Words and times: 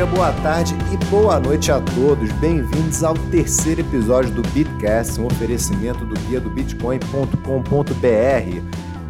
dia, 0.00 0.06
boa 0.06 0.32
tarde 0.32 0.74
e 0.92 0.96
boa 1.10 1.38
noite 1.38 1.70
a 1.70 1.78
todos. 1.78 2.32
Bem-vindos 2.32 3.04
ao 3.04 3.12
terceiro 3.30 3.82
episódio 3.82 4.30
do 4.30 4.40
Bitcast, 4.48 5.20
um 5.20 5.26
oferecimento 5.26 6.06
do 6.06 6.18
guia 6.20 6.40
do 6.40 6.48
bitcoin.com.br. 6.48 7.34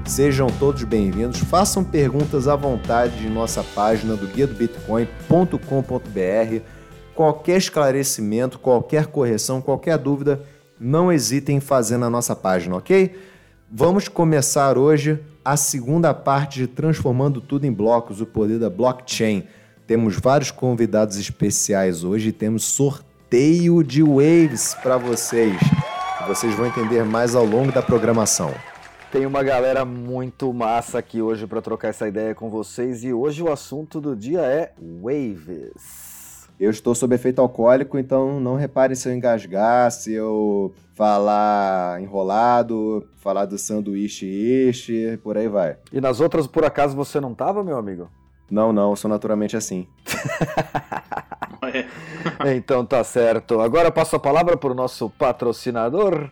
Sejam 0.05 0.49
todos 0.59 0.83
bem-vindos, 0.83 1.39
façam 1.39 1.85
perguntas 1.85 2.49
à 2.49 2.57
vontade 2.57 3.25
em 3.25 3.31
nossa 3.31 3.63
página 3.63 4.17
do 4.17 4.27
guia 4.27 4.49
do 4.49 4.55
bitcoin.com.br. 4.55 6.65
Qualquer 7.15 7.59
esclarecimento, 7.59 8.59
qualquer 8.59 9.07
correção, 9.07 9.61
qualquer 9.61 9.97
dúvida, 9.97 10.43
não 10.81 11.13
hesitem 11.13 11.59
em 11.59 11.61
fazer 11.61 11.99
na 11.99 12.11
nossa 12.11 12.35
página, 12.35 12.77
ok? 12.77 13.17
Vamos 13.71 14.09
começar 14.09 14.77
hoje 14.77 15.21
a 15.45 15.57
segunda 15.57 16.13
parte 16.13 16.59
de 16.59 16.67
Transformando 16.67 17.41
Tudo 17.41 17.65
em 17.65 17.73
Blocos, 17.73 18.21
o 18.21 18.27
poder 18.27 18.59
da 18.59 18.69
blockchain. 18.69 19.47
Temos 19.91 20.17
vários 20.21 20.53
convidados 20.53 21.17
especiais 21.17 22.05
hoje 22.05 22.29
e 22.29 22.33
temos 22.33 22.63
sorteio 22.63 23.83
de 23.83 24.05
waves 24.05 24.73
para 24.81 24.97
vocês. 24.97 25.59
Vocês 26.29 26.55
vão 26.55 26.67
entender 26.67 27.05
mais 27.05 27.35
ao 27.35 27.45
longo 27.45 27.73
da 27.73 27.83
programação. 27.83 28.55
Tem 29.11 29.27
uma 29.27 29.43
galera 29.43 29.85
muito 29.85 30.55
massa 30.55 31.01
aqui 31.01 31.21
hoje 31.21 31.45
para 31.45 31.61
trocar 31.61 31.89
essa 31.89 32.07
ideia 32.07 32.37
com 32.37 32.49
vocês 32.49 33.03
e 33.03 33.13
hoje 33.13 33.43
o 33.43 33.51
assunto 33.51 34.01
do 34.01 34.15
dia 34.15 34.43
é 34.43 34.73
waves. 35.03 36.47
Eu 36.61 36.71
estou 36.71 36.95
sob 36.95 37.13
efeito 37.13 37.41
alcoólico, 37.41 37.99
então 37.99 38.39
não 38.39 38.55
reparem 38.55 38.95
se 38.95 39.09
eu 39.09 39.13
engasgar, 39.13 39.91
se 39.91 40.13
eu 40.13 40.73
falar 40.95 42.01
enrolado, 42.01 43.05
falar 43.17 43.45
do 43.45 43.59
sanduíche 43.59 44.25
ishi, 44.25 45.19
por 45.21 45.37
aí 45.37 45.49
vai. 45.49 45.79
E 45.93 46.01
nas 46.01 46.21
outras, 46.21 46.47
por 46.47 46.65
acaso, 46.65 46.95
você 46.95 47.19
não 47.19 47.35
tava, 47.35 47.65
meu 47.65 47.77
amigo? 47.77 48.09
Não, 48.51 48.73
não, 48.73 48.91
eu 48.91 48.97
sou 48.97 49.09
naturalmente 49.09 49.57
assim. 49.57 49.87
então 52.57 52.85
tá 52.85 53.05
certo. 53.05 53.61
Agora 53.61 53.91
passo 53.91 54.17
a 54.17 54.21
palavra 54.21 54.57
para 54.57 54.73
o 54.73 54.75
nosso 54.75 55.09
patrocinador, 55.11 56.31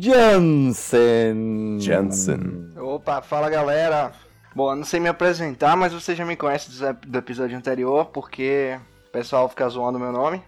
Jansen. 0.00 1.78
Jansen. 1.78 2.72
Opa, 2.76 3.20
fala 3.22 3.50
galera. 3.50 4.12
Bom, 4.54 4.72
eu 4.72 4.76
não 4.76 4.84
sei 4.84 4.98
me 4.98 5.08
apresentar, 5.08 5.76
mas 5.76 5.92
você 5.92 6.16
já 6.16 6.24
me 6.24 6.36
conhece 6.36 6.70
do 7.06 7.18
episódio 7.18 7.56
anterior, 7.56 8.06
porque 8.06 8.78
o 9.08 9.12
pessoal 9.12 9.48
fica 9.48 9.68
zoando 9.68 9.98
meu 9.98 10.10
nome. 10.10 10.42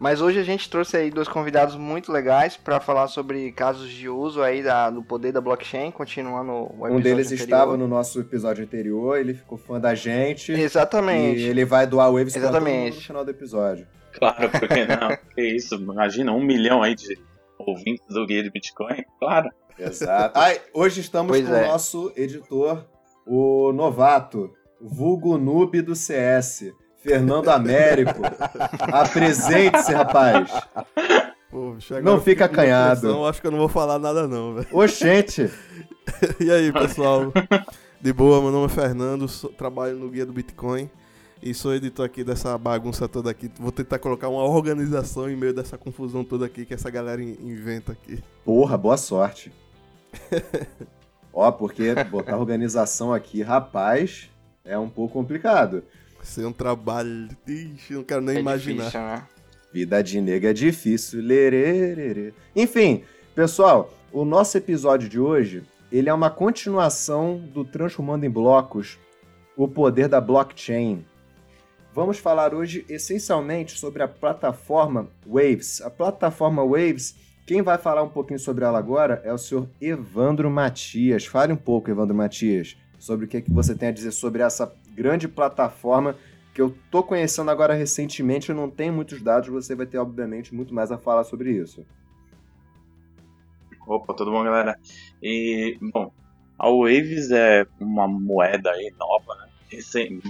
Mas 0.00 0.22
hoje 0.22 0.38
a 0.38 0.42
gente 0.42 0.70
trouxe 0.70 0.96
aí 0.96 1.10
dois 1.10 1.28
convidados 1.28 1.76
muito 1.76 2.10
legais 2.10 2.56
para 2.56 2.80
falar 2.80 3.06
sobre 3.06 3.52
casos 3.52 3.90
de 3.90 4.08
uso 4.08 4.42
aí 4.42 4.62
da, 4.62 4.88
do 4.88 5.02
poder 5.02 5.30
da 5.30 5.42
blockchain, 5.42 5.90
continuando 5.90 6.52
o 6.52 6.64
episódio 6.64 6.96
Um 6.96 7.00
deles 7.02 7.26
anterior. 7.26 7.44
estava 7.44 7.76
no 7.76 7.86
nosso 7.86 8.18
episódio 8.18 8.64
anterior, 8.64 9.18
ele 9.18 9.34
ficou 9.34 9.58
fã 9.58 9.78
da 9.78 9.94
gente. 9.94 10.52
Exatamente. 10.52 11.40
E 11.40 11.44
ele 11.44 11.66
vai 11.66 11.86
doar 11.86 12.10
waves 12.10 12.34
Exatamente. 12.34 12.96
no 12.96 13.02
final 13.02 13.24
do 13.26 13.30
episódio. 13.30 13.86
Claro, 14.14 14.48
porque 14.48 14.86
não? 14.86 15.14
que 15.34 15.42
isso? 15.42 15.74
Imagina 15.74 16.32
um 16.32 16.42
milhão 16.42 16.82
aí 16.82 16.94
de 16.94 17.18
ouvintes 17.58 18.06
do 18.08 18.24
Guia 18.26 18.42
de 18.42 18.50
Bitcoin? 18.50 19.04
Claro. 19.18 19.50
Exato. 19.78 20.38
Ai, 20.38 20.62
hoje 20.72 21.02
estamos 21.02 21.30
Pois 21.30 21.46
com 21.46 21.54
é. 21.54 21.64
o 21.64 21.68
nosso 21.68 22.10
editor, 22.16 22.86
o 23.26 23.70
novato, 23.72 24.50
vulgo 24.80 25.36
noob 25.36 25.82
do 25.82 25.94
CS, 25.94 26.72
Fernando 27.02 27.48
Américo. 27.48 28.20
Apresente-se, 28.92 29.92
rapaz. 29.92 30.50
Pô, 31.50 31.74
Não 32.02 32.20
fica 32.20 32.44
acanhado. 32.44 33.00
pressão, 33.00 33.26
Acho 33.26 33.40
que 33.40 33.46
eu 33.46 33.50
não 33.50 33.58
vou 33.58 33.68
falar 33.68 33.98
nada 33.98 34.26
não, 34.28 34.54
velho. 34.54 34.68
Oxente. 34.72 35.50
E 36.40 36.50
aí, 36.50 36.72
pessoal? 36.72 37.32
De 38.00 38.12
boa, 38.12 38.40
meu 38.42 38.50
nome 38.50 38.66
é 38.66 38.68
Fernando, 38.68 39.28
sou- 39.28 39.50
trabalho 39.50 39.96
no 39.96 40.08
Guia 40.08 40.26
do 40.26 40.32
Bitcoin 40.32 40.90
e 41.40 41.54
sou 41.54 41.72
editor 41.72 42.04
aqui 42.04 42.24
dessa 42.24 42.56
bagunça 42.58 43.06
toda 43.08 43.30
aqui. 43.30 43.48
Vou 43.60 43.70
tentar 43.70 43.98
colocar 44.00 44.28
uma 44.28 44.42
organização 44.42 45.30
em 45.30 45.36
meio 45.36 45.54
dessa 45.54 45.78
confusão 45.78 46.24
toda 46.24 46.46
aqui 46.46 46.64
que 46.66 46.74
essa 46.74 46.90
galera 46.90 47.22
in- 47.22 47.36
inventa 47.40 47.92
aqui. 47.92 48.20
Porra, 48.44 48.76
boa 48.76 48.96
sorte. 48.96 49.52
Ó, 51.32 51.52
porque 51.52 51.94
botar 52.10 52.36
organização 52.36 53.12
aqui, 53.12 53.40
rapaz, 53.42 54.28
é 54.64 54.76
um 54.76 54.88
pouco 54.88 55.12
complicado. 55.12 55.84
Vai 56.20 56.26
ser 56.26 56.44
um 56.44 56.52
trabalho. 56.52 57.30
Ixi, 57.48 57.94
não 57.94 58.04
quero 58.04 58.20
nem 58.20 58.36
É 58.36 58.40
imaginar. 58.40 58.84
difícil, 58.84 59.00
né? 59.00 59.26
Vida 59.72 60.02
de 60.02 60.20
nega 60.20 60.50
é 60.50 60.52
difícil. 60.52 61.22
Lererê. 61.22 62.34
Enfim, 62.54 63.04
pessoal, 63.34 63.90
o 64.12 64.22
nosso 64.22 64.58
episódio 64.58 65.08
de 65.08 65.18
hoje, 65.18 65.62
ele 65.90 66.10
é 66.10 66.12
uma 66.12 66.28
continuação 66.28 67.38
do 67.38 67.64
Transformando 67.64 68.26
em 68.26 68.30
Blocos, 68.30 68.98
o 69.56 69.66
poder 69.66 70.08
da 70.08 70.20
blockchain. 70.20 71.06
Vamos 71.94 72.18
falar 72.18 72.52
hoje 72.54 72.84
essencialmente 72.86 73.78
sobre 73.78 74.02
a 74.02 74.08
plataforma 74.08 75.08
Waves. 75.26 75.80
A 75.80 75.88
plataforma 75.88 76.62
Waves, 76.62 77.14
quem 77.46 77.62
vai 77.62 77.78
falar 77.78 78.02
um 78.02 78.10
pouquinho 78.10 78.38
sobre 78.38 78.66
ela 78.66 78.78
agora 78.78 79.22
é 79.24 79.32
o 79.32 79.38
senhor 79.38 79.66
Evandro 79.80 80.50
Matias. 80.50 81.24
Fale 81.24 81.54
um 81.54 81.56
pouco, 81.56 81.90
Evandro 81.90 82.14
Matias, 82.14 82.76
sobre 82.98 83.24
o 83.24 83.28
que, 83.28 83.38
é 83.38 83.40
que 83.40 83.50
você 83.50 83.74
tem 83.74 83.88
a 83.88 83.92
dizer 83.92 84.10
sobre 84.12 84.42
essa 84.42 84.70
grande 85.00 85.26
plataforma 85.26 86.14
que 86.52 86.60
eu 86.60 86.76
tô 86.90 87.02
conhecendo 87.02 87.50
agora 87.50 87.72
recentemente, 87.72 88.50
eu 88.50 88.54
não 88.54 88.68
tenho 88.68 88.92
muitos 88.92 89.22
dados, 89.22 89.48
você 89.48 89.74
vai 89.74 89.86
ter, 89.86 89.96
obviamente, 89.96 90.54
muito 90.54 90.74
mais 90.74 90.92
a 90.92 90.98
falar 90.98 91.24
sobre 91.24 91.52
isso. 91.52 91.86
Opa, 93.86 94.12
tudo 94.12 94.30
bom, 94.30 94.44
galera? 94.44 94.78
E, 95.22 95.78
bom, 95.80 96.12
a 96.58 96.68
Waves 96.68 97.30
é 97.30 97.66
uma 97.80 98.06
moeda 98.06 98.72
aí 98.72 98.92
nova, 98.98 99.36
né? 99.36 99.48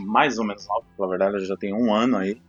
Mais 0.06 0.38
ou 0.38 0.44
menos 0.44 0.69
nova, 0.69 0.86
na 0.97 1.06
verdade, 1.09 1.36
ela 1.36 1.44
já 1.44 1.56
tem 1.56 1.75
um 1.75 1.92
ano 1.92 2.19
aí. 2.19 2.41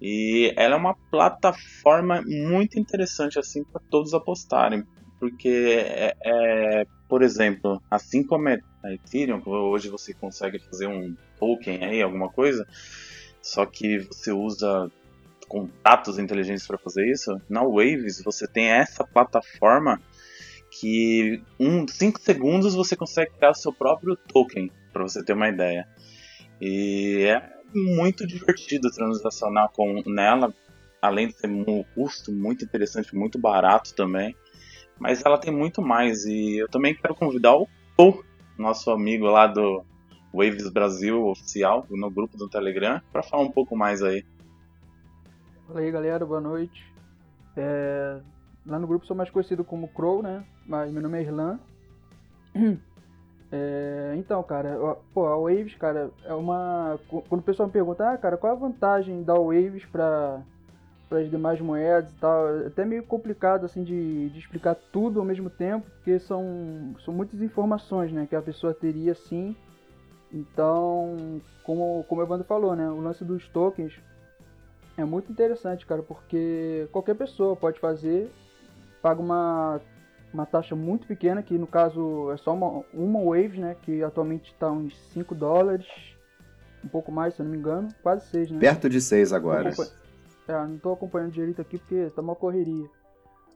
E 0.00 0.54
ela 0.56 0.76
é 0.76 0.78
uma 0.78 0.96
plataforma 1.10 2.22
muito 2.26 2.78
interessante, 2.78 3.38
assim, 3.38 3.62
para 3.62 3.82
todos 3.90 4.14
apostarem. 4.14 4.86
Porque, 5.18 5.48
é, 5.48 6.14
é, 6.24 6.86
por 7.08 7.22
exemplo, 7.22 7.82
assim 7.90 8.22
como 8.22 8.48
é 8.48 8.58
a 8.84 8.92
Ethereum, 8.92 9.42
hoje 9.46 9.88
você 9.88 10.12
consegue 10.12 10.58
fazer 10.58 10.86
um 10.86 11.16
token 11.38 11.84
aí, 11.84 12.02
alguma 12.02 12.28
coisa, 12.28 12.66
só 13.40 13.64
que 13.64 14.00
você 14.00 14.30
usa 14.30 14.90
contatos 15.48 16.18
inteligentes 16.18 16.66
para 16.66 16.78
fazer 16.78 17.10
isso, 17.10 17.40
na 17.48 17.62
Waves 17.62 18.22
você 18.22 18.46
tem 18.46 18.66
essa 18.66 19.04
plataforma 19.04 20.00
que 20.70 21.42
em 21.58 21.86
5 21.88 22.20
segundos 22.20 22.74
você 22.74 22.96
consegue 22.96 23.32
criar 23.32 23.50
o 23.50 23.54
seu 23.54 23.72
próprio 23.72 24.16
token, 24.16 24.70
para 24.92 25.02
você 25.02 25.24
ter 25.24 25.32
uma 25.32 25.48
ideia. 25.48 25.86
E 26.60 27.24
é 27.24 27.52
muito 27.74 28.26
divertido 28.26 28.90
transacionar 28.90 29.70
com 29.70 30.02
nela, 30.06 30.52
além 31.00 31.28
de 31.28 31.34
ter 31.34 31.48
um 31.48 31.84
custo 31.94 32.32
muito 32.32 32.64
interessante, 32.64 33.14
muito 33.14 33.38
barato 33.38 33.94
também. 33.94 34.34
Mas 34.98 35.24
ela 35.24 35.38
tem 35.38 35.52
muito 35.52 35.82
mais 35.82 36.24
e 36.24 36.56
eu 36.58 36.68
também 36.68 36.94
quero 36.94 37.14
convidar 37.14 37.54
o 37.56 37.68
Paul, 37.96 38.24
nosso 38.58 38.90
amigo 38.90 39.26
lá 39.26 39.46
do 39.46 39.84
Waves 40.32 40.70
Brasil 40.70 41.26
oficial, 41.26 41.86
no 41.90 42.10
grupo 42.10 42.36
do 42.36 42.48
Telegram, 42.48 43.00
para 43.12 43.22
falar 43.22 43.42
um 43.42 43.50
pouco 43.50 43.76
mais 43.76 44.02
aí. 44.02 44.24
Fala 45.66 45.80
aí 45.80 45.90
galera, 45.90 46.24
boa 46.24 46.40
noite. 46.40 46.84
É, 47.56 48.20
Lá 48.66 48.78
no 48.80 48.86
grupo 48.86 49.06
sou 49.06 49.16
mais 49.16 49.30
conhecido 49.30 49.62
como 49.64 49.86
Crow, 49.88 50.22
né? 50.22 50.44
Mas 50.66 50.90
meu 50.92 51.00
nome 51.00 51.18
é 51.18 51.22
Irlan. 51.22 51.58
É, 53.52 54.14
Então, 54.18 54.42
cara, 54.42 54.76
pô, 55.14 55.26
a 55.26 55.38
Waves, 55.38 55.74
cara, 55.76 56.10
é 56.24 56.34
uma. 56.34 56.98
qu- 57.08 57.22
Quando 57.28 57.40
o 57.42 57.44
pessoal 57.44 57.68
me 57.68 57.72
pergunta, 57.72 58.10
ah, 58.10 58.18
cara, 58.18 58.36
qual 58.36 58.52
é 58.52 58.56
a 58.56 58.58
vantagem 58.58 59.22
da 59.22 59.34
Waves 59.34 59.84
para 59.86 60.42
as 61.10 61.30
demais 61.30 61.60
moedas 61.60 62.10
e 62.12 62.16
tal, 62.16 62.48
é 62.48 62.66
até 62.66 62.84
meio 62.84 63.02
complicado 63.04 63.64
assim 63.64 63.84
de, 63.84 64.28
de 64.30 64.38
explicar 64.38 64.74
tudo 64.92 65.20
ao 65.20 65.24
mesmo 65.26 65.48
tempo, 65.48 65.86
porque 65.96 66.18
são, 66.18 66.94
são 67.04 67.14
muitas 67.14 67.40
informações, 67.40 68.10
né, 68.12 68.26
que 68.28 68.34
a 68.34 68.42
pessoa 68.42 68.74
teria 68.74 69.14
sim. 69.14 69.54
Então, 70.32 71.40
como, 71.62 72.04
como 72.08 72.20
o 72.20 72.24
Evandro 72.24 72.44
falou, 72.44 72.74
né, 72.74 72.88
o 72.90 73.00
lance 73.00 73.24
dos 73.24 73.46
tokens 73.48 73.92
é 74.96 75.04
muito 75.04 75.30
interessante, 75.30 75.86
cara, 75.86 76.02
porque 76.02 76.88
qualquer 76.90 77.14
pessoa 77.14 77.54
pode 77.54 77.78
fazer, 77.78 78.30
paga 79.00 79.20
uma, 79.20 79.80
uma 80.32 80.44
taxa 80.44 80.74
muito 80.74 81.06
pequena, 81.06 81.42
que 81.42 81.56
no 81.56 81.66
caso 81.66 82.30
é 82.32 82.36
só 82.38 82.52
uma, 82.52 82.82
uma 82.92 83.20
Waves, 83.22 83.58
né, 83.58 83.76
que 83.82 84.02
atualmente 84.02 84.50
está 84.52 84.70
uns 84.70 84.96
5 85.12 85.34
dólares, 85.34 85.86
um 86.84 86.88
pouco 86.88 87.12
mais, 87.12 87.34
se 87.34 87.40
eu 87.40 87.44
não 87.44 87.52
me 87.52 87.58
engano, 87.58 87.88
quase 88.02 88.26
6, 88.26 88.50
né? 88.50 88.58
Perto 88.58 88.88
de 88.88 89.00
seis 89.00 89.32
agora. 89.32 89.68
Acompanha- 89.68 90.05
É, 90.48 90.52
não 90.52 90.78
tô 90.78 90.92
acompanhando 90.92 91.32
direito 91.32 91.60
aqui 91.60 91.78
porque 91.78 92.10
tá 92.10 92.22
uma 92.22 92.34
correria. 92.34 92.88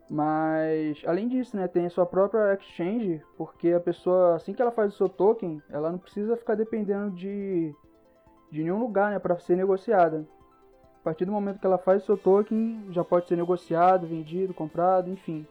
Mas, 0.09 1.01
além 1.07 1.29
disso, 1.29 1.57
né, 1.57 1.69
tem 1.69 1.87
a 1.87 1.91
sua 1.91 2.05
própria 2.05 2.53
exchange, 2.55 3.23
porque 3.37 3.71
a 3.71 3.79
pessoa, 3.79 4.35
assim 4.35 4.53
que 4.53 4.61
ela 4.61 4.73
faz 4.73 4.93
o 4.93 4.97
seu 4.97 5.09
token, 5.09 5.63
ela 5.71 5.93
não 5.93 5.99
precisa 5.99 6.37
ficar 6.37 6.57
dependendo 6.57 7.13
de, 7.13 7.73
de 8.51 8.63
nenhum 8.63 8.81
lugar, 8.81 9.13
né, 9.13 9.21
para 9.21 9.39
ser 9.39 9.57
negociada. 9.57 10.27
A 11.01 11.05
partir 11.05 11.25
do 11.25 11.33
momento 11.33 11.61
que 11.61 11.67
ela 11.67 11.79
faz 11.79 12.03
o 12.03 12.07
seu 12.07 12.17
token, 12.17 12.89
já 12.91 13.05
pode 13.05 13.29
ser 13.29 13.37
negociado, 13.37 14.07
vendido, 14.07 14.53
comprado, 14.53 15.09
enfim. 15.09 15.47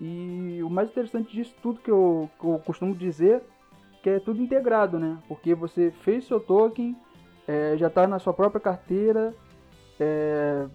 E 0.00 0.60
o 0.62 0.70
mais 0.70 0.88
interessante 0.88 1.32
disso 1.32 1.54
tudo 1.60 1.80
que 1.80 1.90
eu, 1.90 2.30
que 2.38 2.46
eu 2.46 2.62
costumo 2.64 2.94
dizer, 2.94 3.42
que 4.00 4.10
é 4.10 4.20
tudo 4.20 4.40
integrado, 4.40 4.96
né? 4.96 5.18
Porque 5.26 5.56
você 5.56 5.90
fez 5.90 6.24
seu 6.24 6.38
token, 6.38 6.96
é, 7.48 7.76
já 7.76 7.88
está 7.88 8.06
na 8.06 8.20
sua 8.20 8.32
própria 8.32 8.60
carteira, 8.60 9.34
é, 10.00 10.66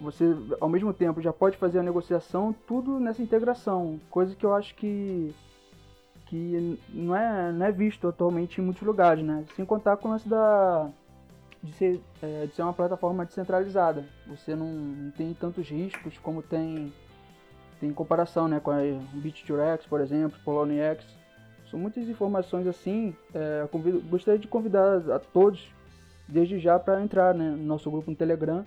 você 0.00 0.24
ao 0.60 0.68
mesmo 0.68 0.92
tempo 0.92 1.20
já 1.20 1.32
pode 1.32 1.56
fazer 1.56 1.78
a 1.78 1.82
negociação, 1.82 2.54
tudo 2.66 2.98
nessa 2.98 3.22
integração, 3.22 4.00
coisa 4.10 4.34
que 4.34 4.44
eu 4.44 4.54
acho 4.54 4.74
que 4.74 5.34
que 6.26 6.78
não 6.88 7.14
é, 7.14 7.50
não 7.50 7.66
é 7.66 7.72
visto 7.72 8.06
atualmente 8.06 8.60
em 8.60 8.64
muitos 8.64 8.82
lugares, 8.82 9.24
né? 9.24 9.44
Sem 9.56 9.64
contar 9.64 9.96
com 9.96 10.06
o 10.06 10.10
lance 10.12 10.28
da 10.28 10.88
de 11.62 11.72
ser, 11.72 12.00
é, 12.22 12.46
de 12.46 12.54
ser 12.54 12.62
uma 12.62 12.72
plataforma 12.72 13.26
descentralizada. 13.26 14.04
Você 14.28 14.54
não, 14.54 14.66
não, 14.66 15.10
tem 15.10 15.34
tantos 15.34 15.68
riscos 15.68 16.16
como 16.18 16.40
tem 16.40 16.92
tem 17.80 17.92
comparação, 17.92 18.46
né, 18.46 18.60
com 18.60 18.70
a 18.70 18.76
Bit2X, 18.76 19.88
por 19.88 20.00
exemplo, 20.02 20.38
Poloniex. 20.44 21.04
São 21.70 21.80
muitas 21.80 22.08
informações 22.08 22.66
assim. 22.66 23.16
É, 23.34 23.66
convido, 23.70 24.00
gostaria 24.02 24.38
de 24.38 24.46
convidar 24.46 24.98
a 25.10 25.18
todos 25.18 25.72
desde 26.30 26.58
já 26.58 26.78
para 26.78 27.02
entrar 27.02 27.34
né, 27.34 27.50
no 27.50 27.64
nosso 27.64 27.90
grupo 27.90 28.10
no 28.10 28.16
Telegram 28.16 28.64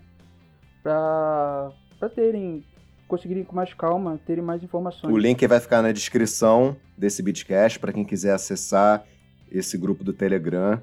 para 0.82 1.72
terem 2.16 2.64
conseguirem 3.08 3.44
com 3.44 3.56
mais 3.56 3.74
calma, 3.74 4.20
terem 4.26 4.44
mais 4.44 4.64
informações. 4.64 5.14
O 5.14 5.18
link 5.18 5.46
vai 5.46 5.60
ficar 5.60 5.82
na 5.82 5.92
descrição 5.92 6.76
desse 6.98 7.22
Bitcast 7.22 7.80
para 7.80 7.94
quem 7.94 8.04
quiser 8.04 8.34
acessar 8.34 9.06
esse 9.52 9.78
grupo 9.78 10.04
do 10.04 10.12
Telegram. 10.12 10.82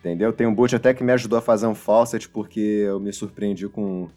Entendeu? 0.00 0.32
Tem 0.32 0.46
um 0.46 0.54
bot 0.54 0.76
até 0.76 0.92
que 0.92 1.02
me 1.02 1.12
ajudou 1.12 1.38
a 1.38 1.42
fazer 1.42 1.66
um 1.66 1.74
faucet 1.74 2.28
porque 2.28 2.60
eu 2.60 3.00
me 3.00 3.12
surpreendi 3.12 3.66
com 3.68 4.08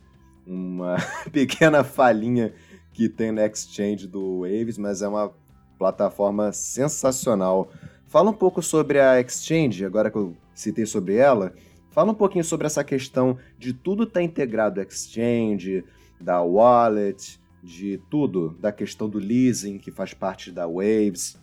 uma 0.45 0.97
pequena 1.31 1.83
falhinha 1.83 2.53
que 2.91 3.07
tem 3.07 3.31
no 3.31 3.39
Exchange 3.41 4.07
do 4.07 4.41
Waves, 4.41 4.77
mas 4.77 5.01
é 5.01 5.07
uma 5.07 5.31
plataforma 5.77 6.51
sensacional. 6.51 7.71
Fala 8.07 8.31
um 8.31 8.33
pouco 8.33 8.61
sobre 8.61 8.99
a 8.99 9.21
Exchange, 9.21 9.85
agora 9.85 10.11
que 10.11 10.17
eu 10.17 10.35
citei 10.53 10.85
sobre 10.85 11.15
ela. 11.15 11.53
Fala 11.97 12.11
um 12.11 12.13
pouquinho 12.13 12.43
sobre 12.43 12.67
essa 12.67 12.83
questão 12.83 13.39
de 13.57 13.73
tudo 13.73 14.03
estar 14.03 14.19
tá 14.19 14.23
integrado 14.23 14.79
Exchange, 14.79 15.83
da 16.21 16.43
wallet, 16.43 17.39
de 17.63 17.99
tudo, 18.07 18.55
da 18.59 18.71
questão 18.71 19.09
do 19.09 19.17
leasing, 19.17 19.79
que 19.79 19.89
faz 19.89 20.13
parte 20.13 20.51
da 20.51 20.67
Waves. 20.67 21.41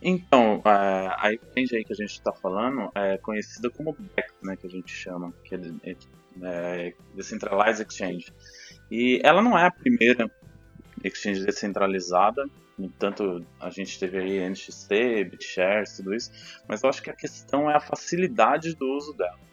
Então, 0.00 0.62
a 0.64 1.32
exchange 1.32 1.74
aí 1.74 1.84
que 1.84 1.92
a 1.92 1.96
gente 1.96 2.12
está 2.12 2.32
falando 2.32 2.88
é 2.94 3.18
conhecida 3.18 3.68
como 3.68 3.96
DEX, 4.14 4.32
né, 4.44 4.54
que 4.54 4.68
a 4.68 4.70
gente 4.70 4.92
chama, 4.92 5.34
que 5.42 5.56
é, 5.56 5.96
é 6.40 6.94
Decentralized 7.16 7.84
Exchange. 7.84 8.32
E 8.92 9.20
ela 9.24 9.42
não 9.42 9.58
é 9.58 9.66
a 9.66 9.72
primeira 9.72 10.30
exchange 11.02 11.44
descentralizada, 11.44 12.48
no 12.78 12.88
tanto 12.90 13.44
a 13.58 13.70
gente 13.70 13.98
teve 13.98 14.18
aí 14.18 14.48
NXT, 14.48 14.88
BitShares, 15.32 15.96
tudo 15.96 16.14
isso, 16.14 16.30
mas 16.68 16.80
eu 16.80 16.88
acho 16.88 17.02
que 17.02 17.10
a 17.10 17.16
questão 17.16 17.68
é 17.68 17.74
a 17.74 17.80
facilidade 17.80 18.76
do 18.76 18.86
uso 18.86 19.12
dela. 19.14 19.49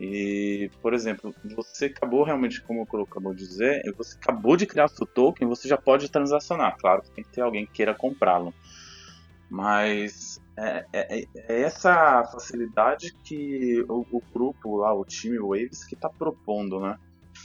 E, 0.00 0.70
por 0.80 0.94
exemplo, 0.94 1.34
você 1.54 1.84
acabou 1.84 2.24
realmente, 2.24 2.62
como 2.62 2.80
o 2.80 2.86
Kuro 2.86 3.02
acabou 3.02 3.34
de 3.34 3.46
dizer, 3.46 3.82
você 3.94 4.16
acabou 4.16 4.56
de 4.56 4.66
criar 4.66 4.88
seu 4.88 5.06
token, 5.06 5.46
você 5.46 5.68
já 5.68 5.76
pode 5.76 6.10
transacionar. 6.10 6.78
Claro 6.78 7.02
que 7.02 7.10
tem 7.10 7.22
que 7.22 7.30
ter 7.30 7.42
alguém 7.42 7.66
que 7.66 7.72
queira 7.72 7.94
comprá-lo. 7.94 8.54
Mas 9.50 10.40
é, 10.56 10.86
é, 10.90 11.24
é, 11.24 11.60
essa 11.60 12.24
facilidade 12.24 13.12
que 13.24 13.84
o, 13.90 14.06
o, 14.10 14.22
grupo 14.32 14.78
lá, 14.78 14.94
o 14.94 15.04
time 15.04 15.38
Waves, 15.38 15.84
que 15.84 15.94
está 15.94 16.08
propondo, 16.08 16.80
né? 16.80 16.96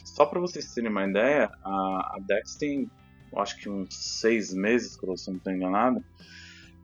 Só 0.06 0.26
para 0.26 0.40
vocês 0.40 0.74
terem 0.74 0.90
uma 0.90 1.06
ideia, 1.06 1.52
a, 1.62 2.16
a 2.16 2.18
Dex 2.26 2.56
tem, 2.56 2.90
acho 3.36 3.58
que 3.58 3.70
uns 3.70 3.94
seis 3.94 4.54
meses, 4.54 4.94
se 4.94 5.04
eu 5.04 5.08
não 5.08 5.16
estou 5.16 5.52
enganado, 5.52 6.02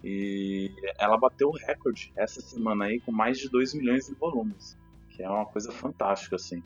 e 0.04 0.70
ela 1.00 1.18
bateu 1.18 1.48
o 1.48 1.56
recorde 1.56 2.12
essa 2.18 2.42
semana 2.42 2.86
aí 2.86 3.00
com 3.00 3.12
mais 3.14 3.38
de 3.38 3.48
2 3.48 3.74
milhões 3.76 4.08
de 4.08 4.16
volumes 4.16 4.81
que 5.12 5.22
é 5.24 5.30
uma 5.30 5.46
coisa 5.46 5.72
fantástica, 5.72 6.36
assim. 6.36 6.63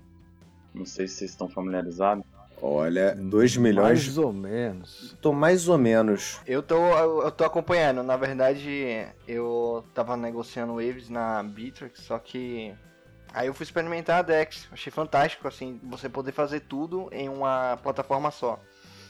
Não 0.74 0.86
sei 0.86 1.08
se 1.08 1.16
vocês 1.16 1.32
estão 1.32 1.50
familiarizados. 1.50 2.24
Olha, 2.62 3.16
2 3.16 3.58
milhões. 3.58 4.06
Mais 4.06 4.18
ou 4.18 4.32
menos. 4.32 5.18
Tô 5.22 5.34
mais 5.34 5.68
ou 5.68 5.78
menos. 5.78 6.40
Eu 6.48 6.64
tô, 6.64 6.78
eu 6.78 7.32
tô 7.32 7.44
acompanhando. 7.44 8.02
Na 8.02 8.16
verdade, 8.18 9.08
eu 9.28 9.86
tava 9.94 10.16
negociando 10.16 10.76
waves 10.76 11.10
na 11.10 11.44
Bittrex, 11.44 12.00
só 12.02 12.18
que. 12.18 12.74
Aí 13.34 13.48
eu 13.48 13.54
fui 13.54 13.66
experimentar 13.66 14.20
a 14.20 14.22
Dex. 14.22 14.68
Achei 14.72 14.92
fantástico, 14.92 15.48
assim, 15.48 15.80
você 15.84 16.08
poder 16.08 16.32
fazer 16.32 16.62
tudo 16.62 17.10
em 17.12 17.28
uma 17.28 17.78
plataforma 17.84 18.32
só. 18.32 18.60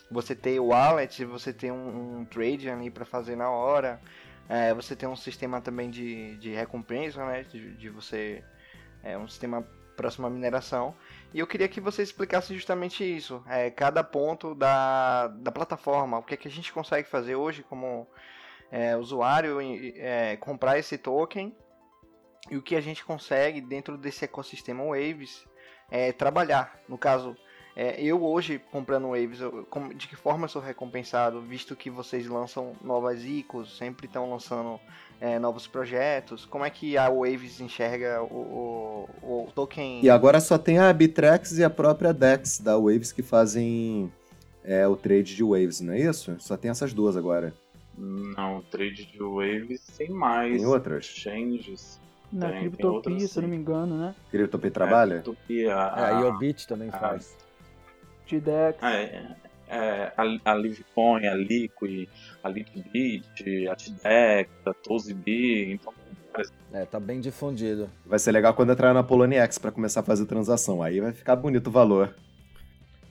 Você 0.09 0.35
ter 0.35 0.59
o 0.59 0.67
wallet, 0.67 1.23
você 1.25 1.53
ter 1.53 1.71
um, 1.71 2.19
um 2.19 2.25
trade 2.25 2.69
ali 2.69 2.89
para 2.89 3.05
fazer 3.05 3.35
na 3.35 3.49
hora. 3.49 3.99
É, 4.49 4.73
você 4.73 4.95
tem 4.95 5.07
um 5.07 5.15
sistema 5.15 5.61
também 5.61 5.89
de, 5.89 6.35
de 6.37 6.51
recompensa, 6.53 7.25
né? 7.25 7.43
De, 7.43 7.73
de 7.75 7.89
você 7.89 8.43
é 9.05 9.17
um 9.17 9.27
sistema 9.27 9.65
próximo 9.95 10.27
à 10.27 10.29
mineração. 10.29 10.93
E 11.33 11.39
eu 11.39 11.47
queria 11.47 11.67
que 11.67 11.79
você 11.79 12.01
explicasse 12.03 12.53
justamente 12.53 13.03
isso, 13.03 13.43
é, 13.47 13.69
cada 13.69 14.03
ponto 14.03 14.53
da, 14.53 15.27
da 15.27 15.51
plataforma, 15.51 16.17
o 16.17 16.23
que, 16.23 16.33
é 16.33 16.37
que 16.37 16.47
a 16.47 16.51
gente 16.51 16.73
consegue 16.73 17.07
fazer 17.07 17.35
hoje 17.35 17.63
como 17.63 18.07
é, 18.71 18.97
usuário, 18.97 19.59
é, 19.61 20.35
comprar 20.37 20.77
esse 20.77 20.97
token 20.97 21.55
e 22.49 22.57
o 22.57 22.61
que 22.61 22.75
a 22.75 22.81
gente 22.81 23.05
consegue 23.05 23.61
dentro 23.61 23.97
desse 23.97 24.25
ecossistema 24.25 24.83
Waves 24.83 25.45
é, 25.89 26.11
trabalhar. 26.11 26.79
No 26.87 26.97
caso, 26.97 27.37
é, 27.75 28.01
eu 28.01 28.23
hoje 28.23 28.61
comprando 28.71 29.09
Waves, 29.09 29.41
eu, 29.41 29.67
de 29.95 30.07
que 30.07 30.15
forma 30.15 30.45
eu 30.45 30.49
sou 30.49 30.61
recompensado, 30.61 31.41
visto 31.41 31.75
que 31.75 31.89
vocês 31.89 32.25
lançam 32.25 32.73
novas 32.81 33.25
ICOs, 33.25 33.77
sempre 33.77 34.07
estão 34.07 34.29
lançando 34.29 34.79
é, 35.19 35.37
novos 35.37 35.67
projetos? 35.67 36.45
Como 36.45 36.63
é 36.63 36.69
que 36.69 36.97
a 36.97 37.09
Waves 37.09 37.59
enxerga 37.59 38.23
o, 38.23 39.07
o, 39.21 39.45
o, 39.45 39.51
token? 39.53 39.99
E 40.01 40.09
agora 40.09 40.39
só 40.39 40.57
tem 40.57 40.79
a 40.79 40.91
Bitrex 40.93 41.57
e 41.57 41.65
a 41.65 41.69
própria 41.69 42.13
Dex 42.13 42.59
da 42.59 42.77
Waves 42.77 43.11
que 43.11 43.21
fazem 43.21 44.09
é, 44.63 44.87
o 44.87 44.95
trade 44.95 45.35
de 45.35 45.43
Waves, 45.43 45.81
não 45.81 45.93
é 45.93 45.99
isso? 45.99 46.33
Só 46.39 46.55
tem 46.55 46.71
essas 46.71 46.93
duas 46.93 47.17
agora. 47.17 47.53
Não, 47.97 48.59
o 48.59 48.61
trade 48.61 49.05
de 49.05 49.19
Waves 49.19 49.85
tem 49.97 50.09
mais. 50.09 50.55
Tem 50.55 50.65
outras? 50.65 51.05
Changes. 51.05 51.99
Na 52.31 52.49
tem, 52.49 52.61
Criptopia, 52.61 53.17
tem 53.17 53.27
se 53.27 53.37
eu 53.37 53.43
não 53.43 53.49
me 53.49 53.55
engano, 53.55 53.97
né? 53.97 54.15
Criptopia 54.31 54.71
trabalha? 54.71 55.15
É, 55.15 55.21
Criptopia, 55.21 55.75
a, 55.75 55.99
é, 55.99 56.13
a 56.13 56.19
Iobit 56.21 56.67
também 56.67 56.89
a, 56.89 56.97
faz. 56.97 57.44
T-Dex. 58.25 58.81
É, 58.83 59.35
é, 59.67 60.11
a, 60.15 60.51
a 60.51 60.55
Livecoin, 60.55 61.25
a 61.25 61.35
Liquid, 61.35 62.07
a 62.43 62.49
Liquidbit, 62.49 63.67
a 63.67 63.75
TDEX, 63.75 64.49
a 64.65 64.73
ToziB, 64.73 65.73
então... 65.73 65.93
É, 66.73 66.83
tá 66.85 66.99
bem 66.99 67.21
difundido. 67.21 67.89
Vai 68.05 68.19
ser 68.19 68.33
legal 68.33 68.53
quando 68.53 68.73
entrar 68.73 68.93
na 68.93 69.01
Poloniex 69.01 69.57
para 69.57 69.71
começar 69.71 70.01
a 70.01 70.03
fazer 70.03 70.25
transação, 70.25 70.83
aí 70.83 70.99
vai 70.99 71.13
ficar 71.13 71.35
bonito 71.35 71.67
o 71.67 71.71
valor. 71.71 72.13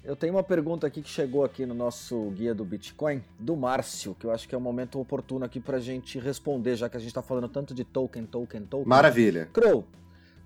Eu 0.04 0.14
tenho 0.14 0.35
uma 0.35 0.42
pergunta 0.42 0.87
aqui 0.87 1.00
que 1.00 1.09
chegou 1.09 1.42
aqui 1.42 1.64
no 1.64 1.73
nosso 1.73 2.28
guia 2.33 2.54
do 2.54 2.62
Bitcoin, 2.62 3.23
do 3.38 3.56
Márcio, 3.56 4.14
que 4.14 4.26
eu 4.26 4.30
acho 4.30 4.47
que 4.47 4.54
é 4.54 4.59
um 4.59 4.61
momento 4.61 5.00
oportuno 5.00 5.47
aqui 5.47 5.59
pra 5.59 5.80
gente 5.80 6.18
responder, 6.18 6.76
já 6.76 6.90
que 6.90 6.99
a 6.99 7.00
gente 7.00 7.14
tá 7.14 7.23
falando 7.23 7.49
tanto 7.49 7.73
de 7.73 7.85
token, 7.85 8.26
token, 8.26 8.66
token. 8.66 8.87
Maravilha. 8.87 9.49
Crow, 9.50 9.87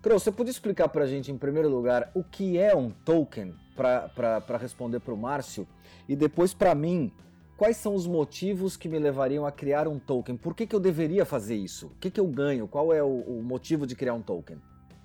Crow, 0.01 0.17
você 0.17 0.31
pode 0.31 0.49
explicar 0.49 0.89
pra 0.89 1.07
gente, 1.07 1.33
em 1.33 1.37
primeiro 1.37 1.69
lugar, 1.69 2.11
o 2.15 2.23
que 2.23 2.57
é 2.57 2.75
um 2.75 2.91
token, 2.91 3.53
para 3.79 4.57
responder 4.57 4.99
pro 5.01 5.17
Márcio? 5.17 5.67
E 6.09 6.17
depois, 6.17 6.53
para 6.53 6.75
mim, 6.75 7.13
quais 7.57 7.77
são 7.77 7.95
os 7.95 8.07
motivos 8.07 8.77
que 8.77 8.89
me 8.89 8.99
levariam 8.99 9.47
a 9.47 9.53
criar 9.53 9.87
um 9.87 9.99
token? 9.99 10.37
Por 10.37 10.55
que, 10.55 10.67
que 10.67 10.75
eu 10.75 10.81
deveria 10.81 11.25
fazer 11.25 11.55
isso? 11.55 11.87
O 11.87 11.95
que, 12.01 12.11
que 12.11 12.19
eu 12.19 12.27
ganho? 12.27 12.67
Qual 12.67 12.93
é 12.93 13.03
o, 13.03 13.21
o 13.21 13.43
motivo 13.43 13.87
de 13.87 13.95
criar 13.95 14.15
um 14.15 14.23
token? 14.23 14.59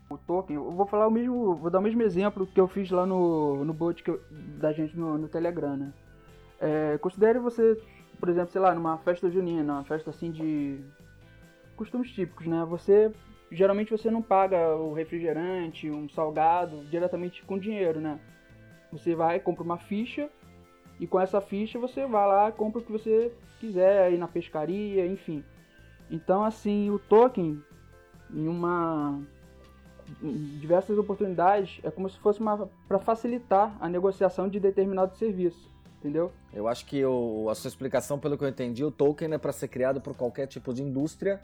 O 0.09 0.17
token, 0.17 0.55
eu 0.55 0.71
vou 0.71 0.85
falar 0.85 1.07
o 1.07 1.11
mesmo, 1.11 1.55
vou 1.55 1.69
dar 1.69 1.79
o 1.79 1.81
mesmo 1.81 2.01
exemplo 2.01 2.47
que 2.47 2.59
eu 2.59 2.67
fiz 2.67 2.89
lá 2.91 3.05
no, 3.05 3.63
no 3.63 3.73
bot 3.73 4.03
eu, 4.07 4.21
da 4.59 4.71
gente 4.71 4.97
no, 4.97 5.17
no 5.17 5.27
Telegram, 5.27 5.77
né? 5.77 5.93
É, 6.59 6.97
considere 6.97 7.39
você, 7.39 7.79
por 8.19 8.29
exemplo, 8.29 8.51
sei 8.51 8.61
lá, 8.61 8.73
numa 8.73 8.97
festa 8.99 9.29
junina, 9.29 9.73
uma 9.73 9.83
festa 9.83 10.09
assim 10.09 10.31
de 10.31 10.79
costumes 11.75 12.11
típicos, 12.11 12.47
né? 12.47 12.65
Você 12.69 13.11
geralmente 13.51 13.91
você 13.91 14.09
não 14.09 14.21
paga 14.21 14.75
o 14.75 14.93
refrigerante, 14.93 15.89
um 15.89 16.09
salgado 16.09 16.83
diretamente 16.85 17.43
com 17.43 17.57
dinheiro, 17.57 17.99
né? 17.99 18.19
Você 18.93 19.15
vai, 19.15 19.39
compra 19.39 19.63
uma 19.63 19.77
ficha 19.77 20.29
e 20.99 21.07
com 21.07 21.19
essa 21.19 21.41
ficha 21.41 21.79
você 21.79 22.05
vai 22.05 22.27
lá, 22.27 22.51
compra 22.51 22.79
o 22.79 22.83
que 22.83 22.91
você 22.91 23.33
quiser 23.59 24.03
aí 24.03 24.17
na 24.17 24.27
pescaria, 24.27 25.05
enfim. 25.05 25.43
Então, 26.09 26.43
assim, 26.43 26.89
o 26.89 26.99
token, 26.99 27.61
em 28.31 28.47
uma 28.47 29.19
em 30.21 30.59
diversas 30.59 30.97
oportunidades, 30.97 31.79
é 31.83 31.89
como 31.89 32.09
se 32.09 32.19
fosse 32.19 32.39
uma 32.39 32.69
para 32.87 32.99
facilitar 32.99 33.75
a 33.79 33.89
negociação 33.89 34.47
de 34.47 34.59
determinado 34.59 35.15
serviço, 35.15 35.69
entendeu? 35.99 36.31
Eu 36.53 36.67
acho 36.67 36.85
que 36.85 37.03
o, 37.03 37.49
a 37.49 37.55
sua 37.55 37.69
explicação, 37.69 38.19
pelo 38.19 38.37
que 38.37 38.43
eu 38.43 38.49
entendi, 38.49 38.83
o 38.83 38.91
token 38.91 39.33
é 39.33 39.37
para 39.37 39.51
ser 39.51 39.69
criado 39.69 40.01
por 40.01 40.15
qualquer 40.15 40.45
tipo 40.45 40.73
de 40.73 40.83
indústria 40.83 41.41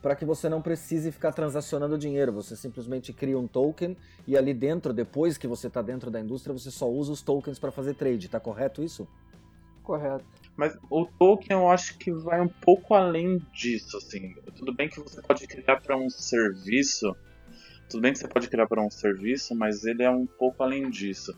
para 0.00 0.14
que 0.14 0.24
você 0.24 0.48
não 0.48 0.62
precise 0.62 1.10
ficar 1.10 1.32
transacionando 1.32 1.98
dinheiro. 1.98 2.32
Você 2.32 2.56
simplesmente 2.56 3.12
cria 3.12 3.38
um 3.38 3.46
token 3.46 3.96
e 4.26 4.36
ali 4.36 4.54
dentro, 4.54 4.92
depois 4.92 5.36
que 5.36 5.46
você 5.46 5.66
está 5.66 5.82
dentro 5.82 6.10
da 6.10 6.20
indústria, 6.20 6.52
você 6.52 6.70
só 6.70 6.88
usa 6.88 7.12
os 7.12 7.22
tokens 7.22 7.58
para 7.58 7.72
fazer 7.72 7.94
trade. 7.94 8.28
Tá 8.28 8.38
correto 8.38 8.82
isso? 8.82 9.08
Correto. 9.82 10.24
Mas 10.56 10.76
o 10.90 11.06
token 11.06 11.56
eu 11.56 11.68
acho 11.68 11.96
que 11.98 12.12
vai 12.12 12.40
um 12.40 12.48
pouco 12.48 12.94
além 12.94 13.38
disso, 13.54 13.96
assim. 13.96 14.34
Tudo 14.56 14.74
bem 14.74 14.88
que 14.88 15.00
você 15.00 15.22
pode 15.22 15.46
criar 15.46 15.80
para 15.80 15.96
um 15.96 16.10
serviço, 16.10 17.16
tudo 17.88 18.02
bem 18.02 18.12
que 18.12 18.18
você 18.18 18.28
pode 18.28 18.48
criar 18.48 18.66
para 18.66 18.82
um 18.82 18.90
serviço, 18.90 19.54
mas 19.54 19.84
ele 19.84 20.02
é 20.02 20.10
um 20.10 20.26
pouco 20.26 20.62
além 20.62 20.90
disso. 20.90 21.34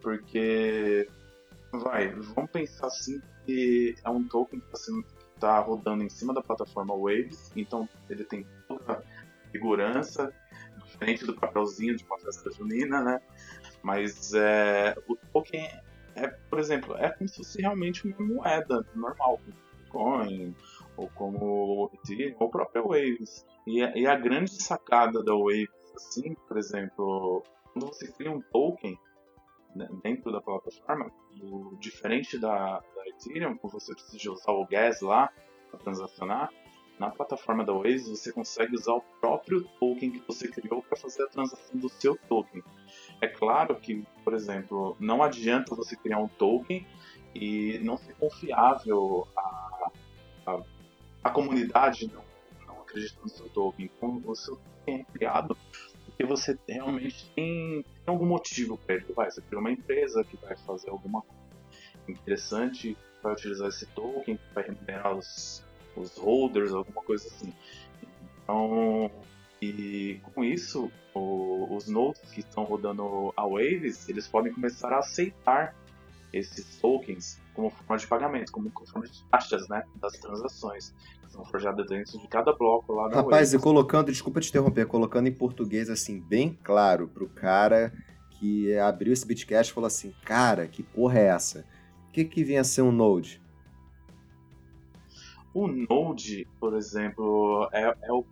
Porque, 0.00 1.06
vai, 1.70 2.08
vamos 2.08 2.50
pensar 2.50 2.86
assim 2.86 3.20
que 3.44 3.94
é 4.02 4.08
um 4.08 4.26
token 4.26 4.58
que 4.58 4.66
está 4.66 4.78
tá 5.46 5.58
rodando 5.60 6.02
em 6.02 6.08
cima 6.08 6.32
da 6.32 6.42
plataforma 6.42 6.94
Waves, 6.94 7.52
então 7.56 7.88
ele 8.08 8.24
tem 8.24 8.46
toda 8.66 9.02
segurança, 9.50 10.32
diferente 10.84 11.26
do 11.26 11.34
papelzinho 11.34 11.96
de 11.96 12.04
uma 12.04 12.18
festa 12.18 12.50
junina, 12.50 13.02
né? 13.02 13.20
Mas 13.82 14.32
é, 14.34 14.94
o 15.08 15.16
token 15.32 15.68
é, 16.14 16.28
por 16.28 16.58
exemplo, 16.58 16.96
é 16.96 17.10
como 17.10 17.28
se 17.28 17.36
fosse 17.36 17.60
realmente 17.60 18.06
uma 18.06 18.26
moeda 18.26 18.86
normal, 18.94 19.40
como 19.92 20.16
Bitcoin, 20.16 20.54
ou 20.96 21.08
como 21.14 21.90
Ethereum, 21.94 22.36
ou 22.38 22.50
própria 22.50 22.82
Waves. 22.82 23.46
E 23.66 23.82
a, 23.82 23.96
e 23.96 24.06
a 24.06 24.16
grande 24.16 24.62
sacada 24.62 25.22
da 25.22 25.34
Waves, 25.34 25.68
assim, 25.96 26.34
por 26.46 26.56
exemplo, 26.56 27.42
quando 27.72 27.86
você 27.86 28.10
cria 28.12 28.30
um 28.30 28.40
token 28.40 28.98
dentro 30.02 30.32
da 30.32 30.40
plataforma, 30.40 31.10
o, 31.40 31.76
diferente 31.78 32.38
da, 32.38 32.78
da 32.78 33.08
Ethereum, 33.08 33.56
quando 33.56 33.72
você 33.72 33.94
precisa 33.94 34.32
usar 34.32 34.52
o 34.52 34.66
gas 34.66 35.00
lá 35.00 35.30
para 35.70 35.80
transacionar, 35.80 36.50
na 36.98 37.10
plataforma 37.10 37.64
da 37.64 37.72
Waves 37.72 38.08
você 38.08 38.32
consegue 38.32 38.76
usar 38.76 38.92
o 38.92 39.00
próprio 39.20 39.64
token 39.80 40.10
que 40.12 40.22
você 40.26 40.46
criou 40.46 40.82
para 40.82 40.96
fazer 40.96 41.24
a 41.24 41.26
transação 41.26 41.76
do 41.76 41.88
seu 41.88 42.16
token. 42.28 42.62
É 43.20 43.26
claro 43.26 43.74
que, 43.76 44.04
por 44.22 44.34
exemplo, 44.34 44.96
não 45.00 45.22
adianta 45.22 45.74
você 45.74 45.96
criar 45.96 46.18
um 46.18 46.28
token 46.28 46.86
e 47.34 47.80
não 47.82 47.96
ser 47.96 48.14
confiável 48.14 49.26
a, 49.36 49.90
a, 50.46 50.62
a 51.24 51.30
comunidade 51.30 52.08
não, 52.12 52.22
não 52.66 52.82
acredita 52.82 53.20
no 53.20 53.28
seu 53.28 53.48
token. 53.48 53.90
Então, 53.96 54.22
o 54.24 54.36
seu 54.36 54.56
token 54.56 55.00
é 55.00 55.12
criado 55.12 55.56
porque 56.12 56.24
você 56.24 56.58
realmente 56.68 57.30
tem, 57.34 57.82
tem 57.82 58.04
algum 58.06 58.26
motivo 58.26 58.78
para 58.78 58.96
ele. 58.96 59.06
Vai, 59.14 59.30
você 59.30 59.40
criou 59.42 59.60
uma 59.60 59.72
empresa 59.72 60.24
que 60.24 60.36
vai 60.36 60.56
fazer 60.56 60.90
alguma 60.90 61.22
coisa 61.22 61.42
interessante, 62.08 62.96
vai 63.22 63.32
utilizar 63.32 63.68
esse 63.68 63.86
token, 63.86 64.38
vai 64.54 64.64
remunerar 64.64 65.16
os 65.16 65.64
os 65.96 66.16
holders, 66.16 66.72
alguma 66.72 67.02
coisa 67.02 67.26
assim. 67.28 67.52
Então, 68.42 69.10
e 69.60 70.20
com 70.34 70.42
isso, 70.42 70.90
o, 71.14 71.74
os 71.74 71.88
nodes 71.88 72.20
que 72.32 72.40
estão 72.40 72.64
rodando 72.64 73.32
a 73.36 73.46
Waves, 73.46 74.08
eles 74.08 74.26
podem 74.26 74.52
começar 74.52 74.92
a 74.92 74.98
aceitar 74.98 75.74
esses 76.32 76.76
tokens 76.76 77.40
como 77.54 77.70
forma 77.70 77.98
de 77.98 78.06
pagamento, 78.06 78.52
como 78.52 78.70
forma 78.70 79.06
de 79.06 79.24
taxas, 79.24 79.68
né, 79.68 79.84
das 79.96 80.12
transações 80.14 80.94
que 81.22 81.30
são 81.30 81.44
forjadas 81.44 81.86
dentro 81.86 82.18
de 82.18 82.28
cada 82.28 82.52
bloco 82.52 82.92
lá 82.94 83.08
da 83.08 83.16
Rapaz, 83.16 83.52
e 83.52 83.58
colocando, 83.58 84.10
desculpa 84.10 84.40
te 84.40 84.48
interromper, 84.48 84.86
colocando 84.86 85.28
em 85.28 85.32
português 85.32 85.90
assim 85.90 86.20
bem 86.20 86.58
claro 86.62 87.08
pro 87.08 87.28
cara 87.28 87.92
que 88.30 88.76
abriu 88.78 89.12
esse 89.12 89.26
Bitcast 89.26 89.70
e 89.70 89.74
falou 89.74 89.86
assim, 89.86 90.14
cara, 90.24 90.66
que 90.66 90.82
porra 90.82 91.18
é 91.18 91.26
essa? 91.26 91.66
O 92.08 92.12
que 92.12 92.24
que 92.24 92.42
vinha 92.42 92.62
a 92.62 92.64
ser 92.64 92.82
um 92.82 92.92
node? 92.92 93.40
O 95.54 95.66
Node, 95.66 96.48
por 96.58 96.74
exemplo, 96.74 97.68
é, 97.72 97.94
é 98.02 98.12
o 98.12 98.24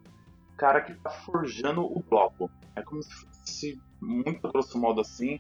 cara 0.57 0.80
que 0.80 0.92
está 0.92 1.11
forjando 1.11 1.83
o 1.83 2.02
bloco. 2.02 2.50
É 2.75 2.83
como 2.83 3.02
se 3.02 3.14
fosse, 3.14 3.80
muito 4.00 4.50
grosso 4.50 4.78
modo 4.78 5.02
assim, 5.02 5.38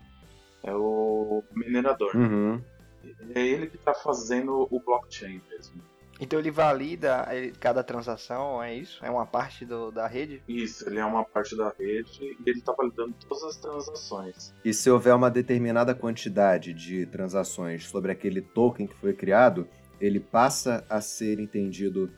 é 0.62 0.74
o 0.74 1.42
minerador. 1.54 2.14
Uhum. 2.14 2.60
É 3.34 3.40
ele 3.40 3.66
que 3.66 3.76
está 3.76 3.94
fazendo 3.94 4.68
o 4.70 4.80
blockchain 4.80 5.40
mesmo. 5.50 5.80
Então 6.20 6.38
ele 6.38 6.50
valida 6.50 7.26
cada 7.58 7.82
transação, 7.82 8.62
é 8.62 8.74
isso? 8.74 9.02
É 9.02 9.10
uma 9.10 9.24
parte 9.24 9.64
do, 9.64 9.90
da 9.90 10.06
rede? 10.06 10.42
Isso, 10.46 10.86
ele 10.86 10.98
é 10.98 11.04
uma 11.04 11.24
parte 11.24 11.56
da 11.56 11.70
rede 11.70 12.36
e 12.38 12.50
ele 12.50 12.58
está 12.58 12.72
validando 12.72 13.14
todas 13.26 13.42
as 13.42 13.56
transações. 13.56 14.54
E 14.62 14.74
se 14.74 14.90
houver 14.90 15.14
uma 15.14 15.30
determinada 15.30 15.94
quantidade 15.94 16.74
de 16.74 17.06
transações 17.06 17.86
sobre 17.86 18.12
aquele 18.12 18.42
token 18.42 18.86
que 18.86 18.96
foi 18.96 19.14
criado, 19.14 19.66
ele 19.98 20.20
passa 20.20 20.84
a 20.90 21.00
ser 21.00 21.40
entendido 21.40 22.12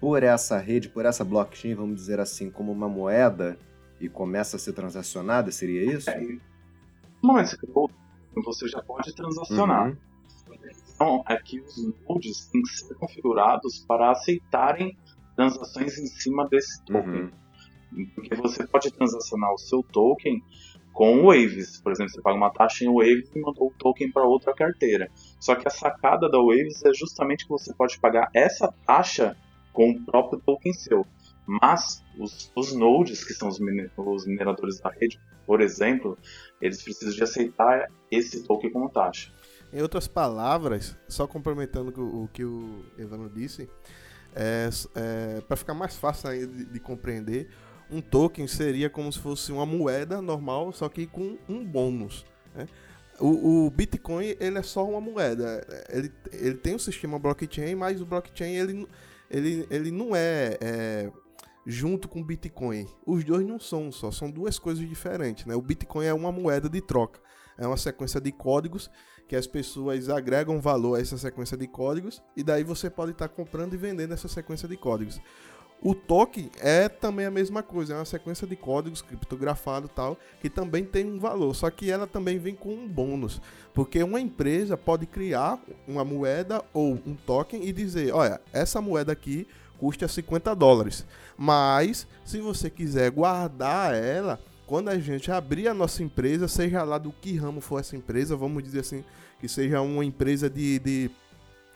por 0.00 0.22
essa 0.22 0.58
rede, 0.58 0.88
por 0.88 1.04
essa 1.04 1.22
blockchain, 1.22 1.74
vamos 1.74 1.96
dizer 1.96 2.20
assim, 2.20 2.50
como 2.50 2.72
uma 2.72 2.88
moeda 2.88 3.58
e 4.00 4.08
começa 4.08 4.56
a 4.56 4.58
ser 4.58 4.72
transacionada, 4.72 5.52
seria 5.52 5.84
isso? 5.84 6.08
É. 6.08 6.38
No 7.24 7.28
momento 7.28 7.44
que 7.44 7.56
você 7.56 7.72
criou, 7.72 7.90
você 8.44 8.68
já 8.68 8.82
pode 8.82 9.14
transacionar. 9.14 9.88
Uhum. 9.88 9.96
Então, 10.94 11.24
é 11.26 11.36
que 11.36 11.58
os 11.58 11.74
nodes 12.06 12.46
têm 12.48 12.60
que 12.60 12.68
ser 12.68 12.94
configurados 12.96 13.82
para 13.88 14.10
aceitarem 14.10 14.94
transações 15.34 15.96
em 15.96 16.06
cima 16.06 16.46
desse 16.46 16.84
token. 16.84 17.30
Uhum. 17.92 18.06
Porque 18.14 18.34
você 18.34 18.66
pode 18.66 18.92
transacionar 18.92 19.54
o 19.54 19.58
seu 19.58 19.82
token 19.82 20.38
com 20.92 21.20
o 21.20 21.26
Waves. 21.28 21.80
Por 21.80 21.92
exemplo, 21.92 22.12
você 22.12 22.20
paga 22.20 22.36
uma 22.36 22.50
taxa 22.50 22.84
em 22.84 22.92
Waves 22.92 23.34
e 23.34 23.40
mandou 23.40 23.68
o 23.68 23.74
token 23.78 24.12
para 24.12 24.28
outra 24.28 24.54
carteira. 24.54 25.10
Só 25.40 25.54
que 25.54 25.66
a 25.66 25.70
sacada 25.70 26.28
da 26.28 26.38
Waves 26.38 26.84
é 26.84 26.92
justamente 26.92 27.44
que 27.44 27.50
você 27.50 27.72
pode 27.72 27.98
pagar 27.98 28.28
essa 28.34 28.70
taxa 28.84 29.34
com 29.72 29.92
o 29.92 30.04
próprio 30.04 30.42
token 30.44 30.74
seu. 30.74 31.06
Mas 31.46 32.04
os, 32.18 32.52
os 32.54 32.74
nodes, 32.74 33.24
que 33.24 33.32
são 33.32 33.48
os, 33.48 33.58
os 33.96 34.26
mineradores 34.26 34.78
da 34.78 34.90
rede, 34.90 35.18
por 35.46 35.60
exemplo, 35.60 36.18
eles 36.60 36.82
precisam 36.82 37.14
de 37.14 37.22
aceitar 37.22 37.90
esse 38.10 38.42
token 38.42 38.70
como 38.70 38.90
taxa. 38.90 39.30
Em 39.72 39.82
outras 39.82 40.06
palavras, 40.06 40.96
só 41.08 41.26
complementando 41.26 41.92
o, 42.00 42.28
que 42.28 42.44
o 42.44 42.84
Evandro 42.96 43.28
disse, 43.28 43.68
é, 44.34 44.68
é 44.94 45.40
para 45.40 45.56
ficar 45.56 45.74
mais 45.74 45.96
fácil 45.96 46.30
de, 46.46 46.64
de 46.64 46.80
compreender, 46.80 47.48
um 47.90 48.00
token 48.00 48.46
seria 48.46 48.88
como 48.88 49.12
se 49.12 49.18
fosse 49.18 49.52
uma 49.52 49.66
moeda 49.66 50.22
normal, 50.22 50.72
só 50.72 50.88
que 50.88 51.06
com 51.06 51.36
um 51.48 51.64
bônus. 51.64 52.24
Né? 52.54 52.66
O, 53.20 53.66
o, 53.66 53.70
Bitcoin 53.70 54.36
ele 54.40 54.58
é 54.58 54.62
só 54.62 54.84
uma 54.84 55.00
moeda. 55.00 55.64
Ele, 55.88 56.12
ele 56.32 56.54
tem 56.54 56.74
um 56.74 56.78
sistema 56.78 57.18
blockchain, 57.18 57.74
mas 57.74 58.00
o 58.00 58.06
blockchain 58.06 58.56
ele, 58.56 58.88
ele, 59.30 59.66
ele 59.70 59.90
não 59.90 60.16
é, 60.16 60.58
é, 60.60 61.12
junto 61.66 62.08
com 62.08 62.20
o 62.20 62.24
Bitcoin. 62.24 62.86
Os 63.06 63.24
dois 63.24 63.46
não 63.46 63.58
são 63.58 63.90
só, 63.90 64.10
são 64.10 64.30
duas 64.30 64.58
coisas 64.58 64.86
diferentes. 64.88 65.46
Né? 65.46 65.54
O 65.54 65.62
Bitcoin 65.62 66.06
é 66.06 66.14
uma 66.14 66.32
moeda 66.32 66.68
de 66.68 66.80
troca. 66.80 67.20
É 67.56 67.66
uma 67.66 67.76
sequência 67.76 68.20
de 68.20 68.32
códigos 68.32 68.90
que 69.26 69.36
as 69.36 69.46
pessoas 69.46 70.08
agregam 70.08 70.60
valor 70.60 70.96
a 70.96 71.00
essa 71.00 71.16
sequência 71.16 71.56
de 71.56 71.66
códigos 71.66 72.22
e 72.36 72.42
daí 72.42 72.62
você 72.62 72.90
pode 72.90 73.12
estar 73.12 73.28
comprando 73.28 73.74
e 73.74 73.76
vendendo 73.76 74.12
essa 74.12 74.28
sequência 74.28 74.68
de 74.68 74.76
códigos. 74.76 75.20
O 75.82 75.94
token 75.94 76.50
é 76.60 76.88
também 76.88 77.26
a 77.26 77.30
mesma 77.30 77.62
coisa, 77.62 77.92
é 77.92 77.96
uma 77.96 78.04
sequência 78.06 78.46
de 78.46 78.56
códigos 78.56 79.02
criptografado 79.02 79.86
tal, 79.86 80.16
que 80.40 80.48
também 80.48 80.82
tem 80.82 81.04
um 81.04 81.18
valor, 81.18 81.54
só 81.54 81.68
que 81.68 81.90
ela 81.90 82.06
também 82.06 82.38
vem 82.38 82.54
com 82.54 82.70
um 82.70 82.88
bônus, 82.88 83.40
porque 83.74 84.02
uma 84.02 84.18
empresa 84.18 84.78
pode 84.78 85.04
criar 85.04 85.62
uma 85.86 86.02
moeda 86.02 86.64
ou 86.72 86.94
um 87.04 87.14
token 87.14 87.62
e 87.66 87.72
dizer, 87.72 88.14
olha, 88.14 88.40
essa 88.50 88.80
moeda 88.80 89.12
aqui 89.12 89.46
custa 89.78 90.08
50 90.08 90.54
dólares, 90.54 91.06
mas 91.36 92.06
se 92.24 92.40
você 92.40 92.70
quiser 92.70 93.10
guardar 93.10 93.94
ela, 93.94 94.40
quando 94.66 94.88
a 94.88 94.98
gente 94.98 95.30
abrir 95.30 95.68
a 95.68 95.74
nossa 95.74 96.02
empresa, 96.02 96.48
seja 96.48 96.82
lá 96.82 96.98
do 96.98 97.12
que 97.12 97.36
ramo 97.36 97.60
for 97.60 97.80
essa 97.80 97.96
empresa, 97.96 98.36
vamos 98.36 98.62
dizer 98.62 98.80
assim, 98.80 99.04
que 99.38 99.48
seja 99.48 99.80
uma 99.80 100.04
empresa 100.04 100.48
de, 100.48 100.78
de 100.78 101.10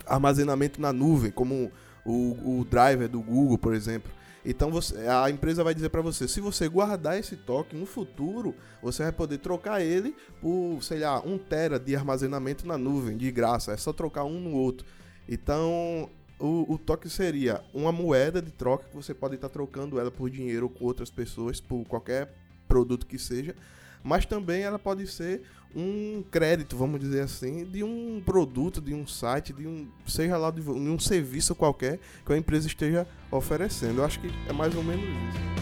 armazenamento 0.05 0.81
na 0.81 0.91
nuvem, 0.91 1.31
como 1.31 1.71
o, 2.05 2.59
o 2.59 2.65
driver 2.65 3.07
do 3.07 3.21
Google, 3.21 3.57
por 3.57 3.73
exemplo. 3.73 4.11
Então 4.43 4.71
você, 4.71 4.95
a 5.07 5.29
empresa 5.29 5.63
vai 5.63 5.75
dizer 5.75 5.89
para 5.89 6.01
você, 6.01 6.27
se 6.27 6.39
você 6.39 6.67
guardar 6.67 7.19
esse 7.19 7.35
token 7.35 7.79
no 7.79 7.85
futuro, 7.85 8.55
você 8.81 9.03
vai 9.03 9.11
poder 9.11 9.37
trocar 9.37 9.81
ele 9.81 10.15
por, 10.41 10.79
sei 10.81 10.99
lá, 10.99 11.21
um 11.21 11.37
tera 11.37 11.77
de 11.79 11.95
armazenamento 11.95 12.65
na 12.65 12.77
nuvem, 12.77 13.17
de 13.17 13.31
graça. 13.31 13.73
É 13.73 13.77
só 13.77 13.91
trocar 13.91 14.23
um 14.23 14.39
no 14.39 14.53
outro. 14.53 14.87
Então, 15.27 16.09
o, 16.39 16.73
o 16.73 16.77
token 16.77 17.09
seria 17.09 17.63
uma 17.73 17.91
moeda 17.91 18.41
de 18.41 18.51
troca 18.51 18.87
que 18.89 18.95
você 18.95 19.13
pode 19.13 19.35
estar 19.35 19.49
trocando 19.49 19.99
ela 19.99 20.09
por 20.09 20.29
dinheiro 20.29 20.69
com 20.69 20.85
outras 20.85 21.09
pessoas, 21.09 21.59
por 21.59 21.83
qualquer 21.85 22.33
produto 22.67 23.05
que 23.05 23.19
seja 23.19 23.55
mas 24.03 24.25
também 24.25 24.61
ela 24.61 24.79
pode 24.79 25.05
ser 25.07 25.41
um 25.75 26.23
crédito, 26.31 26.75
vamos 26.75 26.99
dizer 26.99 27.21
assim, 27.21 27.65
de 27.65 27.83
um 27.83 28.21
produto, 28.25 28.81
de 28.81 28.93
um 28.93 29.05
site, 29.05 29.53
de 29.53 29.67
um 29.67 29.87
seja 30.07 30.37
lá 30.37 30.49
de 30.49 30.61
um 30.61 30.97
serviço 30.97 31.53
qualquer 31.53 31.99
que 32.25 32.33
a 32.33 32.37
empresa 32.37 32.67
esteja 32.67 33.07
oferecendo. 33.31 33.99
Eu 33.99 34.05
acho 34.05 34.19
que 34.19 34.31
é 34.47 34.53
mais 34.53 34.75
ou 34.75 34.83
menos 34.83 35.03
isso. 35.03 35.58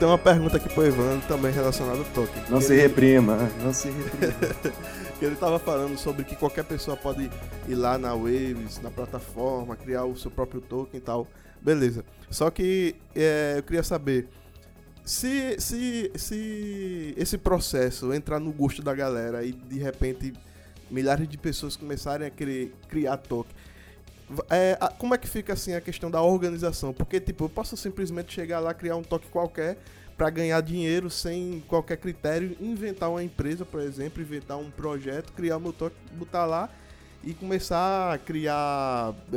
Tenho 0.00 0.12
uma 0.12 0.18
pergunta 0.18 0.56
aqui 0.56 0.66
pro 0.66 0.86
Evandro 0.86 1.28
também 1.28 1.52
relacionada 1.52 1.98
ao 1.98 2.04
token. 2.06 2.42
Não 2.48 2.58
se 2.58 2.72
ele, 2.72 2.80
reprima, 2.80 3.36
não 3.62 3.70
se 3.70 3.90
reprima. 3.90 4.32
ele 5.20 5.36
tava 5.36 5.58
falando 5.58 5.98
sobre 5.98 6.24
que 6.24 6.34
qualquer 6.34 6.64
pessoa 6.64 6.96
pode 6.96 7.30
ir 7.68 7.74
lá 7.74 7.98
na 7.98 8.14
Waves, 8.14 8.80
na 8.82 8.90
plataforma, 8.90 9.76
criar 9.76 10.06
o 10.06 10.16
seu 10.16 10.30
próprio 10.30 10.62
token 10.62 10.96
e 10.96 11.02
tal. 11.02 11.28
Beleza. 11.60 12.02
Só 12.30 12.50
que 12.50 12.96
é, 13.14 13.56
eu 13.58 13.62
queria 13.62 13.82
saber 13.82 14.26
se, 15.04 15.60
se, 15.60 16.10
se 16.14 17.14
esse 17.18 17.36
processo 17.36 18.10
entrar 18.14 18.40
no 18.40 18.52
gosto 18.52 18.80
da 18.80 18.94
galera 18.94 19.44
e 19.44 19.52
de 19.52 19.78
repente 19.78 20.32
milhares 20.90 21.28
de 21.28 21.36
pessoas 21.36 21.76
começarem 21.76 22.26
a 22.26 22.30
querer 22.30 22.72
criar 22.88 23.18
token. 23.18 23.54
É, 24.48 24.78
como 24.98 25.14
é 25.14 25.18
que 25.18 25.28
fica 25.28 25.52
assim 25.52 25.74
a 25.74 25.80
questão 25.80 26.10
da 26.10 26.22
organização? 26.22 26.92
Porque, 26.92 27.20
tipo, 27.20 27.44
eu 27.44 27.48
posso 27.48 27.76
simplesmente 27.76 28.32
chegar 28.32 28.60
lá, 28.60 28.72
criar 28.72 28.96
um 28.96 29.02
toque 29.02 29.26
qualquer 29.28 29.76
para 30.16 30.30
ganhar 30.30 30.60
dinheiro 30.60 31.08
sem 31.08 31.64
qualquer 31.66 31.96
critério, 31.96 32.56
inventar 32.60 33.10
uma 33.10 33.24
empresa, 33.24 33.64
por 33.64 33.80
exemplo, 33.80 34.22
inventar 34.22 34.58
um 34.58 34.70
projeto, 34.70 35.32
criar 35.32 35.58
meu 35.58 35.72
toque, 35.72 35.96
botar 36.12 36.44
lá 36.44 36.68
e 37.24 37.34
começar 37.34 38.14
a 38.14 38.18
criar 38.18 39.14
é, 39.32 39.36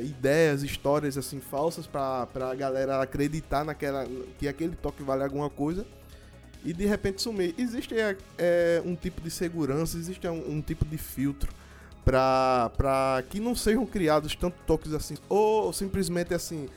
é, 0.00 0.04
ideias, 0.04 0.62
histórias 0.62 1.16
assim 1.16 1.40
falsas 1.40 1.86
para 1.86 2.26
a 2.34 2.54
galera 2.54 3.00
acreditar 3.00 3.64
naquela 3.64 4.06
que 4.38 4.48
aquele 4.48 4.76
toque 4.76 5.02
vale 5.02 5.22
alguma 5.22 5.48
coisa 5.48 5.86
e 6.64 6.72
de 6.72 6.86
repente 6.86 7.22
sumir. 7.22 7.54
Existe 7.56 7.94
é, 7.98 8.16
é 8.38 8.82
um 8.84 8.94
tipo 8.94 9.20
de 9.20 9.30
segurança, 9.30 9.96
existe 9.96 10.26
um, 10.28 10.56
um 10.56 10.60
tipo 10.60 10.84
de 10.84 10.98
filtro 10.98 11.52
para 12.04 13.22
que 13.30 13.38
não 13.38 13.54
sejam 13.54 13.86
criados 13.86 14.34
tanto 14.34 14.56
toques 14.66 14.92
assim 14.92 15.14
ou 15.28 15.72
simplesmente 15.72 16.34
assim 16.34 16.68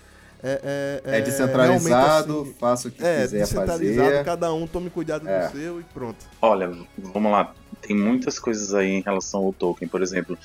é, 0.44 1.01
é, 1.03 1.12
é, 1.12 1.17
é 1.17 1.22
descentralizado, 1.22 2.41
assim, 2.41 2.53
faça 2.60 2.88
o 2.88 2.91
que 2.91 3.03
é, 3.03 3.22
quiser 3.24 3.39
descentralizado, 3.39 4.10
fazer. 4.12 4.24
cada 4.24 4.53
um 4.53 4.67
tome 4.67 4.91
cuidado 4.91 5.27
é. 5.27 5.48
do 5.48 5.58
seu 5.58 5.79
e 5.79 5.84
pronto. 5.86 6.24
Olha, 6.39 6.72
vamos 6.98 7.32
lá, 7.32 7.51
tem 7.82 7.96
muitas 7.96 8.38
coisas 8.38 8.72
aí 8.74 8.91
em 8.91 9.01
relação 9.01 9.44
ao 9.44 9.51
token, 9.51 9.88
por 9.88 10.03
exemplo, 10.03 10.38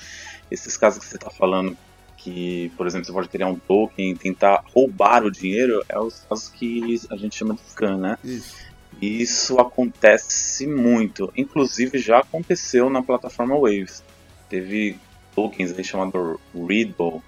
esses 0.49 0.75
casos 0.75 0.99
que 0.99 1.05
você 1.05 1.17
está 1.17 1.29
falando 1.29 1.77
que, 2.17 2.71
por 2.77 2.87
exemplo, 2.87 3.05
você 3.05 3.11
pode 3.11 3.29
criar 3.29 3.47
um 3.47 3.55
token 3.55 4.11
e 4.11 4.15
tentar 4.15 4.63
roubar 4.73 5.23
o 5.23 5.31
dinheiro, 5.31 5.83
é 5.87 5.99
os 5.99 6.21
casos 6.27 6.49
que 6.49 6.99
a 7.11 7.15
gente 7.15 7.35
chama 7.35 7.53
de 7.53 7.61
scam, 7.69 7.97
né? 7.97 8.17
Isso. 8.23 8.55
Isso 8.99 9.59
acontece 9.59 10.65
muito, 10.65 11.31
inclusive 11.35 11.99
já 11.99 12.19
aconteceu 12.19 12.89
na 12.89 13.01
plataforma 13.01 13.55
Waves 13.55 14.03
teve 14.51 14.99
tokens 15.33 15.71
aí 15.77 15.83
chamado 15.83 16.39
Riddle, 16.53 17.23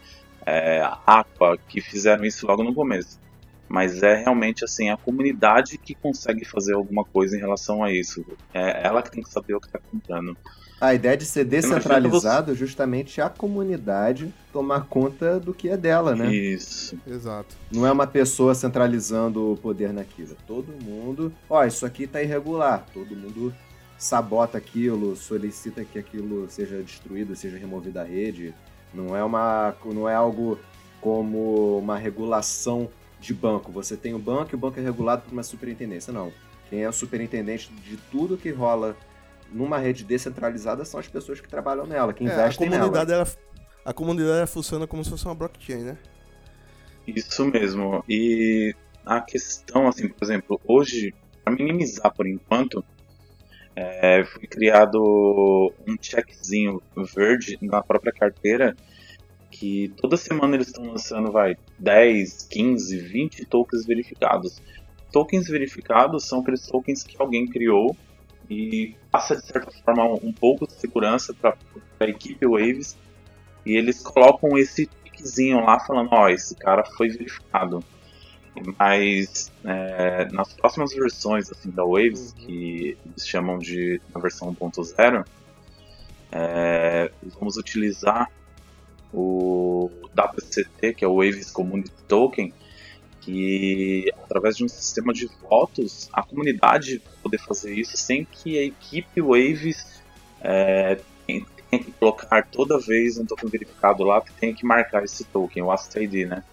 é, 0.46 0.82
Aqua, 1.08 1.58
que 1.70 1.80
fizeram 1.80 2.25
isso 2.25 2.46
logo 2.46 2.62
no 2.62 2.74
começo. 2.74 3.18
Mas 3.70 4.03
é 4.03 4.15
realmente 4.15 4.65
assim 4.65 4.89
a 4.89 4.98
comunidade 4.98 5.77
que 5.77 5.96
consegue 5.96 6.44
fazer 6.44 6.74
alguma 6.74 7.06
coisa 7.06 7.38
em 7.38 7.39
relação 7.39 7.82
a 7.82 7.92
isso. 7.92 8.25
É 8.53 8.86
ela 8.86 9.01
que 9.01 9.10
tem 9.10 9.24
que 9.24 9.32
saber 9.32 9.56
o 9.56 9.62
que 9.62 9.68
está 9.68 9.80
comprando. 9.80 10.38
A 10.82 10.94
ideia 10.94 11.15
de 11.15 11.24
ser 11.24 11.46
descentralizado 11.46 12.51
é 12.51 12.56
justamente 12.56 13.22
a 13.22 13.30
comunidade 13.30 14.34
tomar 14.51 14.82
conta 14.82 15.39
do 15.39 15.53
que 15.53 15.70
é 15.70 15.77
dela, 15.77 16.13
né? 16.13 16.30
Isso. 16.36 17.00
Exato. 17.08 17.56
Não 17.72 17.88
é 17.88 17.92
uma 17.92 18.06
pessoa 18.06 18.53
centralizando 18.53 19.53
o 19.53 19.58
poder 19.58 19.94
naquilo. 19.94 20.36
Todo 20.46 20.74
mundo, 20.84 21.34
ó, 21.50 21.63
isso 21.63 21.86
aqui 21.86 22.06
tá 22.06 22.22
irregular. 22.22 22.86
Todo 22.94 23.15
mundo 23.15 23.53
sabota 24.03 24.57
aquilo, 24.57 25.15
solicita 25.15 25.86
que 25.86 25.98
aquilo 25.98 26.50
seja 26.50 26.83
destruído, 26.83 27.38
seja 27.38 27.57
removido 27.57 27.93
da 27.93 28.03
rede. 28.03 28.53
Não 28.93 29.15
é, 29.15 29.24
uma, 29.24 29.74
não 29.86 30.10
é 30.10 30.13
algo 30.13 30.60
como 31.00 31.77
uma 31.77 31.98
regulação 31.98 32.89
de 33.17 33.33
banco. 33.33 33.72
Você 33.72 33.95
tem 33.95 34.13
o 34.13 34.17
um 34.17 34.19
banco 34.19 34.53
e 34.53 34.55
o 34.55 34.60
banco 34.60 34.77
é 34.77 34.83
regulado 34.83 35.22
por 35.22 35.31
uma 35.31 35.41
superintendência. 35.41 36.12
Não. 36.12 36.33
Quem 36.70 36.83
é 36.83 36.89
o 36.89 36.92
superintendente 36.92 37.72
de 37.72 37.96
tudo 38.11 38.35
que 38.35 38.51
rola 38.51 38.94
numa 39.50 39.77
rede 39.77 40.03
descentralizada 40.03 40.83
são 40.83 41.00
as 41.00 41.07
pessoas 41.07 41.39
que 41.39 41.48
trabalham 41.48 41.85
nela, 41.87 42.11
que 42.11 42.25
investem 42.25 42.68
é, 42.68 42.75
a 42.75 42.79
comunidade, 42.79 43.11
nela. 43.11 43.22
Ela, 43.22 43.37
a 43.85 43.94
comunidade 43.94 44.37
ela 44.37 44.48
funciona 44.48 44.85
como 44.85 45.01
se 45.01 45.09
fosse 45.11 45.24
uma 45.24 45.35
blockchain, 45.35 45.83
né? 45.83 45.98
Isso 47.07 47.46
mesmo. 47.46 48.03
E 48.09 48.75
a 49.05 49.22
questão, 49.22 49.87
assim, 49.87 50.09
por 50.09 50.25
exemplo, 50.25 50.59
hoje, 50.66 51.13
para 51.42 51.55
minimizar 51.55 52.13
por 52.13 52.27
enquanto, 52.27 52.83
é, 53.75 54.24
foi 54.24 54.48
criado 54.48 55.74
um 55.88 55.96
checkzinho 56.00 56.81
verde 57.16 57.57
na 57.62 57.81
própria 57.81 58.12
carteira 58.12 58.75
que 59.50 59.94
toda 59.98 60.18
semana 60.18 60.55
eles 60.55 60.68
estão 60.68 60.86
lançando, 60.86 61.31
vai, 61.31 61.55
10, 61.77 62.48
15, 62.50 62.98
20 62.98 63.46
tokens 63.46 63.86
verificados. 63.86 64.62
Tokens 65.12 65.48
verificados 65.48 66.25
são 66.25 66.40
aqueles 66.40 66.66
tokens 66.66 67.03
que 67.03 67.16
alguém 67.20 67.48
criou 67.48 67.96
e 68.50 68.96
passa 69.12 69.36
de 69.36 69.46
certa 69.46 69.72
forma 69.72 70.05
um, 70.24 70.33
pouco 70.33 70.68
de 70.68 70.74
segurança 70.74 71.33
para 71.33 71.55
a 72.00 72.05
equipe 72.05 72.46
Waves 72.46 72.98
e 73.66 73.77
eles 73.77 74.01
colocam 74.01 74.57
esse 74.57 74.90
tickzinho 75.03 75.64
lá 75.64 75.79
falando, 75.79 76.09
ó, 76.12 76.27
esse 76.29 76.55
cara 76.55 76.83
foi 76.83 77.09
verificado. 77.09 77.83
Mas 78.77 79.51
é, 79.63 80.25
nas 80.31 80.53
próximas 80.53 80.94
versões 80.94 81.51
assim, 81.51 81.72
da 81.72 81.83
Waves, 81.83 82.31
uhum. 82.31 82.46
que 82.46 82.98
eles 83.05 83.27
chamam 83.27 83.57
de 83.57 84.00
a 84.13 84.20
versão 84.20 84.53
1.0, 84.53 85.25
é, 86.31 87.11
vamos 87.39 87.57
utilizar 87.57 88.29
o 89.11 89.92
WCT, 90.18 90.94
que 90.96 91.05
é 91.05 91.07
o 91.07 91.16
Waves 91.18 91.51
Community 91.51 91.92
Token, 92.07 92.53
que 93.22 94.11
através 94.24 94.57
de 94.57 94.66
um 94.66 94.68
sistema 94.68 95.13
de 95.13 95.29
votos 95.42 96.09
a 96.11 96.22
comunidade 96.24 96.98
vai 96.98 97.13
poder 97.24 97.37
fazer 97.39 97.74
isso 97.74 97.96
sem 97.96 98.25
que 98.25 98.57
a 98.57 98.63
equipe 98.63 99.22
Waves 99.22 100.01
é, 100.42 101.00
tenha 101.25 101.83
que 101.83 101.92
colocar 101.94 102.46
toda 102.48 102.79
vez 102.79 103.18
um 103.18 103.25
token 103.25 103.50
verificado 103.50 104.03
lá 104.03 104.22
que 104.22 104.33
tenha 104.33 104.53
que 104.53 104.66
marcar 104.66 105.03
esse 105.03 105.24
token, 105.25 105.63
o 105.63 105.72
Asset 105.72 106.03
ID, 106.03 106.27
né? 106.27 106.44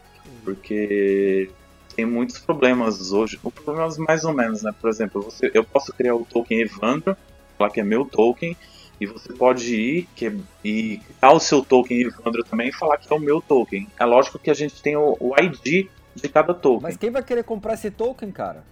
Porque 0.44 1.50
tem 1.94 2.05
muitos 2.05 2.38
problemas 2.38 3.12
hoje. 3.12 3.38
O 3.42 3.50
problema 3.50 3.92
é 3.92 3.98
mais 3.98 4.24
ou 4.24 4.33
menos, 4.33 4.62
né? 4.62 4.72
Por 4.81 4.88
exemplo, 4.90 5.22
você, 5.22 5.50
eu 5.55 5.64
posso 5.64 5.92
criar 5.92 6.14
o 6.14 6.24
token 6.24 6.61
Evandro, 6.61 7.16
falar 7.57 7.70
que 7.70 7.81
é 7.81 7.85
meu 7.85 8.05
token, 8.05 8.57
e 9.00 9.07
você 9.07 9.33
pode 9.33 9.74
ir 9.74 10.09
que, 10.14 10.37
e 10.64 11.00
criar 11.18 11.33
o 11.33 11.40
seu 11.40 11.64
token 11.64 12.00
Evandro 12.00 12.44
também 12.44 12.68
e 12.68 12.72
falar 12.72 12.98
que 12.98 13.12
é 13.12 13.16
o 13.16 13.20
meu 13.20 13.40
token. 13.40 13.88
É 13.98 14.05
lógico 14.05 14.38
que 14.38 14.50
a 14.50 14.55
gente 14.55 14.81
tem 14.83 14.96
o, 14.96 15.16
o 15.18 15.35
ID 15.40 15.88
de 16.14 16.29
cada 16.29 16.53
token. 16.53 16.83
Mas 16.83 16.96
quem 16.96 17.11
vai 17.11 17.22
querer 17.22 17.44
comprar 17.44 17.74
esse 17.74 17.90
token, 17.90 18.31
cara? 18.31 18.62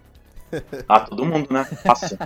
Ah, 0.89 1.01
todo 1.01 1.27
mundo, 1.27 1.49
né? 1.51 1.65
Fácil. 1.65 2.17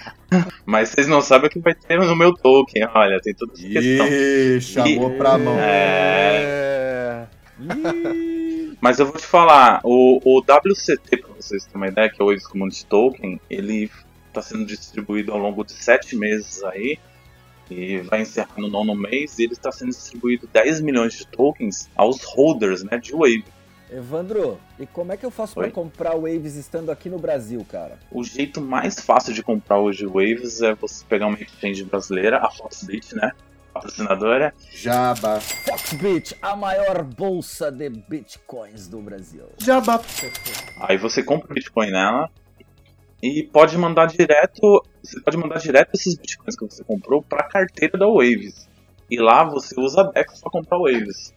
Mas 0.64 0.90
vocês 0.90 1.06
não 1.06 1.22
sabem 1.22 1.48
o 1.48 1.50
que 1.50 1.58
vai 1.58 1.74
ter 1.74 1.98
no 1.98 2.14
meu 2.14 2.34
token. 2.34 2.86
Olha, 2.94 3.20
tem 3.20 3.34
toda 3.34 3.52
essa 3.54 3.62
questão. 3.62 4.06
Ih, 4.08 4.60
chamou 4.60 5.10
e... 5.12 5.16
pra 5.16 5.38
mão. 5.38 5.56
É. 5.58 7.26
é... 7.58 8.31
Mas 8.82 8.98
eu 8.98 9.06
vou 9.06 9.14
te 9.14 9.24
falar, 9.24 9.80
o, 9.84 10.20
o 10.24 10.40
WCT, 10.40 11.18
para 11.18 11.34
vocês 11.34 11.64
terem 11.64 11.76
uma 11.76 11.86
ideia, 11.86 12.10
que 12.10 12.20
é 12.20 12.24
o 12.24 12.26
Waves 12.26 12.48
Community 12.48 12.84
Token, 12.86 13.40
ele 13.48 13.88
está 14.26 14.42
sendo 14.42 14.66
distribuído 14.66 15.30
ao 15.30 15.38
longo 15.38 15.62
de 15.62 15.72
sete 15.72 16.16
meses 16.16 16.64
aí, 16.64 16.98
e 17.70 17.98
vai 17.98 18.22
encerrar 18.22 18.58
no 18.58 18.68
nono 18.68 18.96
mês, 18.96 19.38
e 19.38 19.44
ele 19.44 19.52
está 19.52 19.70
sendo 19.70 19.90
distribuído 19.90 20.48
10 20.52 20.80
milhões 20.80 21.14
de 21.14 21.24
tokens 21.28 21.88
aos 21.94 22.24
holders 22.24 22.82
né, 22.82 22.98
de 22.98 23.12
Wave. 23.12 23.44
Evandro, 23.88 24.58
e 24.80 24.84
como 24.84 25.12
é 25.12 25.16
que 25.16 25.24
eu 25.24 25.30
faço 25.30 25.54
para 25.54 25.70
comprar 25.70 26.16
Waves 26.16 26.56
estando 26.56 26.90
aqui 26.90 27.08
no 27.08 27.20
Brasil, 27.20 27.64
cara? 27.70 28.00
O 28.10 28.24
jeito 28.24 28.60
mais 28.60 28.98
fácil 28.98 29.32
de 29.32 29.44
comprar 29.44 29.78
hoje 29.78 30.04
Waves 30.06 30.60
é 30.60 30.74
você 30.74 31.04
pegar 31.08 31.28
uma 31.28 31.38
exchange 31.40 31.84
brasileira, 31.84 32.38
a 32.38 32.50
Foxbit, 32.50 33.14
né? 33.14 33.30
Patrocinadora. 33.72 34.54
Jaba. 34.70 35.40
Foxbit, 35.40 36.36
a 36.40 36.54
maior 36.54 37.02
bolsa 37.02 37.70
de 37.70 37.88
bitcoins 37.88 38.88
do 38.88 39.00
Brasil. 39.00 39.46
Jaba. 39.58 40.00
Aí 40.80 40.96
você 40.98 41.22
compra 41.22 41.50
o 41.50 41.54
Bitcoin 41.54 41.90
nela 41.90 42.30
e 43.22 43.42
pode 43.44 43.76
mandar 43.78 44.06
direto, 44.06 44.84
você 45.02 45.20
pode 45.20 45.36
mandar 45.36 45.58
direto 45.58 45.90
esses 45.94 46.16
bitcoins 46.16 46.56
que 46.56 46.64
você 46.64 46.84
comprou 46.84 47.22
para 47.22 47.40
a 47.40 47.48
carteira 47.48 47.98
da 47.98 48.06
Waves. 48.06 48.68
E 49.10 49.18
lá 49.18 49.44
você 49.44 49.78
usa 49.80 50.02
a 50.02 50.04
Dex 50.04 50.40
para 50.40 50.50
comprar 50.50 50.78
Waves 50.78 51.32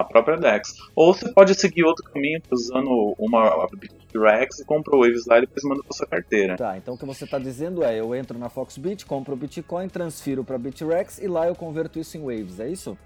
a 0.00 0.04
própria 0.04 0.36
DEX. 0.36 0.74
Ou 0.94 1.12
você 1.12 1.30
pode 1.32 1.54
seguir 1.54 1.84
outro 1.84 2.04
caminho 2.10 2.40
usando 2.50 3.14
uma 3.18 3.68
BitREX 3.76 4.60
e 4.60 4.64
compra 4.64 4.96
o 4.96 5.00
Waves 5.00 5.26
lá 5.26 5.38
e 5.38 5.42
depois 5.42 5.62
manda 5.64 5.82
para 5.82 5.92
sua 5.92 6.06
carteira. 6.06 6.56
Tá, 6.56 6.76
então 6.76 6.94
o 6.94 6.98
que 6.98 7.04
você 7.04 7.24
está 7.24 7.38
dizendo 7.38 7.84
é, 7.84 8.00
eu 8.00 8.14
entro 8.14 8.38
na 8.38 8.48
Foxbit, 8.48 9.04
compro 9.04 9.34
o 9.34 9.36
Bitcoin, 9.36 9.88
transfiro 9.88 10.42
para 10.42 10.56
BitREX 10.56 11.18
e 11.18 11.28
lá 11.28 11.46
eu 11.46 11.54
converto 11.54 11.98
isso 11.98 12.16
em 12.16 12.20
Waves, 12.20 12.58
é 12.58 12.68
isso? 12.68 12.96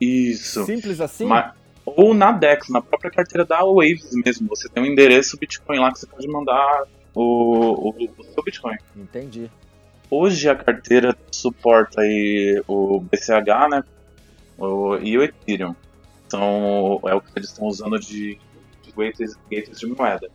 Isso. 0.00 0.64
Simples 0.64 1.00
assim? 1.00 1.26
Mas, 1.26 1.52
ou 1.84 2.14
na 2.14 2.32
DEX, 2.32 2.68
na 2.68 2.80
própria 2.80 3.10
carteira 3.10 3.44
da 3.44 3.62
Waves 3.64 4.10
mesmo. 4.24 4.48
Você 4.48 4.68
tem 4.68 4.82
um 4.82 4.86
endereço 4.86 5.38
Bitcoin 5.38 5.78
lá 5.78 5.92
que 5.92 6.00
você 6.00 6.06
pode 6.06 6.26
mandar 6.28 6.84
o, 7.14 7.90
o, 7.90 7.94
o 8.18 8.24
seu 8.24 8.42
Bitcoin. 8.42 8.76
Entendi. 8.96 9.50
Hoje 10.10 10.48
a 10.48 10.54
carteira 10.54 11.14
suporta 11.30 12.00
aí 12.00 12.62
o 12.66 13.00
BCH, 13.00 13.68
né? 13.70 13.84
O, 14.56 14.96
e 14.96 15.18
o 15.18 15.22
Ethereum. 15.22 15.74
Então 16.28 17.00
é 17.06 17.14
o 17.14 17.22
que 17.22 17.30
eles 17.34 17.48
estão 17.48 17.66
usando 17.66 17.98
de, 17.98 18.38
gateways, 18.98 19.34
gateways 19.50 19.80
de 19.80 19.86
moeda. 19.86 20.30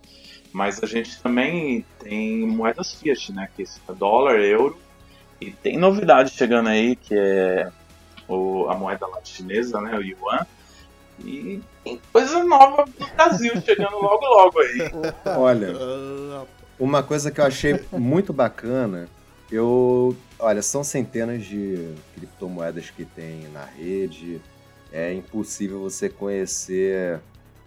Mas 0.52 0.84
a 0.84 0.88
gente 0.88 1.22
também 1.22 1.86
tem 2.00 2.48
moedas 2.48 2.94
fiat, 2.96 3.32
né? 3.32 3.48
Que 3.56 3.64
é 3.64 3.94
dólar, 3.94 4.40
euro. 4.40 4.78
E 5.40 5.52
tem 5.52 5.78
novidade 5.78 6.32
chegando 6.32 6.70
aí, 6.70 6.96
que 6.96 7.16
é 7.16 7.72
o, 8.28 8.68
a 8.70 8.76
moeda 8.76 9.06
lá 9.08 9.20
chinesa, 9.24 9.80
né? 9.82 9.96
O 9.96 10.02
yuan. 10.02 10.46
E 11.24 11.62
tem 11.84 12.02
coisa 12.12 12.44
nova 12.44 12.86
no 13.00 13.08
Brasil 13.08 13.54
chegando 13.62 13.98
logo 13.98 14.26
logo 14.26 14.60
aí. 14.60 14.92
Olha, 15.38 15.74
uma 16.80 17.04
coisa 17.04 17.30
que 17.30 17.40
eu 17.40 17.46
achei 17.46 17.80
muito 17.92 18.34
bacana, 18.34 19.08
eu. 19.52 20.16
Olha, 20.40 20.62
são 20.62 20.84
centenas 20.84 21.46
de 21.46 21.94
criptomoedas 22.16 22.90
que 22.90 23.06
tem 23.06 23.48
na 23.54 23.64
rede. 23.64 24.42
É 24.94 25.12
impossível 25.12 25.82
você 25.82 26.08
conhecer 26.08 27.20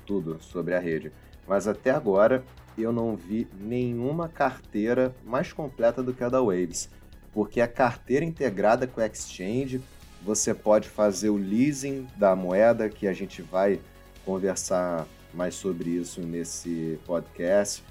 tudo 0.07 0.39
sobre 0.41 0.75
a 0.75 0.79
rede. 0.79 1.11
Mas 1.47 1.67
até 1.67 1.91
agora 1.91 2.45
eu 2.79 2.93
não 2.93 3.17
vi 3.17 3.49
nenhuma 3.59 4.29
carteira 4.29 5.13
mais 5.25 5.53
completa 5.53 6.05
do 6.05 6.15
que 6.15 6.23
a 6.23 6.29
da 6.29 6.41
Waves. 6.41 6.89
Porque 7.33 7.61
a 7.61 7.67
carteira 7.67 8.25
integrada 8.25 8.87
com 8.87 9.01
o 9.01 9.05
Exchange, 9.05 9.83
você 10.23 10.55
pode 10.55 10.89
fazer 10.89 11.29
o 11.29 11.37
leasing 11.37 12.07
da 12.17 12.37
moeda, 12.37 12.89
que 12.89 13.09
a 13.09 13.13
gente 13.13 13.43
vai 13.43 13.81
conversar 14.25 15.05
mais 15.35 15.57
sobre 15.57 15.91
isso 15.91 16.21
nesse 16.21 16.99
podcast. 17.05 17.83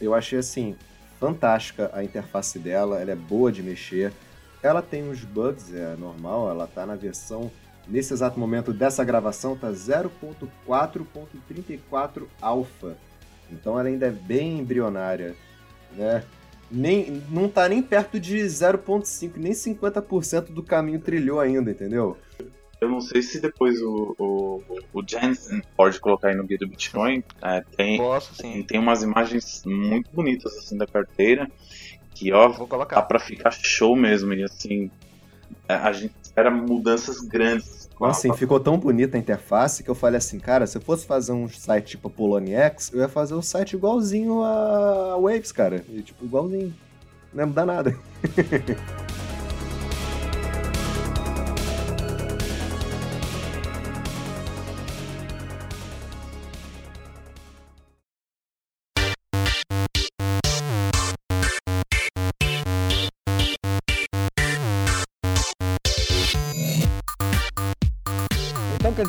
Eu 0.00 0.14
achei 0.14 0.38
assim 0.38 0.76
fantástica 1.18 1.90
a 1.92 2.04
interface 2.04 2.58
dela, 2.58 3.00
ela 3.00 3.10
é 3.10 3.16
boa 3.16 3.50
de 3.50 3.62
mexer. 3.62 4.12
Ela 4.62 4.80
tem 4.80 5.02
uns 5.02 5.24
bugs, 5.24 5.74
é 5.74 5.96
normal, 5.96 6.48
ela 6.48 6.66
tá 6.66 6.86
na 6.86 6.94
versão 6.94 7.50
nesse 7.86 8.12
exato 8.12 8.38
momento 8.38 8.72
dessa 8.72 9.04
gravação 9.04 9.56
tá 9.56 9.70
0.4.34 9.70 12.24
alfa. 12.40 12.96
Então 13.50 13.78
ela 13.78 13.88
ainda 13.88 14.06
é 14.06 14.10
bem 14.10 14.58
embrionária, 14.60 15.34
né? 15.92 16.24
Nem, 16.70 17.22
não 17.30 17.48
tá 17.48 17.68
nem 17.68 17.82
perto 17.82 18.18
de 18.18 18.38
0.5, 18.38 19.32
nem 19.36 19.52
50% 19.52 20.52
do 20.52 20.62
caminho 20.62 20.98
trilhou 20.98 21.38
ainda, 21.38 21.70
entendeu? 21.70 22.16
Eu 22.80 22.88
não 22.88 23.00
sei 23.00 23.22
se 23.22 23.40
depois 23.40 23.80
o, 23.80 24.14
o, 24.18 24.62
o 24.92 25.02
Jensen 25.06 25.62
pode 25.76 26.00
colocar 26.00 26.28
aí 26.28 26.34
no 26.34 26.44
guia 26.44 26.58
do 26.58 26.66
Bitcoin. 26.66 27.22
É, 27.40 27.62
tem, 27.76 27.96
Posso, 27.96 28.34
sim. 28.34 28.62
tem 28.62 28.78
umas 28.80 29.02
imagens 29.02 29.62
muito 29.64 30.10
bonitas 30.10 30.54
assim 30.58 30.76
da 30.76 30.86
carteira. 30.86 31.50
Que 32.14 32.32
ó, 32.32 32.48
Vou 32.48 32.66
colocar. 32.66 32.96
dá 32.96 33.02
pra 33.02 33.18
ficar 33.18 33.52
show 33.52 33.96
mesmo. 33.96 34.34
E 34.34 34.42
assim, 34.42 34.90
a 35.68 35.92
gente 35.92 36.14
espera 36.22 36.50
mudanças 36.50 37.20
grandes. 37.20 37.88
com 37.94 38.04
a- 38.06 38.10
Assim, 38.10 38.32
ficou 38.34 38.58
tão 38.58 38.76
bonita 38.76 39.16
a 39.16 39.20
interface 39.20 39.82
que 39.84 39.88
eu 39.90 39.94
falei 39.94 40.18
assim, 40.18 40.38
cara, 40.40 40.66
se 40.66 40.76
eu 40.76 40.82
fosse 40.82 41.06
fazer 41.06 41.30
um 41.32 41.48
site 41.48 41.90
tipo 41.92 42.10
Poloniex, 42.10 42.90
eu 42.92 43.00
ia 43.00 43.08
fazer 43.08 43.34
um 43.34 43.42
site 43.42 43.74
igualzinho 43.74 44.42
a 44.42 45.16
Waves, 45.20 45.52
cara. 45.52 45.84
E, 45.88 46.02
tipo, 46.02 46.24
igualzinho. 46.24 46.74
Não 47.32 47.42
ia 47.42 47.46
mudar 47.46 47.64
nada. 47.66 47.96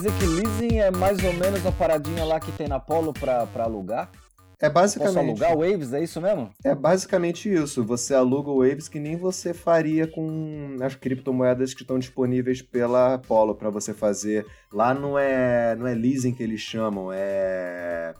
dizer 0.05 0.19
que 0.19 0.25
leasing 0.27 0.77
é 0.77 0.91
mais 0.91 1.23
ou 1.23 1.33
menos 1.33 1.65
a 1.65 1.71
paradinha 1.71 2.23
lá 2.23 2.39
que 2.39 2.51
tem 2.51 2.67
na 2.67 2.79
Polo 2.79 3.11
pra, 3.11 3.47
pra 3.47 3.63
alugar? 3.63 4.11
É 4.59 4.69
Posso 4.69 4.99
basicamente. 4.99 5.17
alugar 5.17 5.57
Waves, 5.57 5.93
é 5.93 6.03
isso 6.03 6.21
mesmo? 6.21 6.51
É 6.63 6.75
basicamente 6.75 7.51
isso. 7.51 7.83
Você 7.83 8.13
aluga 8.13 8.51
o 8.51 8.59
Waves 8.59 8.87
que 8.87 8.99
nem 8.99 9.17
você 9.17 9.51
faria 9.53 10.07
com 10.07 10.77
as 10.81 10.93
criptomoedas 10.95 11.73
que 11.73 11.81
estão 11.81 11.97
disponíveis 11.97 12.61
pela 12.61 13.15
Apollo 13.15 13.55
para 13.55 13.71
você 13.71 13.93
fazer. 13.95 14.45
Lá 14.71 14.93
não 14.93 15.17
é, 15.17 15.75
não 15.75 15.87
é 15.87 15.95
leasing 15.95 16.33
que 16.33 16.43
eles 16.43 16.61
chamam, 16.61 17.09
é 17.11 18.13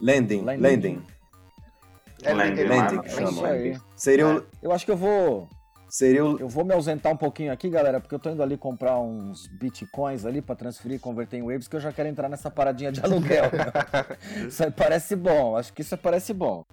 lending, 0.00 0.42
Lending. 0.42 0.62
lending. 0.62 1.02
É 2.22 2.32
Lending, 2.32 2.62
Lending 2.64 3.02
que 3.02 3.10
chamam. 3.10 3.44
Seria 3.96 4.28
o, 4.28 4.44
Eu 4.62 4.72
acho 4.72 4.84
que 4.84 4.92
eu 4.92 4.96
vou, 4.96 5.48
seria 5.88 6.24
o, 6.24 6.38
eu 6.38 6.48
vou 6.48 6.64
me 6.64 6.74
ausentar 6.74 7.12
um 7.12 7.16
pouquinho 7.16 7.52
aqui, 7.52 7.68
galera, 7.68 8.00
porque 8.00 8.14
eu 8.14 8.18
tô 8.18 8.30
indo 8.30 8.42
ali 8.42 8.56
comprar 8.56 8.98
uns 8.98 9.46
bitcoins 9.46 10.24
ali 10.24 10.42
pra 10.42 10.54
transferir 10.54 10.96
e 10.96 11.00
converter 11.00 11.38
em 11.38 11.42
Waves, 11.42 11.68
que 11.68 11.76
eu 11.76 11.80
já 11.80 11.92
quero 11.92 12.08
entrar 12.08 12.28
nessa 12.28 12.50
paradinha 12.50 12.92
de 12.92 13.00
aluguel. 13.00 13.44
isso 14.48 14.62
aí 14.62 14.70
parece 14.70 15.16
bom, 15.16 15.56
acho 15.56 15.72
que 15.72 15.82
isso 15.82 15.94
aí 15.94 16.00
parece 16.00 16.32
bom. 16.32 16.64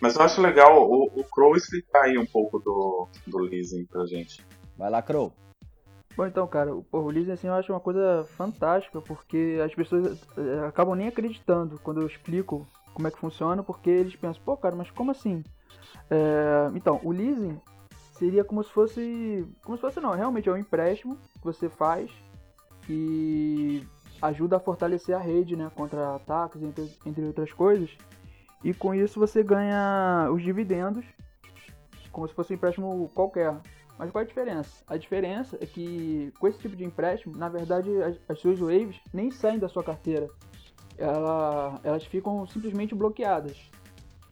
Mas 0.00 0.16
eu 0.16 0.22
acho 0.22 0.40
legal 0.40 0.88
o, 0.88 1.04
o 1.04 1.24
Crow 1.24 1.56
explicar 1.56 2.04
aí 2.04 2.18
um 2.18 2.26
pouco 2.26 2.58
do, 2.58 3.08
do 3.26 3.38
leasing 3.38 3.84
pra 3.86 4.06
gente. 4.06 4.44
Vai 4.76 4.90
lá, 4.90 5.02
Crow. 5.02 5.32
Bom, 6.16 6.26
então, 6.26 6.46
cara, 6.46 6.74
o 6.74 6.82
porra, 6.82 7.04
o 7.04 7.10
leasing 7.10 7.32
assim, 7.32 7.46
eu 7.46 7.54
acho 7.54 7.72
uma 7.72 7.80
coisa 7.80 8.26
fantástica, 8.36 9.00
porque 9.02 9.60
as 9.62 9.74
pessoas 9.74 10.18
eh, 10.38 10.66
acabam 10.66 10.94
nem 10.94 11.08
acreditando 11.08 11.78
quando 11.82 12.00
eu 12.00 12.06
explico 12.06 12.66
como 12.94 13.06
é 13.06 13.10
que 13.10 13.18
funciona, 13.18 13.62
porque 13.62 13.90
eles 13.90 14.16
pensam, 14.16 14.42
pô, 14.42 14.56
cara, 14.56 14.74
mas 14.74 14.90
como 14.90 15.10
assim? 15.10 15.44
É, 16.10 16.70
então, 16.74 16.98
o 17.04 17.12
leasing 17.12 17.60
seria 18.18 18.44
como 18.44 18.62
se 18.62 18.70
fosse. 18.70 19.46
Como 19.62 19.76
se 19.76 19.80
fosse 19.80 20.00
não, 20.00 20.12
realmente 20.12 20.48
é 20.48 20.52
um 20.52 20.56
empréstimo 20.56 21.16
que 21.16 21.44
você 21.44 21.68
faz 21.68 22.10
e 22.88 23.86
ajuda 24.20 24.56
a 24.56 24.60
fortalecer 24.60 25.14
a 25.14 25.18
rede, 25.18 25.56
né? 25.56 25.70
Contra 25.74 26.16
ataques, 26.16 26.62
entre, 26.62 26.90
entre 27.04 27.24
outras 27.24 27.52
coisas. 27.52 27.90
E 28.64 28.72
com 28.72 28.94
isso 28.94 29.20
você 29.20 29.42
ganha 29.42 30.28
os 30.32 30.42
dividendos, 30.42 31.04
como 32.10 32.26
se 32.26 32.34
fosse 32.34 32.52
um 32.52 32.56
empréstimo 32.56 33.10
qualquer. 33.14 33.54
Mas 33.98 34.10
qual 34.10 34.22
é 34.22 34.24
a 34.24 34.28
diferença? 34.28 34.84
A 34.86 34.96
diferença 34.96 35.56
é 35.60 35.66
que 35.66 36.32
com 36.38 36.48
esse 36.48 36.58
tipo 36.58 36.76
de 36.76 36.84
empréstimo, 36.84 37.36
na 37.36 37.48
verdade, 37.48 37.90
as, 38.02 38.16
as 38.28 38.38
suas 38.38 38.58
waves 38.58 39.00
nem 39.12 39.30
saem 39.30 39.58
da 39.58 39.68
sua 39.68 39.82
carteira. 39.82 40.28
Ela, 40.98 41.80
elas 41.82 42.04
ficam 42.04 42.46
simplesmente 42.46 42.94
bloqueadas. 42.94 43.70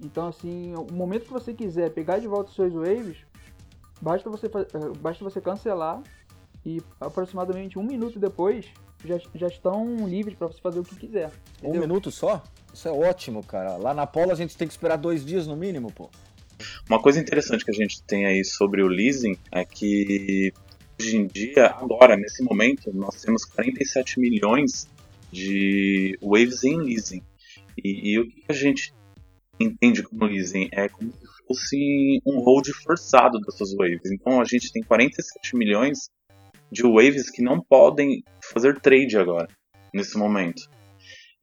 Então, 0.00 0.28
assim, 0.28 0.74
o 0.74 0.92
momento 0.92 1.24
que 1.24 1.32
você 1.32 1.54
quiser 1.54 1.90
pegar 1.92 2.18
de 2.18 2.26
volta 2.26 2.50
as 2.50 2.56
suas 2.56 2.72
waves, 2.72 3.24
basta 4.00 4.28
você, 4.30 4.46
eh, 4.46 4.98
basta 5.00 5.24
você 5.24 5.40
cancelar 5.40 6.02
e 6.64 6.82
aproximadamente 7.00 7.78
um 7.78 7.82
minuto 7.82 8.18
depois 8.18 8.66
já, 9.04 9.18
já 9.34 9.48
estão 9.48 10.08
livres 10.08 10.36
para 10.36 10.46
você 10.46 10.60
fazer 10.60 10.80
o 10.80 10.84
que 10.84 10.96
quiser. 10.96 11.30
Um 11.62 11.68
entendeu? 11.68 11.80
minuto 11.82 12.10
só? 12.10 12.42
Isso 12.72 12.88
é 12.88 12.90
ótimo, 12.90 13.44
cara. 13.44 13.76
Lá 13.76 13.92
na 13.92 14.06
Polo 14.06 14.32
a 14.32 14.34
gente 14.34 14.56
tem 14.56 14.66
que 14.66 14.72
esperar 14.72 14.96
dois 14.96 15.24
dias 15.24 15.46
no 15.46 15.56
mínimo, 15.56 15.92
pô. 15.92 16.10
Uma 16.88 17.00
coisa 17.00 17.20
interessante 17.20 17.64
que 17.64 17.70
a 17.70 17.74
gente 17.74 18.02
tem 18.02 18.26
aí 18.26 18.44
sobre 18.44 18.82
o 18.82 18.88
leasing 18.88 19.36
é 19.50 19.64
que 19.64 20.52
hoje 21.00 21.16
em 21.16 21.26
dia, 21.26 21.66
agora, 21.66 22.16
nesse 22.16 22.42
momento, 22.42 22.92
nós 22.92 23.20
temos 23.20 23.44
47 23.44 24.20
milhões 24.20 24.88
de 25.30 26.18
waves 26.22 26.64
em 26.64 26.76
leasing. 26.76 27.22
E, 27.82 28.12
e 28.12 28.18
o 28.18 28.26
que 28.26 28.44
a 28.48 28.52
gente 28.52 28.94
entende 29.58 30.02
como 30.02 30.24
leasing 30.24 30.68
é 30.72 30.88
como 30.88 31.12
se 31.12 31.33
fosse 31.46 32.20
um 32.26 32.40
hold 32.40 32.68
forçado 32.82 33.38
das 33.40 33.56
suas 33.56 33.74
waves. 33.74 34.10
Então 34.12 34.40
a 34.40 34.44
gente 34.44 34.72
tem 34.72 34.82
47 34.82 35.56
milhões 35.56 36.10
de 36.70 36.82
waves 36.82 37.30
que 37.30 37.42
não 37.42 37.60
podem 37.60 38.22
fazer 38.52 38.80
trade 38.80 39.16
agora, 39.16 39.48
nesse 39.92 40.18
momento. 40.18 40.62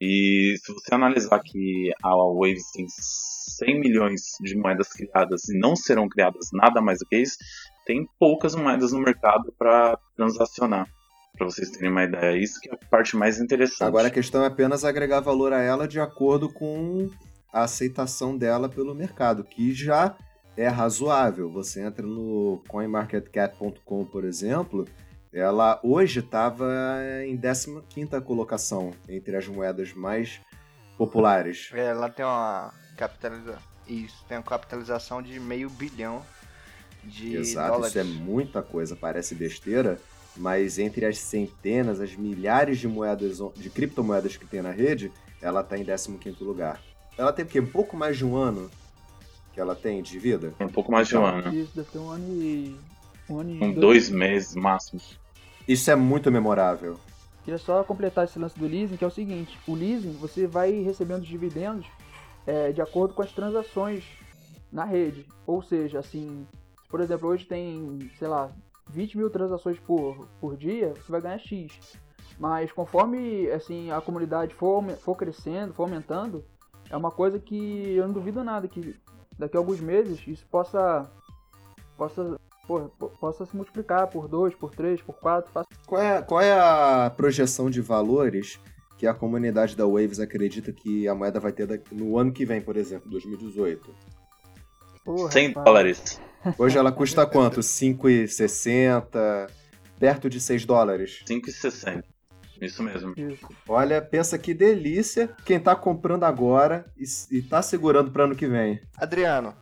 E 0.02 0.56
se 0.58 0.74
você 0.74 0.96
analisar 0.96 1.40
que 1.40 1.92
a 2.04 2.10
Waves 2.16 2.72
tem 2.74 2.88
100 2.90 3.80
milhões 3.80 4.22
de 4.42 4.58
moedas 4.58 4.90
criadas 4.90 5.48
e 5.48 5.60
não 5.60 5.76
serão 5.76 6.10
criadas 6.10 6.48
nada 6.52 6.82
mais 6.82 6.98
do 6.98 7.06
que 7.06 7.18
isso, 7.18 7.38
tem 7.86 8.08
poucas 8.20 8.56
moedas 8.56 8.92
no 8.92 9.00
mercado 9.00 9.54
para 9.60 9.96
transacionar. 10.16 10.88
Para 11.38 11.46
vocês 11.46 11.70
terem 11.70 11.92
uma 11.92 12.04
ideia, 12.04 12.36
isso 12.36 12.60
que 12.60 12.70
é 12.70 12.74
a 12.74 12.90
parte 12.90 13.16
mais 13.16 13.40
interessante. 13.40 13.84
Agora 13.84 14.08
a 14.08 14.12
questão 14.12 14.44
é 14.44 14.48
apenas 14.48 14.84
agregar 14.84 15.20
valor 15.20 15.54
a 15.54 15.62
ela 15.62 15.88
de 15.88 16.00
acordo 16.00 16.52
com 16.52 17.08
a 17.52 17.64
aceitação 17.64 18.38
dela 18.38 18.70
pelo 18.70 18.96
mercado, 18.96 19.44
que 19.44 19.74
já 19.74 20.16
é 20.56 20.68
razoável. 20.68 21.50
Você 21.52 21.82
entra 21.82 22.06
no 22.06 22.62
coinmarketcap.com, 22.68 24.06
por 24.06 24.24
exemplo, 24.24 24.88
ela 25.34 25.80
hoje 25.84 26.20
estava 26.20 26.70
em 27.26 27.38
15ª 27.38 28.22
colocação 28.22 28.92
entre 29.08 29.36
as 29.36 29.48
moedas 29.48 29.94
mais 29.94 30.42
populares. 30.98 31.70
É, 31.74 31.88
ela 31.88 32.10
tem 32.10 32.26
uma 32.26 32.74
capitalização. 32.98 33.62
Isso, 33.88 34.24
tem 34.28 34.38
uma 34.38 34.44
capitalização 34.44 35.22
de 35.22 35.40
meio 35.40 35.70
bilhão 35.70 36.22
de 37.04 37.36
Exato, 37.36 37.72
dólares. 37.74 37.96
isso 37.96 38.00
é 38.00 38.04
muita 38.04 38.62
coisa, 38.62 38.96
parece 38.96 39.34
besteira, 39.34 40.00
mas 40.38 40.78
entre 40.78 41.06
as 41.06 41.18
centenas, 41.18 42.00
as 42.00 42.16
milhares 42.16 42.78
de 42.78 42.88
moedas, 42.88 43.40
de 43.56 43.70
criptomoedas 43.70 44.38
que 44.38 44.46
tem 44.46 44.62
na 44.62 44.72
rede, 44.72 45.12
ela 45.42 45.62
está 45.62 45.78
em 45.78 45.84
15º 45.84 46.42
lugar. 46.42 46.80
Ela 47.18 47.34
tem 47.34 47.46
o 47.46 47.48
quê? 47.48 47.60
Um 47.60 47.68
pouco 47.68 47.96
mais 47.96 48.18
de 48.18 48.26
um 48.26 48.36
ano 48.36 48.70
que 49.54 49.60
ela 49.60 49.76
tem 49.76 50.02
de 50.02 50.18
vida? 50.18 50.54
um 50.60 50.68
pouco 50.68 50.92
mais 50.92 51.08
de 51.08 51.18
um 51.18 51.26
ano. 51.26 51.54
Isso, 51.54 51.76
deve 51.76 51.90
ter 51.90 52.00
um 52.00 52.10
ano 52.10 52.42
e. 52.42 52.76
Um 53.30 53.40
ano 53.40 53.52
e 53.52 53.60
Com 53.60 53.72
dois 53.74 54.10
meses 54.10 54.56
máximo. 54.56 55.02
Isso 55.68 55.90
é 55.92 55.96
muito 55.96 56.32
memorável. 56.32 57.00
queria 57.44 57.58
só 57.58 57.84
completar 57.84 58.26
esse 58.26 58.40
lance 58.40 58.58
do 58.58 58.66
leasing, 58.66 58.98
que 58.98 59.04
é 59.04 59.08
o 59.08 59.12
seguinte, 59.12 59.58
o 59.68 59.76
leasing 59.76 60.14
você 60.14 60.48
vai 60.48 60.72
recebendo 60.82 61.22
os 61.22 61.28
dividendos 61.28 61.86
é, 62.46 62.72
de 62.72 62.82
acordo 62.82 63.14
com 63.14 63.22
as 63.22 63.32
transações 63.32 64.04
na 64.72 64.86
rede. 64.86 65.26
Ou 65.46 65.62
seja, 65.62 66.00
assim, 66.00 66.48
por 66.90 67.00
exemplo, 67.00 67.30
hoje 67.30 67.46
tem, 67.46 68.10
sei 68.18 68.28
lá, 68.28 68.50
20 68.90 69.18
mil 69.18 69.30
transações 69.30 69.80
por, 69.80 70.28
por 70.40 70.58
dia, 70.58 70.94
você 70.96 71.12
vai 71.12 71.22
ganhar 71.22 71.40
X. 71.40 71.80
Mas 72.40 72.72
conforme 72.72 73.50
assim, 73.52 73.92
a 73.92 74.02
comunidade 74.02 74.54
for, 74.56 74.84
for 74.98 75.16
crescendo, 75.16 75.74
for 75.74 75.84
aumentando, 75.84 76.44
é 76.92 76.98
uma 76.98 77.10
coisa 77.10 77.40
que 77.40 77.96
eu 77.96 78.06
não 78.06 78.14
duvido 78.14 78.44
nada 78.44 78.68
que 78.68 78.96
daqui 79.40 79.56
a 79.56 79.60
alguns 79.60 79.80
meses 79.80 80.20
isso 80.28 80.46
possa 80.48 81.10
possa 81.98 82.38
pô, 82.68 82.90
possa 83.20 83.46
se 83.46 83.56
multiplicar 83.56 84.08
por 84.08 84.28
2, 84.28 84.56
por 84.56 84.76
3, 84.76 85.02
por 85.02 85.14
4. 85.16 85.66
Qual 85.86 86.02
é, 86.02 86.22
qual 86.22 86.42
é 86.42 86.54
a 86.54 87.10
projeção 87.10 87.70
de 87.70 87.82
valores 87.82 88.60
que 88.98 89.08
a 89.08 89.14
comunidade 89.14 89.76
da 89.76 89.86
Waves 89.86 90.20
acredita 90.20 90.72
que 90.72 91.08
a 91.08 91.16
moeda 91.16 91.40
vai 91.40 91.52
ter 91.52 91.82
no 91.92 92.18
ano 92.18 92.32
que 92.32 92.46
vem, 92.46 92.62
por 92.62 92.78
exemplo, 92.78 93.10
2018? 93.10 93.96
Porra, 95.04 95.32
100 95.32 95.54
dólares. 95.54 96.22
Hoje 96.58 96.78
ela 96.78 96.92
custa 96.92 97.26
quanto? 97.26 97.62
5,60? 97.62 99.50
Perto 100.00 100.30
de 100.30 100.40
6 100.40 100.66
dólares? 100.66 101.24
5,60. 101.28 102.04
Isso 102.62 102.84
mesmo. 102.84 103.14
Isso. 103.18 103.48
Olha, 103.68 104.02
pensa 104.02 104.38
que 104.38 104.54
delícia 104.54 105.30
quem 105.44 105.60
tá 105.60 105.76
comprando 105.76 106.26
agora 106.26 106.86
e, 106.96 107.04
e 107.38 107.42
tá 107.42 107.62
segurando 107.62 108.12
para 108.12 108.26
ano 108.26 108.36
que 108.36 108.48
vem. 108.48 108.80
Adriano. 108.98 109.56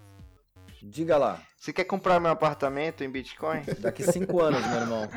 Diga 0.84 1.18
lá. 1.18 1.42
Você 1.58 1.72
quer 1.74 1.86
comprar 1.86 2.20
meu 2.20 2.32
apartamento 2.32 3.04
em 3.04 3.10
Bitcoin? 3.10 3.62
Daqui 3.80 4.04
5 4.04 4.42
anos, 4.42 4.66
meu 4.68 4.80
irmão. 4.82 5.10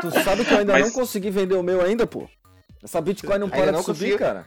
tu 0.00 0.10
sabe 0.22 0.44
que 0.44 0.52
eu 0.52 0.58
ainda 0.58 0.72
Mas... 0.72 0.86
não 0.86 0.92
consegui 0.92 1.30
vender 1.30 1.54
o 1.54 1.62
meu 1.62 1.82
ainda, 1.82 2.06
pô? 2.06 2.28
Essa 2.82 3.00
Bitcoin 3.00 3.38
não 3.38 3.48
para 3.48 3.72
de 3.72 3.82
subir, 3.82 4.18
cara. 4.18 4.46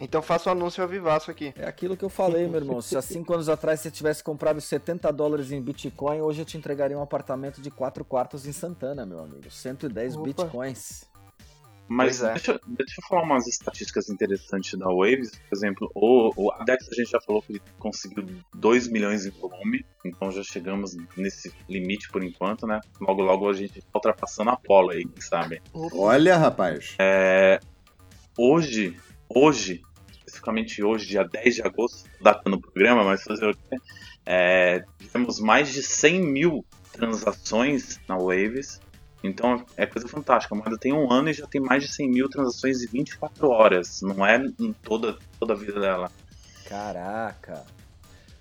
Então 0.00 0.22
faça 0.22 0.48
um 0.48 0.52
anúncio 0.52 0.82
ao 0.82 0.88
vivaço 0.88 1.30
aqui. 1.30 1.52
É 1.56 1.66
aquilo 1.66 1.96
que 1.96 2.04
eu 2.04 2.08
falei, 2.08 2.46
meu 2.46 2.60
irmão. 2.60 2.80
Se 2.80 2.96
há 2.96 3.02
cinco 3.02 3.34
anos 3.34 3.48
atrás 3.48 3.80
você 3.80 3.90
tivesse 3.90 4.22
comprado 4.22 4.60
70 4.60 5.12
dólares 5.12 5.50
em 5.50 5.60
Bitcoin, 5.60 6.20
hoje 6.20 6.42
eu 6.42 6.44
te 6.44 6.56
entregaria 6.56 6.96
um 6.96 7.02
apartamento 7.02 7.60
de 7.60 7.70
4 7.70 8.04
quartos 8.04 8.46
em 8.46 8.52
Santana, 8.52 9.04
meu 9.04 9.20
amigo. 9.20 9.50
110 9.50 10.16
Opa. 10.16 10.24
Bitcoins. 10.24 11.08
Mas 11.88 12.22
é. 12.22 12.34
deixa, 12.34 12.60
deixa, 12.66 13.00
eu 13.00 13.08
falar 13.08 13.22
umas 13.22 13.46
estatísticas 13.46 14.10
interessantes 14.10 14.78
da 14.78 14.86
Waves. 14.86 15.30
Por 15.48 15.56
exemplo, 15.56 15.90
o, 15.94 16.30
o 16.36 16.52
Adex 16.52 16.86
a 16.86 16.94
gente 16.94 17.10
já 17.10 17.20
falou 17.20 17.40
que 17.40 17.52
ele 17.52 17.62
conseguiu 17.78 18.26
2 18.54 18.88
milhões 18.88 19.24
em 19.24 19.30
volume, 19.30 19.86
então 20.04 20.30
já 20.30 20.42
chegamos 20.42 20.94
nesse 21.16 21.50
limite 21.66 22.10
por 22.10 22.22
enquanto, 22.22 22.66
né? 22.66 22.78
Logo, 23.00 23.22
logo 23.22 23.48
a 23.48 23.54
gente 23.54 23.80
tá 23.80 23.88
ultrapassando 23.94 24.50
a 24.50 24.52
Apollo 24.52 24.90
aí, 24.90 25.06
quem 25.06 25.22
sabe. 25.22 25.62
Olha, 25.72 26.36
rapaz. 26.36 26.94
É, 26.98 27.58
hoje, 28.36 28.94
hoje, 29.26 29.80
especificamente 30.38 30.82
hoje, 30.82 31.06
dia 31.06 31.24
10 31.24 31.56
de 31.56 31.62
agosto, 31.62 32.08
data 32.20 32.48
no 32.48 32.60
programa, 32.60 33.04
mas 33.04 33.22
fazer 33.22 33.50
o 33.50 33.54
quê? 33.54 33.76
É, 34.24 34.84
tivemos 34.98 35.40
mais 35.40 35.72
de 35.72 35.82
100 35.82 36.20
mil 36.20 36.64
transações 36.92 38.00
na 38.08 38.16
Waves. 38.16 38.80
Então 39.22 39.64
é 39.76 39.84
coisa 39.84 40.06
fantástica. 40.06 40.54
A 40.54 40.58
moeda 40.58 40.78
tem 40.78 40.92
um 40.92 41.10
ano 41.10 41.28
e 41.28 41.32
já 41.32 41.46
tem 41.46 41.60
mais 41.60 41.82
de 41.82 41.92
100 41.92 42.08
mil 42.08 42.28
transações 42.28 42.82
em 42.82 42.86
24 42.86 43.48
horas. 43.48 44.00
Não 44.02 44.24
é 44.24 44.36
em 44.58 44.72
toda, 44.72 45.18
toda 45.40 45.54
a 45.54 45.56
vida 45.56 45.80
dela. 45.80 46.10
Caraca! 46.68 47.64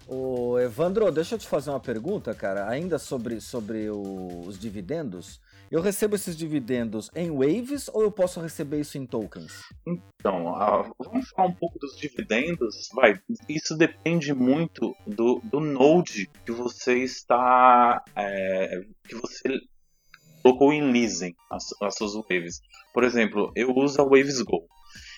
Ô, 0.08 0.58
Evandro, 0.60 1.12
deixa 1.12 1.36
eu 1.36 1.40
te 1.40 1.48
fazer 1.48 1.70
uma 1.70 1.80
pergunta, 1.80 2.34
cara, 2.34 2.70
ainda 2.70 2.98
sobre, 2.98 3.42
sobre 3.42 3.90
o, 3.90 4.44
os 4.46 4.58
dividendos. 4.58 5.42
Eu 5.70 5.82
recebo 5.82 6.16
esses 6.16 6.38
dividendos 6.38 7.12
em 7.14 7.30
waves 7.30 7.90
ou 7.90 8.02
eu 8.02 8.12
posso 8.12 8.40
receber 8.40 8.80
isso 8.80 8.98
em 8.98 9.06
tokens? 9.06 9.52
Então, 9.86 10.48
uh, 10.48 10.90
vamos 10.98 11.30
falar 11.30 11.50
um 11.50 11.54
pouco 11.54 11.78
dos 11.78 11.98
dividendos. 11.98 12.88
Vai, 12.94 13.20
isso 13.50 13.76
depende 13.76 14.34
muito 14.34 14.96
do, 15.06 15.42
do 15.44 15.60
node 15.60 16.30
que 16.46 16.54
você 16.54 17.00
está. 17.00 18.02
É, 18.16 18.82
que 19.04 19.16
você 19.16 19.60
colocou 20.42 20.72
em 20.72 20.90
leasing 20.90 21.36
as, 21.52 21.66
as 21.82 21.96
suas 21.96 22.14
waves. 22.14 22.62
Por 22.94 23.04
exemplo, 23.04 23.52
eu 23.54 23.76
uso 23.76 24.02
a 24.02 24.06
Waves 24.06 24.42
Go. 24.42 24.66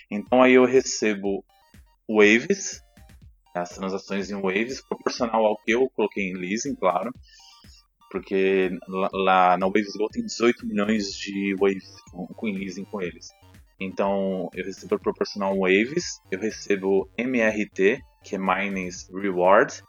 Então 0.10 0.42
aí 0.42 0.54
eu 0.54 0.66
recebo 0.66 1.46
waves, 2.10 2.82
as 3.54 3.70
transações 3.70 4.32
em 4.32 4.42
waves, 4.42 4.82
proporcional 4.82 5.46
ao 5.46 5.62
que 5.62 5.72
eu 5.72 5.88
coloquei 5.92 6.32
em 6.32 6.34
leasing, 6.34 6.74
claro 6.74 7.12
porque 8.10 8.72
lá, 9.14 9.58
na 9.58 9.68
Waves 9.68 9.96
Go 9.96 10.10
tem 10.10 10.26
18 10.26 10.66
milhões 10.66 11.14
de 11.14 11.56
Waves 11.60 11.96
com, 12.36 12.48
leasing 12.48 12.86
com 12.86 13.02
eles. 13.02 13.30
Então 13.80 14.50
eu 14.54 14.66
recebo 14.66 15.00
proporcional 15.00 15.58
Waves, 15.58 16.22
eu 16.32 16.40
recebo 16.40 17.10
MRT, 17.18 18.02
que 18.24 18.36
é 18.36 18.38
Miners 18.38 19.10
Reward, 19.14 19.82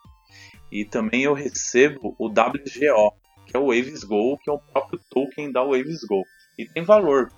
e 0.71 0.85
também 0.85 1.23
eu 1.23 1.35
recebo 1.35 2.15
o 2.19 2.27
WGO, 2.29 3.13
que 3.47 3.57
é 3.57 3.59
o 3.59 3.67
Waves 3.67 4.05
Go, 4.05 4.39
que 4.39 4.49
é 4.49 4.53
o 4.53 4.59
próprio 4.59 5.01
token 5.11 5.51
da 5.51 5.65
Waves 5.65 6.05
Go. 6.05 6.23
E 6.57 6.67
tem 6.67 6.85
valor. 6.85 7.33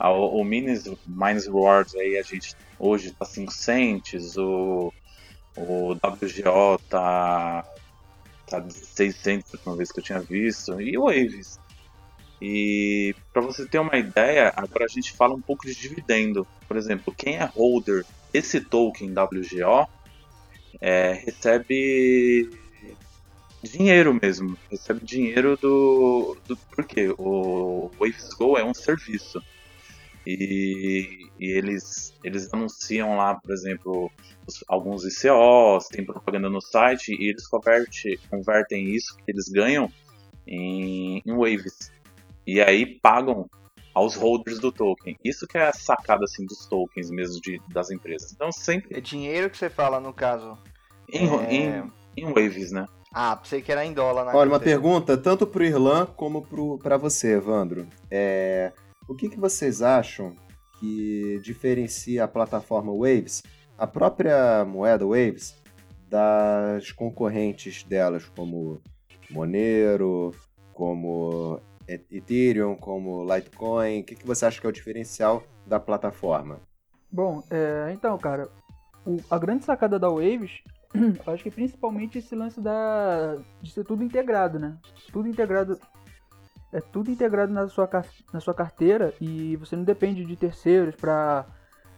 O, 0.00 0.40
o 0.40 0.44
Miners, 0.44 0.84
Miners 1.06 1.46
Rewards 1.46 1.94
aí 1.94 2.18
a 2.18 2.22
gente 2.22 2.54
hoje 2.78 3.12
tá 3.12 3.24
5 3.24 3.52
cents, 3.52 4.36
o, 4.36 4.92
o 5.56 5.92
WGO 5.92 6.78
tá 6.88 7.64
tá 8.48 8.64
600 8.70 9.52
a 9.52 9.56
última 9.56 9.76
vez 9.76 9.92
que 9.92 10.00
eu 10.00 10.04
tinha 10.04 10.20
visto, 10.20 10.80
e 10.80 10.96
Waves. 10.96 11.58
E 12.40 13.14
para 13.32 13.42
você 13.42 13.66
ter 13.66 13.78
uma 13.78 13.96
ideia, 13.96 14.52
agora 14.56 14.84
a 14.84 14.88
gente 14.88 15.12
fala 15.12 15.34
um 15.34 15.40
pouco 15.40 15.66
de 15.66 15.74
dividendo. 15.74 16.46
Por 16.66 16.76
exemplo, 16.76 17.12
quem 17.16 17.36
é 17.36 17.44
holder 17.44 18.04
desse 18.32 18.60
token 18.60 19.10
WGO 19.12 19.88
é, 20.80 21.12
recebe 21.12 22.48
dinheiro 23.62 24.18
mesmo, 24.20 24.56
recebe 24.70 25.04
dinheiro 25.04 25.56
do, 25.56 26.36
do 26.46 26.56
porque 26.56 27.12
o 27.18 27.90
Waves 27.98 28.32
Go 28.34 28.56
é 28.56 28.64
um 28.64 28.74
serviço. 28.74 29.42
E, 30.30 31.30
e, 31.40 31.52
eles, 31.56 32.14
eles 32.22 32.52
anunciam 32.52 33.16
lá, 33.16 33.34
por 33.36 33.50
exemplo, 33.50 34.10
os, 34.46 34.62
alguns 34.68 35.02
ICOs, 35.06 35.88
tem 35.88 36.04
propaganda 36.04 36.50
no 36.50 36.60
site 36.60 37.16
e 37.18 37.30
eles 37.30 37.46
converte, 37.46 38.20
convertem 38.28 38.90
isso 38.94 39.16
que 39.16 39.30
eles 39.30 39.48
ganham 39.48 39.90
em, 40.46 41.22
em 41.24 41.32
waves. 41.34 41.90
E 42.46 42.60
aí 42.60 42.98
pagam 43.00 43.48
aos 43.94 44.16
holders 44.16 44.58
do 44.58 44.70
token. 44.70 45.16
Isso 45.24 45.46
que 45.46 45.56
é 45.56 45.68
a 45.68 45.72
sacada 45.72 46.24
assim, 46.24 46.44
dos 46.44 46.66
tokens 46.66 47.10
mesmo 47.10 47.40
de, 47.40 47.58
das 47.72 47.90
empresas. 47.90 48.30
Então 48.30 48.52
sempre. 48.52 48.98
É 48.98 49.00
dinheiro 49.00 49.48
que 49.48 49.56
você 49.56 49.70
fala 49.70 49.98
no 49.98 50.12
caso. 50.12 50.58
Em, 51.10 51.26
é... 51.26 51.54
em, 51.54 51.92
em 52.18 52.26
waves, 52.26 52.70
né? 52.70 52.86
Ah, 53.10 53.34
pensei 53.34 53.62
que 53.62 53.72
era 53.72 53.82
em 53.82 53.94
dólar. 53.94 54.26
Olha, 54.26 54.50
carteira. 54.50 54.50
uma 54.50 54.60
pergunta 54.60 55.16
tanto 55.16 55.46
pro 55.46 55.64
Irlan 55.64 56.04
como 56.04 56.46
para 56.78 56.98
você, 56.98 57.36
Evandro. 57.36 57.86
É, 58.10 58.72
o 59.08 59.14
que, 59.14 59.28
que 59.28 59.40
vocês 59.40 59.80
acham 59.82 60.36
que 60.78 61.40
diferencia 61.42 62.24
a 62.24 62.28
plataforma 62.28 62.92
Waves, 62.92 63.42
a 63.76 63.86
própria 63.86 64.64
moeda 64.64 65.04
Waves, 65.06 65.56
das 66.08 66.92
concorrentes 66.92 67.82
delas, 67.82 68.26
como 68.26 68.80
Monero, 69.30 70.34
como 70.72 71.60
Ethereum, 71.88 72.76
como 72.76 73.24
Litecoin? 73.24 74.00
O 74.00 74.04
que, 74.04 74.14
que 74.14 74.26
você 74.26 74.46
acha 74.46 74.60
que 74.60 74.66
é 74.66 74.70
o 74.70 74.72
diferencial 74.72 75.42
da 75.66 75.80
plataforma? 75.80 76.60
Bom, 77.10 77.42
é, 77.50 77.90
então, 77.92 78.16
cara, 78.18 78.48
o, 79.06 79.16
a 79.30 79.38
grande 79.38 79.64
sacada 79.64 79.98
da 79.98 80.08
Waves, 80.08 80.62
acho 81.26 81.42
que 81.42 81.50
principalmente 81.50 82.18
esse 82.18 82.34
lance 82.34 82.60
da, 82.60 83.36
de 83.62 83.70
ser 83.70 83.84
tudo 83.84 84.04
integrado, 84.04 84.58
né? 84.58 84.76
Tudo 85.12 85.28
integrado 85.28 85.78
é 86.72 86.80
tudo 86.80 87.10
integrado 87.10 87.52
na 87.52 87.68
sua, 87.68 87.88
na 88.32 88.40
sua 88.40 88.54
carteira 88.54 89.14
e 89.20 89.56
você 89.56 89.74
não 89.74 89.84
depende 89.84 90.24
de 90.24 90.36
terceiros 90.36 90.94
para, 90.94 91.46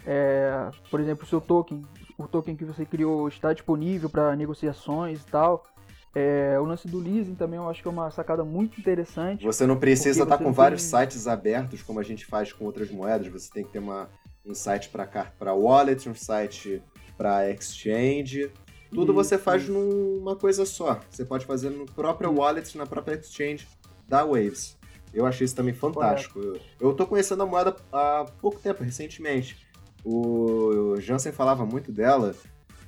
é, 0.06 0.70
por 0.90 1.00
exemplo, 1.00 1.24
o 1.24 1.26
seu 1.26 1.40
token, 1.40 1.84
o 2.16 2.28
token 2.28 2.56
que 2.56 2.64
você 2.64 2.84
criou 2.84 3.28
está 3.28 3.52
disponível 3.52 4.08
para 4.08 4.36
negociações 4.36 5.22
e 5.22 5.26
tal. 5.26 5.64
É, 6.12 6.58
o 6.58 6.64
lance 6.64 6.88
do 6.88 6.98
leasing 6.98 7.36
também 7.36 7.56
eu 7.56 7.68
acho 7.68 7.82
que 7.82 7.88
é 7.88 7.90
uma 7.90 8.10
sacada 8.10 8.44
muito 8.44 8.80
interessante. 8.80 9.44
Você 9.44 9.66
não 9.66 9.76
precisa 9.76 10.22
estar 10.22 10.38
tá 10.38 10.44
com 10.44 10.52
vários 10.52 10.82
tem... 10.82 11.00
sites 11.00 11.26
abertos 11.26 11.82
como 11.82 12.00
a 12.00 12.02
gente 12.02 12.26
faz 12.26 12.52
com 12.52 12.64
outras 12.64 12.90
moedas. 12.90 13.28
Você 13.28 13.50
tem 13.52 13.64
que 13.64 13.72
ter 13.72 13.78
uma, 13.78 14.08
um 14.44 14.54
site 14.54 14.88
para 14.88 15.54
wallet, 15.54 16.08
um 16.08 16.14
site 16.14 16.82
para 17.16 17.48
exchange. 17.50 18.50
Tudo 18.92 19.14
você 19.14 19.38
faz 19.38 19.68
numa 19.68 20.34
coisa 20.34 20.66
só. 20.66 21.00
Você 21.08 21.24
pode 21.24 21.46
fazer 21.46 21.70
no 21.70 21.86
próprio 21.86 22.32
wallet, 22.32 22.76
na 22.76 22.86
própria 22.86 23.14
exchange 23.14 23.68
da 24.10 24.24
Waves. 24.24 24.76
Eu 25.14 25.24
achei 25.24 25.44
isso 25.44 25.54
também 25.54 25.72
fantástico. 25.72 26.38
Eu, 26.38 26.60
eu 26.80 26.92
tô 26.92 27.06
conhecendo 27.06 27.42
a 27.42 27.46
moeda 27.46 27.76
há 27.92 28.26
pouco 28.40 28.60
tempo, 28.60 28.82
recentemente. 28.82 29.56
O 30.04 30.96
Jansen 31.00 31.32
falava 31.32 31.64
muito 31.64 31.92
dela. 31.92 32.34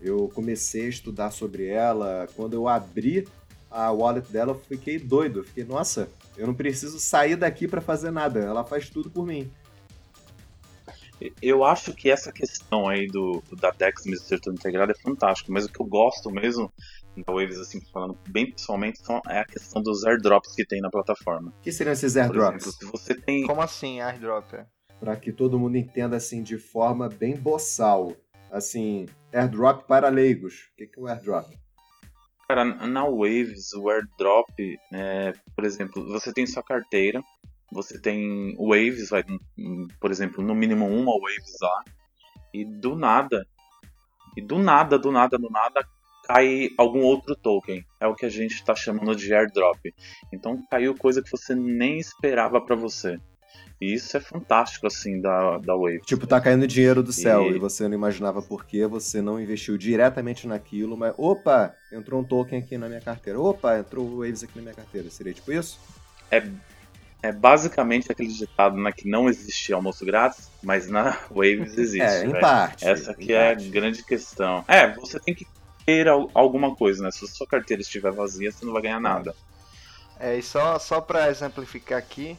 Eu 0.01 0.29
comecei 0.35 0.87
a 0.87 0.89
estudar 0.89 1.31
sobre 1.31 1.67
ela. 1.69 2.29
Quando 2.35 2.55
eu 2.55 2.69
abri 2.69 3.27
a 3.71 3.91
wallet 3.91 4.31
dela, 4.31 4.53
eu 4.53 4.59
fiquei 4.59 4.99
doido. 4.99 5.41
Eu 5.41 5.45
fiquei, 5.45 5.65
nossa, 5.65 6.09
Eu 6.37 6.47
não 6.47 6.55
preciso 6.55 6.99
sair 6.99 7.37
daqui 7.37 7.69
para 7.69 7.81
fazer 7.81 8.11
nada. 8.11 8.41
Ela 8.41 8.65
faz 8.65 8.89
tudo 8.89 9.11
por 9.11 9.27
mim. 9.27 9.51
Eu 11.41 11.63
acho 11.63 11.93
que 11.93 12.11
essa 12.11 12.33
questão 12.33 12.89
aí 12.89 13.07
do, 13.07 13.43
da 13.61 13.71
Dex 13.71 14.05
mesmo 14.07 14.27
ser 14.27 14.41
tudo 14.41 14.55
integrado 14.55 14.91
é 14.91 14.95
fantástico, 14.95 15.53
mas 15.53 15.67
o 15.67 15.69
que 15.69 15.79
eu 15.79 15.87
gosto 15.87 16.31
mesmo 16.31 16.73
da 17.17 17.33
Waves, 17.33 17.59
assim, 17.59 17.81
falando 17.93 18.17
bem 18.29 18.51
pessoalmente, 18.51 18.99
são, 19.05 19.21
é 19.29 19.41
a 19.41 19.45
questão 19.45 19.83
dos 19.83 20.05
airdrops 20.05 20.55
que 20.55 20.65
tem 20.65 20.81
na 20.81 20.91
plataforma. 20.91 21.51
O 21.51 21.63
que 21.63 21.73
seriam 21.73 21.93
esses 21.93 22.17
airdrops? 22.17 22.67
exemplo, 22.67 22.73
se 22.73 22.85
você 22.85 23.15
tem. 23.15 23.47
Como 23.47 23.61
assim, 23.61 24.01
airdrop? 24.01 24.53
Para 24.99 25.17
que 25.17 25.33
todo 25.33 25.59
mundo 25.59 25.77
entenda 25.77 26.17
assim 26.17 26.43
de 26.43 26.59
forma 26.59 27.09
bem 27.09 27.37
boçal. 27.37 28.17
Assim, 28.51 29.07
airdrop 29.33 29.87
para 29.87 30.09
leigos. 30.09 30.71
O 30.73 30.77
que 30.77 30.85
é 30.85 31.01
o 31.01 31.07
airdrop? 31.07 31.51
Cara, 32.49 32.65
na 32.65 33.05
Waves, 33.05 33.73
o 33.73 33.89
airdrop, 33.89 34.51
é, 34.93 35.33
por 35.55 35.65
exemplo, 35.65 36.05
você 36.07 36.33
tem 36.33 36.47
sua 36.47 36.63
carteira, 36.63 37.23
você 37.73 37.99
tem 37.99 38.55
Waves, 38.59 39.09
vai, 39.09 39.25
por 39.99 40.11
exemplo, 40.11 40.45
no 40.45 40.55
mínimo 40.55 40.87
uma 40.87 41.13
Waves 41.13 41.57
lá, 41.63 41.85
e 42.53 42.65
do 42.65 42.95
nada, 42.95 43.47
e 44.37 44.43
do 44.43 44.59
nada, 44.59 44.99
do 44.99 45.11
nada, 45.11 45.39
do 45.39 45.49
nada, 45.49 45.81
cai 46.33 46.71
algum 46.79 47.01
outro 47.03 47.35
token. 47.37 47.85
É 48.01 48.07
o 48.07 48.15
que 48.15 48.25
a 48.27 48.29
gente 48.29 48.55
está 48.55 48.75
chamando 48.75 49.15
de 49.15 49.33
airdrop. 49.35 49.79
Então 50.33 50.63
caiu 50.71 50.95
coisa 50.97 51.23
que 51.23 51.31
você 51.31 51.55
nem 51.55 51.99
esperava 51.99 52.61
para 52.61 52.75
você. 52.77 53.19
E 53.81 53.95
isso 53.95 54.17
é 54.17 54.21
fantástico, 54.21 54.87
assim, 54.87 55.21
da, 55.21 55.59
da 55.59 55.75
Waves. 55.75 56.07
Tipo, 56.07 56.25
tá 56.25 56.41
caindo 56.41 56.69
dinheiro 56.69 57.03
do 57.03 57.13
céu 57.13 57.51
E- 57.51 57.57
e 57.57 57.59
você 57.59 57.89
não 57.89 57.95
imaginava 57.95 58.41
por 58.41 58.65
quê, 58.65 58.87
você 58.87 59.21
não 59.21 59.41
investiu 59.41 59.77
diretamente 59.77 60.47
naquilo, 60.47 60.97
mas 60.97 61.13
opa, 61.19 61.75
entrou 61.93 62.21
um 62.21 62.25
token 62.25 62.61
aqui 62.61 62.79
na 62.79 62.89
minha 62.89 63.01
carteira. 63.01 63.41
Opa, 63.41 63.77
entrou 63.79 64.07
o 64.07 64.19
Waves 64.21 64.45
aqui 64.45 64.57
na 64.57 64.63
minha 64.63 64.75
carteira. 64.75 65.11
Seria 65.11 65.33
tipo 65.35 65.51
isso? 65.53 65.81
É 67.25 67.31
basicamente 67.31 68.11
aquele 68.11 68.29
ditado 68.33 68.77
né, 68.77 68.91
que 68.91 69.09
não 69.09 69.29
existe 69.29 69.73
almoço 69.73 70.05
grátis, 70.05 70.51
mas 70.63 70.89
na 70.89 71.17
Waves 71.31 71.77
existe. 71.79 72.01
é, 72.01 72.25
em 72.25 72.29
velho. 72.29 72.41
parte. 72.41 72.85
Essa 72.87 73.15
que 73.15 73.33
é 73.33 73.51
a 73.51 73.55
parte. 73.55 73.69
grande 73.69 74.05
questão. 74.05 74.65
É, 74.67 74.93
você 74.95 75.21
tem 75.21 75.33
que 75.35 75.47
ter 75.87 76.09
al- 76.09 76.31
alguma 76.35 76.75
coisa, 76.75 77.03
né? 77.03 77.11
Se 77.11 77.25
a 77.25 77.29
sua 77.29 77.47
carteira 77.47 77.83
estiver 77.83 78.13
vazia, 78.13 78.51
você 78.51 78.65
não 78.65 78.73
vai 78.73 78.83
ganhar 78.83 79.01
nada. 79.01 79.35
É, 80.19 80.37
e 80.37 80.43
só, 80.43 80.79
só 80.79 81.01
pra 81.01 81.29
exemplificar 81.29 81.99
aqui, 81.99 82.37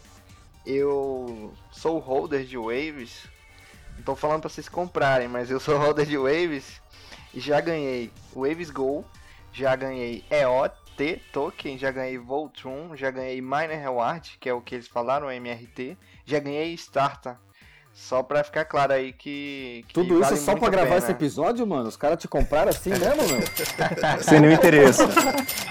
eu 0.66 1.54
sou 1.72 2.00
holder 2.00 2.46
de 2.46 2.58
Waves. 2.58 3.28
Não 3.98 4.04
tô 4.04 4.16
falando 4.16 4.42
pra 4.42 4.50
vocês 4.50 4.70
comprarem, 4.70 5.28
mas 5.28 5.52
eu 5.52 5.60
sou 5.60 5.78
holder 5.78 6.06
de 6.06 6.18
Waves 6.18 6.82
e 7.34 7.40
já 7.40 7.60
ganhei 7.60 8.12
Waves 8.34 8.70
Go, 8.70 9.06
já 9.52 9.76
ganhei 9.76 10.24
EOT 10.32 11.22
Token, 11.32 11.78
já 11.78 11.92
ganhei 11.92 12.18
Voltron, 12.18 12.96
já 12.96 13.12
ganhei 13.12 13.42
Miner 13.42 13.80
Reward, 13.80 14.38
que 14.40 14.48
é 14.48 14.54
o 14.54 14.62
que 14.62 14.76
eles 14.76 14.88
falaram, 14.88 15.30
MRT, 15.30 15.98
já 16.26 16.40
ganhei 16.40 16.74
Starta. 16.76 17.40
Só 17.96 18.24
pra 18.24 18.44
ficar 18.44 18.66
claro 18.66 18.92
aí 18.94 19.14
que. 19.14 19.86
que 19.88 19.94
Tudo 19.94 20.16
isso 20.16 20.22
vale 20.22 20.38
só 20.38 20.52
muito 20.52 20.62
pra 20.62 20.70
gravar 20.72 20.88
pena. 20.88 20.98
esse 20.98 21.12
episódio, 21.12 21.66
mano? 21.68 21.88
Os 21.88 21.96
caras 21.96 22.18
te 22.20 22.28
compraram 22.28 22.70
assim 22.70 22.90
mesmo, 22.90 23.16
meu? 23.28 23.42
Sem 24.24 24.40
nenhum 24.40 24.54
interesse. 24.54 25.04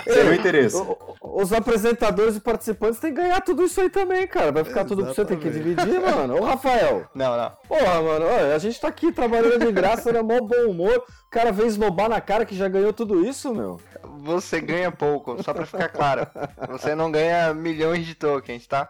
Sem 0.05 0.23
nenhum 0.23 0.35
interesse. 0.35 0.77
Os 1.21 1.53
apresentadores 1.53 2.37
e 2.37 2.41
participantes 2.41 3.01
têm 3.01 3.13
que 3.13 3.21
ganhar 3.21 3.41
tudo 3.41 3.65
isso 3.65 3.81
aí 3.81 3.91
também, 3.91 4.25
cara. 4.29 4.53
Vai 4.53 4.63
ficar 4.63 4.85
tudo 4.85 5.05
pra 5.05 5.13
você, 5.13 5.25
tem 5.25 5.37
que 5.37 5.49
Exatamente. 5.49 5.77
dividir, 5.85 6.01
mano. 6.01 6.37
Ô, 6.41 6.45
Rafael. 6.45 7.07
Não, 7.13 7.37
não. 7.37 7.53
Porra, 7.69 8.01
mano, 8.01 8.27
a 8.55 8.59
gente 8.59 8.81
tá 8.81 8.87
aqui 8.87 9.11
trabalhando 9.11 9.59
de 9.59 9.73
graça, 9.73 10.13
né? 10.13 10.23
Mó 10.23 10.39
bom 10.41 10.71
humor. 10.71 11.05
O 11.27 11.31
cara 11.31 11.51
veio 11.51 11.67
esnobar 11.67 12.09
na 12.09 12.21
cara 12.21 12.45
que 12.45 12.55
já 12.55 12.69
ganhou 12.69 12.93
tudo 12.93 13.27
isso, 13.27 13.53
meu. 13.53 13.81
Você 14.23 14.61
ganha 14.61 14.93
pouco, 14.93 15.43
só 15.43 15.53
pra 15.53 15.67
ficar 15.67 15.89
claro. 15.89 16.27
Você 16.69 16.95
não 16.95 17.11
ganha 17.11 17.53
milhões 17.53 18.07
de 18.07 18.15
tokens, 18.15 18.65
tá? 18.67 18.89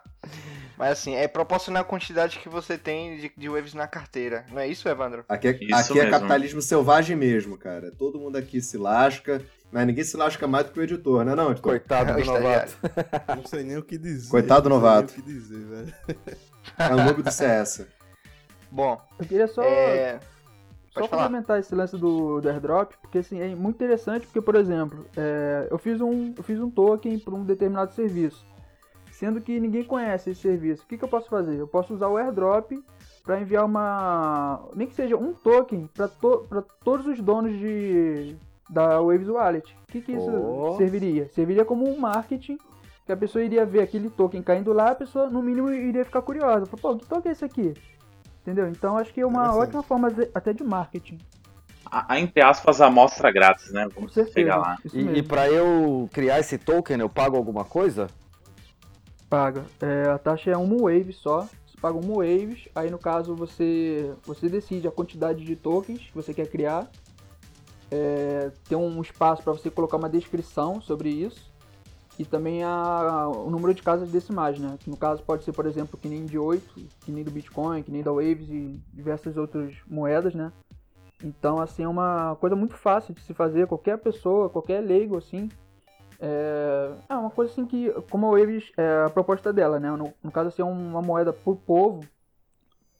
Mas 0.83 0.99
assim, 0.99 1.15
é 1.15 1.29
proporcional 1.29 1.83
a 1.83 1.85
quantidade 1.85 2.41
que 2.41 2.49
você 2.49 2.77
tem 2.77 3.17
de, 3.17 3.33
de 3.37 3.49
waves 3.49 3.73
na 3.73 3.87
carteira. 3.87 4.45
Não 4.51 4.59
é 4.59 4.67
isso, 4.67 4.89
Evandro? 4.89 5.25
Aqui 5.29 5.47
é, 5.47 5.53
Isso 5.53 5.93
aqui 5.93 6.01
é 6.01 6.11
capitalismo 6.11 6.61
selvagem 6.61 7.15
mesmo, 7.15 7.57
cara. 7.57 7.93
Todo 7.93 8.19
mundo 8.19 8.35
aqui 8.35 8.61
se 8.61 8.77
lasca, 8.77 9.41
mas 9.71 9.87
ninguém 9.87 10.03
se 10.03 10.17
lasca 10.17 10.45
mais 10.49 10.67
do 10.67 10.73
que 10.73 10.81
o 10.81 10.83
editor, 10.83 11.25
né 11.25 11.37
não, 11.37 11.53
editor? 11.53 11.71
Coitado 11.71 12.11
É 12.11 12.15
do 12.15 12.25
novato. 12.25 12.77
Não 13.37 13.47
sei 13.47 13.63
nem 13.63 13.77
o 13.77 13.83
que 13.85 13.97
dizer. 13.97 14.29
Coitado 14.29 14.63
do 14.63 14.71
não 14.71 14.81
sei 14.81 14.89
nem 14.89 14.97
novato. 14.97 15.13
o 15.13 15.15
que 15.15 15.23
dizer, 15.23 15.65
velho. 15.65 15.95
É 16.77 16.95
o 16.95 17.05
noob 17.05 17.23
do 17.23 17.31
CS. 17.31 17.87
Bom, 18.69 19.01
Eu 19.21 19.25
queria 19.25 19.47
só, 19.47 19.63
é. 19.63 20.19
só 20.93 21.07
complementar 21.07 21.61
esse 21.61 21.73
lance 21.77 21.97
do, 21.97 22.41
do 22.41 22.49
airdrop, 22.49 22.95
porque 23.01 23.19
assim, 23.19 23.41
é 23.41 23.55
muito 23.55 23.77
interessante, 23.77 24.27
porque, 24.27 24.41
por 24.41 24.57
exemplo, 24.57 25.07
é, 25.17 25.69
eu, 25.71 25.79
fiz 25.79 26.01
um, 26.01 26.35
eu 26.37 26.43
fiz 26.43 26.59
um 26.59 26.69
token 26.69 27.21
para 27.21 27.35
um 27.37 27.45
determinado 27.45 27.93
serviço, 27.93 28.45
sendo 29.23 29.41
que 29.41 29.61
ninguém 29.61 29.85
conhece 29.85 30.31
esse 30.31 30.41
serviço. 30.41 30.83
O 30.83 30.87
que, 30.89 30.99
que 30.99 31.05
eu 31.05 31.09
posso 31.09 31.29
fazer? 31.31 31.55
Eu 31.57 31.69
posso 31.69 31.95
usar 31.95 32.09
o 32.09 32.17
airdrop 32.17 32.73
para 33.25 33.41
enviar 33.41 33.65
uma. 33.65 34.61
nem 34.75 34.89
que 34.89 34.97
seja 34.97 35.17
um 35.17 35.33
token 35.33 35.89
para 35.95 36.09
to, 36.09 36.45
pra 36.49 36.61
todos 36.83 37.07
os 37.07 37.21
donos 37.21 37.57
de 37.57 38.35
da 38.69 39.01
Waves 39.01 39.29
Wallet. 39.29 39.77
O 39.89 39.93
que, 39.93 40.01
que 40.01 40.11
isso 40.13 40.29
Oh. 40.29 40.77
serviria? 40.77 41.29
Serviria 41.33 41.65
como 41.65 41.89
um 41.89 41.97
marketing 42.01 42.59
que 43.07 43.13
a 43.13 43.17
pessoa 43.17 43.45
iria 43.45 43.65
ver 43.65 43.83
aquele 43.83 44.11
token 44.11 44.43
caindo 44.43 44.73
lá, 44.73 44.91
a 44.91 44.95
pessoa 44.97 45.31
no 45.31 45.41
mínimo 45.41 45.71
iria 45.71 46.05
ficar 46.05 46.23
curiosa. 46.23 46.67
Fala, 46.67 46.81
Pô, 46.83 46.97
que 46.97 47.07
token 47.07 47.29
é 47.31 47.33
esse 47.33 47.45
aqui? 47.45 47.75
Entendeu? 48.41 48.67
Então 48.69 48.99
acho 48.99 49.15
que 49.15 49.21
é 49.21 49.27
uma 49.27 49.55
ótima 49.55 49.85
forma 49.85 50.11
de- 50.11 50.29
até 50.35 50.53
de 50.53 50.65
marketing. 50.65 51.19
A, 51.89 52.15
a, 52.15 52.19
entre 52.19 52.43
aspas, 52.43 52.81
a 52.81 52.87
amostra 52.87 53.31
grátis, 53.31 53.71
né? 53.73 53.85
Com 53.85 54.01
Vamos 54.01 54.15
certeza. 54.15 54.35
pegar 54.35 54.57
lá. 54.57 54.77
E, 54.93 55.19
e 55.19 55.23
pra 55.23 55.49
eu 55.49 56.09
criar 56.13 56.41
esse 56.41 56.59
token, 56.59 56.99
eu 56.99 57.09
pago 57.09 57.37
alguma 57.37 57.65
coisa? 57.65 58.09
Paga. 59.33 59.65
É, 59.81 60.11
a 60.11 60.19
taxa 60.19 60.51
é 60.51 60.57
uma 60.59 60.77
wave 60.77 61.11
só. 61.15 61.49
Você 61.67 61.79
paga 61.81 61.97
uma 61.97 62.17
waves. 62.17 62.69
Aí 62.75 62.91
no 62.91 62.99
caso 62.99 63.35
você, 63.35 64.15
você 64.25 64.47
decide 64.47 64.87
a 64.87 64.91
quantidade 64.91 65.43
de 65.43 65.57
tokens 65.57 66.01
que 66.01 66.15
você 66.15 66.35
quer 66.35 66.47
criar. 66.49 66.91
É, 67.91 68.53
tem 68.69 68.77
um 68.77 69.01
espaço 69.01 69.43
para 69.43 69.55
você 69.55 69.71
colocar 69.71 69.97
uma 69.97 70.11
descrição 70.11 70.83
sobre 70.83 71.09
isso. 71.09 71.51
E 72.19 72.27
também 72.27 72.63
a, 72.63 73.27
o 73.27 73.49
número 73.49 73.73
de 73.73 73.83
casas 73.83 74.11
decimais, 74.11 74.59
né? 74.59 74.77
Que 74.79 74.91
no 74.91 74.99
caso 74.99 75.23
pode 75.23 75.45
ser, 75.45 75.53
por 75.53 75.65
exemplo, 75.65 75.99
que 75.99 76.11
nem 76.11 76.27
de 76.27 76.39
8, 76.39 76.75
que 77.01 77.11
nem 77.11 77.25
do 77.25 77.31
Bitcoin, 77.31 77.83
que 77.83 77.91
nem 77.91 78.03
da 78.03 78.13
Waves 78.13 78.51
e 78.51 78.79
diversas 78.93 79.39
outras 79.39 79.75
moedas, 79.89 80.35
né? 80.35 80.53
Então, 81.25 81.59
assim, 81.59 81.85
é 81.85 81.89
uma 81.89 82.37
coisa 82.37 82.55
muito 82.55 82.75
fácil 82.75 83.15
de 83.15 83.23
se 83.23 83.33
fazer. 83.33 83.67
Qualquer 83.67 83.97
pessoa, 83.97 84.51
qualquer 84.51 84.81
leigo, 84.81 85.17
assim, 85.17 85.49
é, 86.25 86.93
é 87.09 87.15
uma 87.17 87.31
coisa 87.31 87.51
assim 87.51 87.67
que, 87.67 87.91
como 88.09 88.27
a 88.27 88.39
Waves, 88.39 88.71
é 88.77 89.05
a 89.07 89.11
proposta 89.11 89.53
dela, 89.53 89.81
né? 89.81 89.91
No, 89.91 90.15
no 90.23 90.31
caso, 90.31 90.49
assim, 90.49 90.63
é 90.63 90.65
uma 90.65 91.03
moeda 91.03 91.33
por 91.33 91.57
povo, 91.57 92.07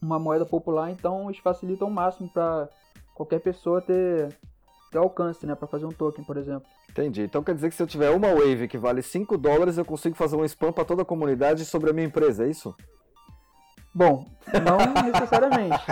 uma 0.01 0.19
moeda 0.19 0.45
popular, 0.45 0.91
então 0.91 1.31
eles 1.31 1.39
facilitam 1.39 1.87
ao 1.87 1.95
máximo 1.95 2.29
para 2.29 2.69
qualquer 3.15 3.39
pessoa 3.39 3.81
ter, 3.81 4.37
ter 4.91 4.99
alcance, 4.99 5.47
né? 5.47 5.55
Para 5.55 5.69
fazer 5.69 5.87
um 5.87 5.93
token, 5.93 6.25
por 6.25 6.37
exemplo. 6.37 6.67
Entendi. 6.91 7.23
Então 7.23 7.45
quer 7.45 7.55
dizer 7.55 7.71
que 7.71 7.77
se 7.77 7.83
eu 7.83 7.87
tiver 7.87 8.11
uma 8.11 8.35
wave 8.35 8.67
que 8.67 8.77
vale 8.77 9.01
5 9.01 9.39
dólares, 9.39 9.79
eu 9.79 9.85
consigo 9.85 10.17
fazer 10.17 10.35
um 10.35 10.45
spam 10.45 10.73
pra 10.73 10.85
toda 10.85 11.03
a 11.03 11.07
comunidade 11.07 11.65
sobre 11.65 11.91
a 11.91 11.93
minha 11.93 12.07
empresa, 12.09 12.45
é 12.45 12.51
isso? 12.51 12.75
Bom, 13.95 14.27
não 14.65 15.03
necessariamente. 15.05 15.85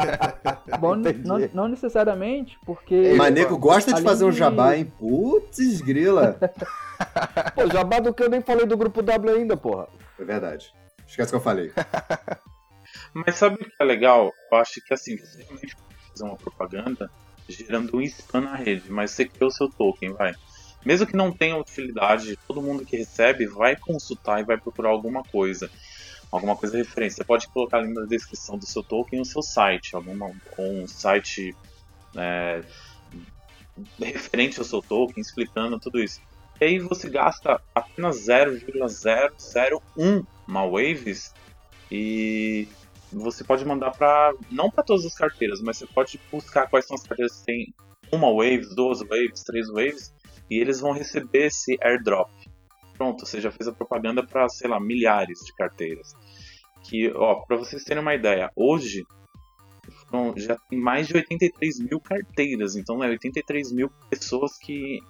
Bom, 0.80 0.96
não, 0.96 1.38
não 1.52 1.68
necessariamente, 1.68 2.58
porque. 2.64 3.14
Nego 3.32 3.58
gosta 3.58 3.92
de 3.92 4.02
fazer 4.02 4.24
um 4.24 4.30
de- 4.30 4.38
jabá, 4.38 4.76
hein? 4.76 4.90
Putz, 4.98 5.80
grila. 5.80 6.38
Pô, 7.54 7.66
jabá 7.70 8.00
do 8.00 8.14
que 8.14 8.22
eu 8.22 8.30
nem 8.30 8.40
falei 8.40 8.66
do 8.66 8.76
grupo 8.76 9.02
W 9.02 9.36
ainda, 9.36 9.56
porra. 9.56 9.88
É 10.18 10.24
verdade. 10.24 10.72
Esquece 11.06 11.30
que 11.30 11.36
eu 11.36 11.40
falei. 11.40 11.72
Mas 13.12 13.36
sabe 13.36 13.56
o 13.56 13.58
que 13.58 13.70
é 13.78 13.84
legal? 13.84 14.32
Eu 14.50 14.58
acho 14.58 14.80
que 14.80 14.92
assim, 14.92 15.16
você 15.16 15.42
realmente 15.42 15.76
pode 15.76 15.96
fazer 16.10 16.24
uma 16.24 16.36
propaganda 16.36 17.10
gerando 17.48 17.96
um 17.96 18.00
spam 18.02 18.40
na 18.40 18.56
rede, 18.56 18.90
mas 18.90 19.12
você 19.12 19.24
criou 19.24 19.50
seu 19.50 19.68
token, 19.70 20.12
vai. 20.14 20.34
Mesmo 20.84 21.06
que 21.06 21.16
não 21.16 21.30
tenha 21.32 21.56
utilidade, 21.56 22.36
todo 22.46 22.60
mundo 22.62 22.84
que 22.84 22.96
recebe 22.96 23.46
vai 23.46 23.76
consultar 23.76 24.40
e 24.40 24.44
vai 24.44 24.56
procurar 24.58 24.90
alguma 24.90 25.22
coisa. 25.22 25.70
Alguma 26.30 26.56
coisa 26.56 26.76
referência. 26.76 27.18
Você 27.18 27.24
pode 27.24 27.48
colocar 27.48 27.78
ali 27.78 27.92
na 27.92 28.04
descrição 28.04 28.58
do 28.58 28.66
seu 28.66 28.82
token 28.82 29.20
o 29.20 29.24
seu 29.24 29.42
site, 29.42 29.94
alguma, 29.94 30.30
um 30.58 30.86
site 30.86 31.54
é, 32.16 32.62
referente 33.98 34.58
ao 34.58 34.64
seu 34.64 34.82
token, 34.82 35.20
explicando 35.20 35.78
tudo 35.78 36.00
isso. 36.00 36.20
E 36.60 36.64
aí 36.64 36.78
você 36.78 37.08
gasta 37.10 37.60
apenas 37.74 38.24
0,001 38.26 40.24
uma 40.48 40.66
waves 40.66 41.34
e 41.90 42.68
você 43.12 43.44
pode 43.44 43.64
mandar 43.64 43.90
para 43.92 44.32
não 44.50 44.70
para 44.70 44.82
todas 44.82 45.04
as 45.04 45.14
carteiras, 45.14 45.60
mas 45.60 45.76
você 45.78 45.86
pode 45.86 46.20
buscar 46.30 46.68
quais 46.68 46.86
são 46.86 46.94
as 46.94 47.02
carteiras 47.02 47.36
que 47.38 47.44
tem 47.44 47.74
uma 48.10 48.32
waves, 48.32 48.74
duas 48.74 49.00
waves, 49.00 49.42
três 49.44 49.68
waves 49.68 50.14
e 50.50 50.58
eles 50.58 50.80
vão 50.80 50.92
receber 50.92 51.46
esse 51.46 51.76
airdrop. 51.82 52.30
Pronto, 52.96 53.26
você 53.26 53.40
já 53.40 53.50
fez 53.50 53.68
a 53.68 53.72
propaganda 53.72 54.24
para, 54.26 54.48
sei 54.48 54.68
lá, 54.68 54.80
milhares 54.80 55.38
de 55.44 55.52
carteiras. 55.54 56.12
Que, 56.84 57.10
ó, 57.14 57.36
para 57.46 57.56
vocês 57.56 57.82
terem 57.84 58.02
uma 58.02 58.14
ideia, 58.14 58.50
hoje 58.56 59.04
foram- 60.08 60.34
já 60.36 60.56
tem 60.70 60.78
mais 60.78 61.06
de 61.08 61.14
83 61.16 61.78
mil 61.80 62.00
carteiras, 62.00 62.76
então 62.76 63.02
é 63.02 63.08
83 63.08 63.72
mil 63.72 63.90
pessoas 64.08 64.56
que 64.58 65.00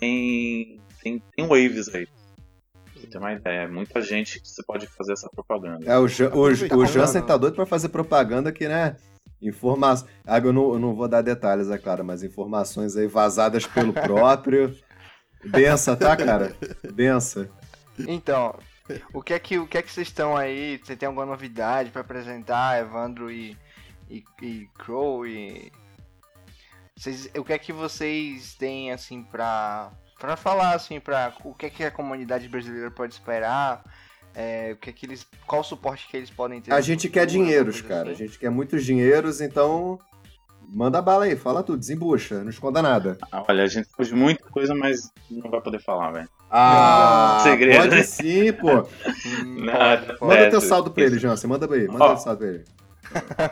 tem, 0.00 0.80
tem, 1.02 1.22
tem 1.36 1.46
waves 1.46 1.88
aí. 1.94 2.06
Pra 2.06 2.92
você 2.94 3.00
ter 3.00 3.06
ter 3.08 3.18
uma 3.18 3.32
ideia. 3.32 3.68
Muita 3.68 4.00
gente 4.00 4.40
que 4.40 4.48
você 4.48 4.62
pode 4.64 4.86
fazer 4.86 5.12
essa 5.12 5.28
propaganda. 5.28 5.84
É, 5.90 5.98
o, 5.98 6.08
Jan- 6.08 6.30
o, 6.34 6.40
o 6.78 6.86
Jansen 6.86 7.22
tá 7.22 7.36
doido 7.36 7.54
pra 7.54 7.66
fazer 7.66 7.88
propaganda 7.90 8.48
aqui, 8.48 8.66
né? 8.66 8.96
Informações. 9.42 10.10
Ah, 10.26 10.38
eu 10.38 10.52
não, 10.52 10.72
eu 10.72 10.78
não 10.78 10.94
vou 10.94 11.06
dar 11.06 11.20
detalhes, 11.20 11.68
é 11.70 11.76
claro, 11.76 12.02
mas 12.04 12.22
informações 12.22 12.96
aí 12.96 13.06
vazadas 13.06 13.66
pelo 13.66 13.92
próprio. 13.92 14.74
Bença, 15.46 15.96
tá, 15.96 16.16
cara? 16.16 16.54
Bença. 16.92 17.50
Então, 17.98 18.58
o 19.12 19.22
que 19.22 19.34
é 19.34 19.38
que 19.38 19.58
o 19.58 19.66
que 19.66 19.78
é 19.78 19.82
que 19.82 19.90
vocês 19.90 20.08
estão 20.08 20.36
aí? 20.36 20.80
Você 20.82 20.96
tem 20.96 21.06
alguma 21.06 21.26
novidade 21.26 21.90
pra 21.90 22.00
apresentar, 22.00 22.80
Evandro 22.80 23.30
e 23.30 23.56
e, 24.10 24.22
e 24.42 24.68
Crow 24.78 25.26
e 25.26 25.72
vocês, 26.96 27.28
o 27.36 27.44
que 27.44 27.52
é 27.52 27.58
que 27.58 27.72
vocês 27.72 28.54
têm 28.54 28.92
assim 28.92 29.22
pra 29.22 29.90
para 30.18 30.36
falar 30.36 30.74
assim 30.74 31.00
para 31.00 31.34
o 31.44 31.54
que 31.54 31.66
é 31.66 31.70
que 31.70 31.84
a 31.84 31.90
comunidade 31.90 32.48
brasileira 32.48 32.90
pode 32.90 33.14
esperar? 33.14 33.82
É, 34.34 34.72
o 34.72 34.76
que 34.76 34.90
é 34.90 34.92
que 34.92 35.06
eles 35.06 35.26
qual 35.46 35.60
o 35.60 35.64
suporte 35.64 36.08
que 36.08 36.16
eles 36.16 36.30
podem 36.30 36.60
ter? 36.60 36.72
A 36.72 36.80
gente 36.80 37.08
quer 37.08 37.26
dinheiros, 37.26 37.80
cara. 37.80 38.10
A 38.10 38.12
assim? 38.12 38.26
gente 38.26 38.38
quer 38.38 38.50
muitos 38.50 38.84
dinheiros, 38.84 39.40
então. 39.40 39.98
Manda 40.74 41.00
bala 41.00 41.24
aí, 41.26 41.36
fala 41.36 41.62
tudo, 41.62 41.78
desembucha, 41.78 42.42
não 42.42 42.50
esconda 42.50 42.82
nada. 42.82 43.16
Ah, 43.30 43.44
Olha, 43.48 43.62
a 43.62 43.66
gente 43.68 43.88
faz 43.96 44.10
muita 44.10 44.44
coisa, 44.50 44.74
mas 44.74 45.12
não 45.30 45.48
vai 45.48 45.60
poder 45.60 45.78
falar, 45.80 46.10
velho. 46.10 46.28
Ah, 46.50 47.38
Segredo, 47.44 47.78
pode 47.82 47.94
né? 47.96 48.02
sim, 48.02 48.52
pô. 48.52 48.82
Hum, 49.26 49.66
pode. 49.66 50.20
Manda 50.20 50.34
É, 50.34 50.50
teu 50.50 50.60
saldo 50.60 50.90
pra 50.90 51.04
ele, 51.04 51.18
Jansen. 51.18 51.48
Manda 51.48 51.68
pra 51.68 51.76
ele, 51.76 51.86
manda 51.88 52.06
teu 52.08 52.16
saldo 52.18 52.38
pra 52.38 52.48
ele. 52.48 52.64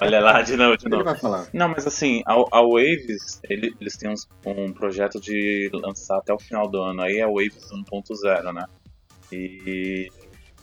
Olha 0.01 0.21
lá, 0.21 0.43
de 0.43 0.57
novo, 0.57 0.77
de 0.77 0.87
Ele 0.87 0.91
novo. 0.97 1.05
vai 1.05 1.17
falar. 1.17 1.47
Não, 1.53 1.69
mas 1.69 1.87
assim, 1.87 2.23
a, 2.27 2.33
a 2.33 2.63
Waves, 2.63 3.41
ele- 3.49 3.75
eles 3.81 3.97
têm 3.97 4.11
uns- 4.11 4.29
um 4.45 4.73
projeto 4.73 5.21
de 5.21 5.71
lançar 5.73 6.19
até 6.19 6.33
o 6.33 6.39
final 6.39 6.69
do 6.69 6.81
ano, 6.83 7.03
aí 7.03 7.19
é 7.19 7.23
a 7.23 7.29
Waves 7.29 7.71
1.0, 7.73 8.53
né? 8.53 8.65
E, 9.31 10.09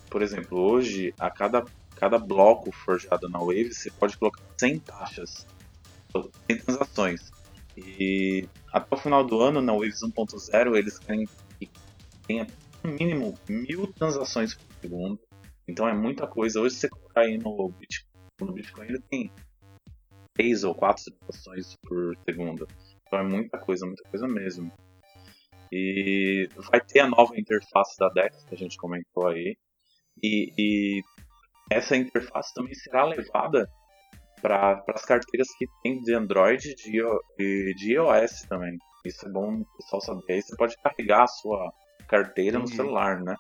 por 0.10 0.22
exemplo, 0.22 0.60
hoje, 0.60 1.14
a 1.18 1.30
cada, 1.30 1.64
cada 1.96 2.18
bloco 2.18 2.72
forjado 2.72 3.30
na 3.30 3.40
Waves, 3.40 3.78
você 3.78 3.92
pode 3.92 4.18
colocar 4.18 4.42
100 4.60 4.80
taxas, 4.80 5.46
100 6.50 6.58
transações. 6.60 7.32
E 7.78 8.48
até 8.74 8.96
o 8.96 8.98
final 8.98 9.24
do 9.24 9.40
ano, 9.42 9.62
na 9.62 9.74
Waves 9.74 10.02
1.0, 10.02 10.76
eles 10.76 11.00
querem 11.00 11.28
que 11.60 11.70
tenha 12.28 12.48
no 12.84 12.92
mínimo 12.92 13.38
mil 13.48 13.88
transações 13.94 14.56
por 14.56 14.66
segundo. 14.82 15.20
Então 15.68 15.88
é 15.88 15.94
muita 15.94 16.28
coisa. 16.28 16.60
Hoje, 16.60 16.76
se 16.76 16.82
você 16.82 16.90
colocar 16.90 17.22
aí 17.22 17.38
no 17.38 17.70
Bitcoin, 17.70 18.10
no 18.42 18.54
Bitcoin 18.54 18.88
ele 18.88 19.00
tem 19.02 19.32
três 20.34 20.64
ou 20.64 20.74
quatro 20.74 21.04
transações 21.12 21.76
por 21.84 22.18
segundo. 22.28 22.68
Então 23.06 23.20
é 23.20 23.24
muita 23.24 23.58
coisa, 23.58 23.86
muita 23.86 24.04
coisa 24.10 24.28
mesmo. 24.28 24.72
E 25.72 26.50
vai 26.72 26.82
ter 26.82 27.02
a 27.02 27.08
nova 27.08 27.40
interface 27.40 27.98
da 28.00 28.10
DEX 28.10 28.44
que 28.46 28.56
a 28.56 28.58
gente 28.58 28.78
comentou 28.78 29.28
aí. 29.28 29.56
E, 30.22 30.52
e 30.58 31.02
essa 31.70 31.96
interface 31.96 32.54
também 32.54 32.74
será 32.74 33.06
levada 33.06 33.70
para 34.42 34.84
as 34.90 35.06
carteiras 35.06 35.48
que 35.58 35.68
tem 35.84 36.02
de 36.02 36.14
Android 36.14 36.70
e 36.70 36.76
de, 36.76 37.02
e 37.40 37.74
de 37.76 37.94
iOS 37.94 38.44
também. 38.48 38.78
Isso 39.06 39.26
é 39.26 39.30
bom 39.30 39.62
o 39.62 39.78
pessoal 39.78 40.02
saber. 40.02 40.34
Aí 40.34 40.42
você 40.42 40.56
pode 40.56 40.76
carregar 40.82 41.24
a 41.24 41.28
sua 41.28 41.72
carteira 42.08 42.58
no 42.58 42.66
Entendi. 42.66 42.78
celular, 42.78 43.22
né? 43.22 43.36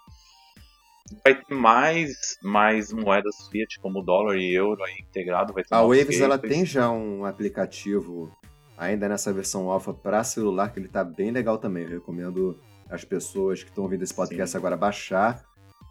Vai 1.23 1.35
ter 1.35 1.55
mais, 1.55 2.37
mais 2.43 2.93
moedas 2.93 3.35
fiat, 3.51 3.79
como 3.81 4.03
dólar 4.03 4.37
e 4.37 4.53
euro 4.53 4.83
aí 4.83 4.93
integrado. 5.01 5.53
Vai 5.53 5.63
ter 5.63 5.73
A 5.73 5.81
Waves 5.81 6.21
ela 6.21 6.37
tem 6.37 6.65
já 6.65 6.89
um 6.89 7.25
aplicativo 7.25 8.31
ainda 8.77 9.09
nessa 9.09 9.33
versão 9.33 9.69
alfa 9.69 9.93
para 9.93 10.23
celular 10.23 10.71
que 10.71 10.79
ele 10.79 10.87
tá 10.87 11.03
bem 11.03 11.31
legal 11.31 11.57
também. 11.57 11.83
Eu 11.83 11.89
recomendo 11.89 12.59
as 12.89 13.03
pessoas 13.03 13.63
que 13.63 13.69
estão 13.69 13.83
ouvindo 13.83 14.03
esse 14.03 14.13
podcast 14.13 14.51
Sim. 14.51 14.57
agora 14.57 14.77
baixar 14.77 15.43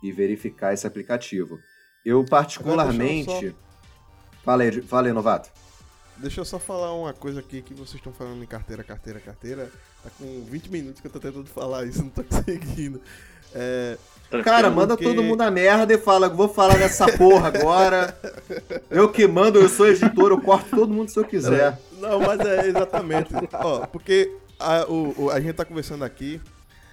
e 0.02 0.11
verificar 0.12 0.72
esse 0.72 0.86
aplicativo. 0.86 1.59
Eu 2.04 2.24
particularmente, 2.24 3.30
Agora, 3.30 3.54
fala 4.49 4.62
aí, 4.62 4.80
fala 4.80 5.07
aí, 5.09 5.12
novato. 5.12 5.51
Deixa 6.16 6.40
eu 6.40 6.44
só 6.46 6.59
falar 6.59 6.94
uma 6.94 7.12
coisa 7.12 7.40
aqui 7.40 7.61
que 7.61 7.74
vocês 7.74 7.96
estão 7.96 8.14
falando 8.14 8.42
em 8.42 8.46
carteira, 8.46 8.82
carteira, 8.82 9.20
carteira. 9.20 9.70
Tá 10.03 10.09
com 10.18 10.42
20 10.49 10.68
minutos 10.70 11.01
que 11.03 11.07
eu 11.07 11.11
tô 11.11 11.20
tentando 11.20 11.44
falar 11.46 11.84
isso, 11.84 11.99
não 12.03 12.09
tô 12.09 12.24
conseguindo. 12.24 12.99
É. 13.55 13.99
Cara, 14.42 14.70
manda 14.70 14.96
porque- 14.96 15.05
todo 15.05 15.22
mundo 15.22 15.42
a 15.42 15.51
merda 15.51 15.92
e 15.92 15.99
fala, 15.99 16.30
vou 16.30 16.49
falar 16.49 16.78
dessa 16.78 17.07
porra 17.18 17.49
agora. 17.49 18.18
Eu 18.90 19.11
que 19.12 19.26
mando, 19.28 19.59
eu 19.59 19.68
sou 19.68 19.86
editor, 19.86 20.30
eu 20.30 20.40
corto 20.40 20.70
todo 20.74 20.92
mundo 20.92 21.11
se 21.11 21.18
eu 21.18 21.24
quiser. 21.26 21.78
Não, 21.99 22.18
mas 22.20 22.40
é 22.40 22.66
exatamente. 22.68 23.28
Ó, 23.53 23.86
porque 23.86 24.34
a, 24.59 24.86
o- 24.90 25.24
o- 25.24 25.30
a 25.30 25.38
gente 25.40 25.55
tá 25.55 25.64
conversando 25.64 26.05
aqui, 26.05 26.40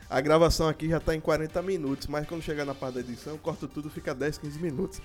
a 0.10 0.20
gravação 0.22 0.68
aqui 0.68 0.90
já 0.90 1.00
tá 1.00 1.16
em 1.16 1.20
40 1.22 1.62
minutos, 1.62 2.08
mas 2.08 2.28
quando 2.28 2.42
chegar 2.42 2.64
na 2.66 2.76
parte 2.76 2.96
da 2.96 3.00
edição, 3.00 3.34
eu 3.34 3.40
corto 3.40 3.66
tudo, 3.68 3.90
fica 3.90 4.14
10, 4.14 4.38
15 4.40 4.60
minutos. 4.60 5.02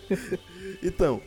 então, 0.82 1.20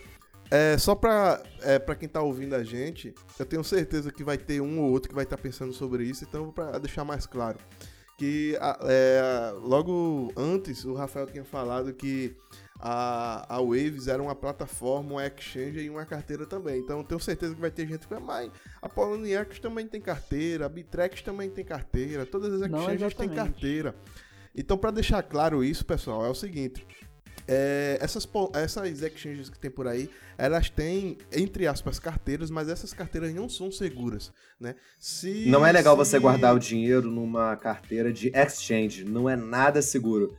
é, 0.51 0.77
só 0.77 0.93
pra, 0.95 1.41
é, 1.61 1.79
pra 1.79 1.95
quem 1.95 2.07
tá 2.07 2.21
ouvindo 2.21 2.55
a 2.55 2.63
gente, 2.63 3.13
eu 3.39 3.45
tenho 3.45 3.63
certeza 3.63 4.11
que 4.11 4.23
vai 4.23 4.37
ter 4.37 4.61
um 4.61 4.79
ou 4.79 4.91
outro 4.91 5.09
que 5.09 5.15
vai 5.15 5.23
estar 5.23 5.37
pensando 5.37 5.73
sobre 5.73 6.03
isso, 6.03 6.23
então 6.23 6.51
pra 6.51 6.77
deixar 6.77 7.03
mais 7.03 7.25
claro. 7.25 7.57
Que 8.17 8.57
é, 8.83 9.53
logo 9.61 10.31
antes 10.37 10.85
o 10.85 10.93
Rafael 10.93 11.27
tinha 11.27 11.43
falado 11.43 11.93
que 11.93 12.33
a, 12.79 13.55
a 13.55 13.61
Waves 13.61 14.07
era 14.07 14.21
uma 14.21 14.35
plataforma, 14.35 15.13
uma 15.13 15.27
exchange 15.27 15.79
e 15.79 15.89
uma 15.89 16.05
carteira 16.05 16.45
também. 16.45 16.79
Então 16.79 16.99
eu 16.99 17.03
tenho 17.03 17.19
certeza 17.19 17.55
que 17.55 17.59
vai 17.59 17.71
ter 17.71 17.87
gente 17.87 18.07
que 18.07 18.13
vai, 18.13 18.21
mas 18.21 18.51
a 18.81 18.87
Poloniex 18.87 19.59
também 19.59 19.87
tem 19.87 19.99
carteira, 19.99 20.65
a 20.65 20.69
Bitrex 20.69 21.21
também 21.21 21.49
tem 21.49 21.65
carteira, 21.65 22.25
todas 22.25 22.53
as 22.53 22.69
exchanges 22.69 23.13
têm 23.15 23.29
carteira. 23.29 23.95
Então 24.55 24.77
para 24.77 24.91
deixar 24.91 25.21
claro 25.23 25.63
isso, 25.63 25.85
pessoal, 25.85 26.25
é 26.25 26.29
o 26.29 26.35
seguinte. 26.35 26.85
É, 27.47 27.97
essas, 28.01 28.27
essas 28.53 29.01
exchanges 29.01 29.49
que 29.49 29.57
tem 29.59 29.69
por 29.71 29.87
aí, 29.87 30.09
elas 30.37 30.69
têm, 30.69 31.17
entre 31.31 31.67
aspas, 31.67 31.99
carteiras, 31.99 32.49
mas 32.49 32.69
essas 32.69 32.93
carteiras 32.93 33.33
não 33.33 33.47
são 33.47 33.71
seguras, 33.71 34.31
né? 34.59 34.75
Se, 34.99 35.45
Não 35.47 35.65
é 35.65 35.71
legal 35.71 35.95
se- 35.95 35.97
você 35.99 36.19
guardar 36.19 36.55
o 36.55 36.59
dinheiro 36.59 37.09
numa 37.09 37.55
carteira 37.55 38.11
de 38.11 38.31
exchange, 38.35 39.03
não 39.05 39.29
é 39.29 39.35
nada 39.35 39.81
seguro. 39.81 40.35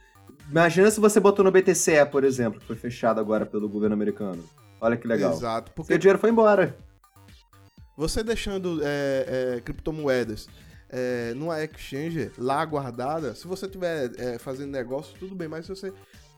Imagina 0.50 0.90
se 0.90 1.00
você 1.00 1.18
botou 1.18 1.44
no 1.44 1.50
BTCE, 1.50 2.04
por 2.10 2.24
exemplo, 2.24 2.60
que 2.60 2.66
foi 2.66 2.76
fechado 2.76 3.20
agora 3.20 3.44
pelo 3.46 3.68
governo 3.68 3.94
americano. 3.94 4.44
Olha 4.80 4.96
que 4.96 5.06
legal. 5.08 5.32
Exato, 5.32 5.72
porque 5.72 5.92
Seu 5.92 5.98
dinheiro 5.98 6.18
foi 6.18 6.30
embora. 6.30 6.76
Você 7.96 8.22
deixando 8.22 8.80
é, 8.84 9.54
é, 9.56 9.60
criptomoedas 9.60 10.46
é, 10.90 11.32
numa 11.34 11.62
exchange 11.64 12.30
lá 12.36 12.64
guardada, 12.64 13.34
se 13.34 13.46
você 13.46 13.64
estiver 13.66 14.38
fazendo 14.38 14.70
negócio, 14.70 15.16
tudo 15.18 15.34
bem, 15.34 15.48
mas 15.48 15.64
se 15.64 15.70
você 15.74 15.92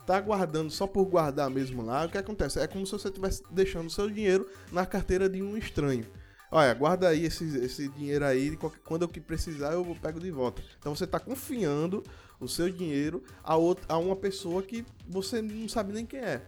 tá 0.08 0.18
guardando 0.22 0.70
só 0.70 0.86
por 0.86 1.04
guardar 1.04 1.50
mesmo 1.50 1.82
lá, 1.84 2.06
o 2.06 2.08
que 2.08 2.16
acontece? 2.16 2.58
É 2.58 2.66
como 2.66 2.86
se 2.86 2.92
você 2.92 3.08
estivesse 3.08 3.42
deixando 3.50 3.90
seu 3.90 4.08
dinheiro 4.08 4.48
na 4.72 4.86
carteira 4.86 5.28
de 5.28 5.42
um 5.42 5.54
estranho. 5.54 6.06
Olha, 6.50 6.72
guarda 6.72 7.08
aí 7.08 7.26
esse, 7.26 7.44
esse 7.58 7.88
dinheiro 7.90 8.24
aí, 8.24 8.56
quando 8.86 9.02
eu 9.02 9.08
que 9.08 9.20
precisar 9.20 9.74
eu 9.74 9.84
pego 10.00 10.18
de 10.18 10.30
volta. 10.30 10.62
Então 10.78 10.96
você 10.96 11.04
está 11.04 11.20
confiando 11.20 12.02
o 12.40 12.48
seu 12.48 12.70
dinheiro 12.70 13.22
a, 13.44 13.54
outra, 13.54 13.84
a 13.86 13.98
uma 13.98 14.16
pessoa 14.16 14.62
que 14.62 14.82
você 15.06 15.42
não 15.42 15.68
sabe 15.68 15.92
nem 15.92 16.06
quem 16.06 16.20
é. 16.20 16.40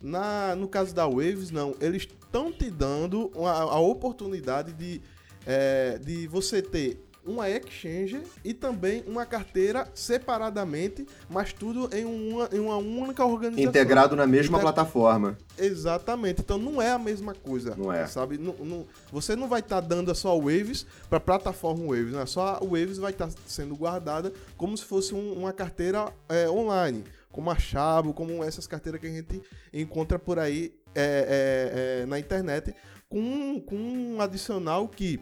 Na, 0.00 0.56
no 0.56 0.66
caso 0.66 0.94
da 0.94 1.06
Waves, 1.06 1.50
não. 1.50 1.74
Eles 1.80 2.04
estão 2.04 2.50
te 2.50 2.70
dando 2.70 3.30
uma- 3.36 3.52
a 3.52 3.78
oportunidade 3.78 4.72
de, 4.72 5.02
é, 5.46 5.98
de 5.98 6.26
você 6.28 6.62
ter 6.62 7.04
uma 7.24 7.48
exchange 7.48 8.22
e 8.44 8.52
também 8.52 9.04
uma 9.06 9.24
carteira 9.24 9.86
separadamente, 9.94 11.06
mas 11.30 11.52
tudo 11.52 11.88
em 11.96 12.04
uma, 12.04 12.48
em 12.52 12.58
uma 12.58 12.76
única 12.76 13.24
organização. 13.24 13.68
Integrado 13.68 14.16
na 14.16 14.26
mesma 14.26 14.58
Integra- 14.58 14.72
plataforma. 14.72 15.38
Exatamente. 15.58 16.40
Então 16.40 16.58
não 16.58 16.80
é 16.80 16.90
a 16.90 16.98
mesma 16.98 17.34
coisa. 17.34 17.74
Não 17.76 17.92
é. 17.92 18.06
Sabe? 18.06 18.38
Não- 18.38 18.54
não- 18.60 18.86
você 19.12 19.36
não 19.36 19.48
vai 19.48 19.60
estar 19.60 19.80
dando 19.80 20.10
a 20.10 20.14
sua 20.14 20.34
Waves 20.34 20.84
para 21.08 21.20
plataforma 21.20 21.84
Waves, 21.86 22.12
né? 22.12 22.26
Só 22.26 22.56
a 22.60 22.64
Waves 22.64 22.98
vai 22.98 23.12
estar 23.12 23.30
sendo 23.46 23.76
guardada 23.76 24.32
como 24.56 24.76
se 24.76 24.84
fosse 24.84 25.14
um- 25.14 25.32
uma 25.34 25.52
carteira 25.52 26.12
é, 26.28 26.48
online, 26.50 27.04
como 27.30 27.50
a 27.50 27.58
Chavo, 27.58 28.12
como 28.12 28.42
essas 28.42 28.66
carteiras 28.66 29.00
que 29.00 29.06
a 29.06 29.10
gente 29.10 29.40
encontra 29.72 30.18
por 30.18 30.38
aí 30.38 30.74
é, 30.94 32.00
é, 32.00 32.02
é, 32.02 32.06
na 32.06 32.18
internet, 32.18 32.74
com, 33.08 33.60
com 33.60 33.76
um 33.76 34.20
adicional 34.20 34.86
que 34.88 35.18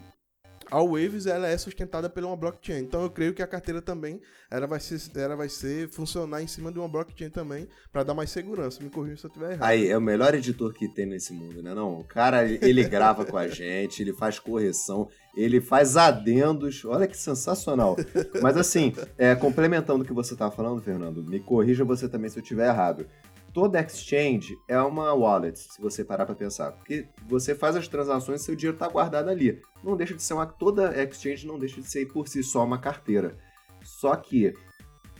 a 0.71 0.83
Waves 0.83 1.27
ela 1.27 1.49
é 1.49 1.59
sustentada 1.59 2.09
por 2.09 2.25
uma 2.25 2.37
blockchain. 2.37 2.81
Então 2.81 3.03
eu 3.03 3.11
creio 3.11 3.35
que 3.35 3.43
a 3.43 3.47
carteira 3.47 3.83
também 3.83 4.21
ela 4.51 4.67
vai 4.67 4.81
ser, 4.81 5.01
ela 5.17 5.37
vai 5.37 5.49
ser 5.49 5.89
funcionar 5.89 6.43
em 6.43 6.47
cima 6.47 6.73
de 6.73 6.79
uma 6.79 6.89
blockchain 6.89 7.31
também 7.31 7.69
para 7.93 8.03
dar 8.03 8.15
mais 8.15 8.31
segurança. 8.31 8.83
Me 8.83 8.91
corrija 8.91 9.17
se 9.17 9.27
eu 9.27 9.29
estiver 9.29 9.53
errado. 9.53 9.69
Aí, 9.69 9.89
é 9.89 9.97
o 9.97 10.01
melhor 10.01 10.35
editor 10.35 10.73
que 10.73 10.89
tem 10.89 11.07
nesse 11.07 11.33
mundo, 11.33 11.63
né? 11.63 11.75
Não, 11.75 12.01
o 12.01 12.05
cara, 12.05 12.45
ele 12.45 12.83
grava 12.85 13.25
com 13.25 13.37
a 13.37 13.47
gente, 13.47 14.03
ele 14.03 14.13
faz 14.13 14.39
correção, 14.39 15.09
ele 15.37 15.61
faz 15.61 15.97
adendos. 15.97 16.85
Olha 16.85 17.07
que 17.07 17.17
sensacional. 17.17 17.97
Mas 18.43 18.57
assim, 18.57 18.93
é, 19.17 19.35
complementando 19.35 20.03
o 20.03 20.07
que 20.07 20.13
você 20.13 20.33
estava 20.35 20.55
falando, 20.55 20.83
Fernando, 20.83 21.23
me 21.23 21.41
corrija 21.41 21.85
você 21.85 22.09
também 22.09 22.29
se 22.31 22.39
eu 22.39 22.43
estiver 22.43 22.69
errado. 22.69 23.07
Toda 23.53 23.81
exchange 23.81 24.57
é 24.69 24.81
uma 24.81 25.13
wallet, 25.13 25.59
se 25.59 25.81
você 25.81 26.05
parar 26.05 26.25
para 26.25 26.37
pensar. 26.37 26.73
Porque 26.73 27.09
você 27.27 27.55
faz 27.55 27.75
as 27.75 27.89
transações 27.89 28.41
e 28.41 28.45
seu 28.45 28.55
dinheiro 28.55 28.77
está 28.77 28.87
guardado 28.87 29.29
ali. 29.29 29.61
Não 29.83 29.97
deixa 29.97 30.15
de 30.15 30.23
ser 30.23 30.35
uma. 30.35 30.47
Toda 30.47 30.95
exchange 31.03 31.47
não 31.47 31.59
deixa 31.59 31.81
de 31.81 31.91
ser 31.91 32.07
por 32.07 32.29
si 32.29 32.43
só 32.45 32.65
uma 32.65 32.79
carteira. 32.79 33.37
Só 33.83 34.15
que 34.15 34.55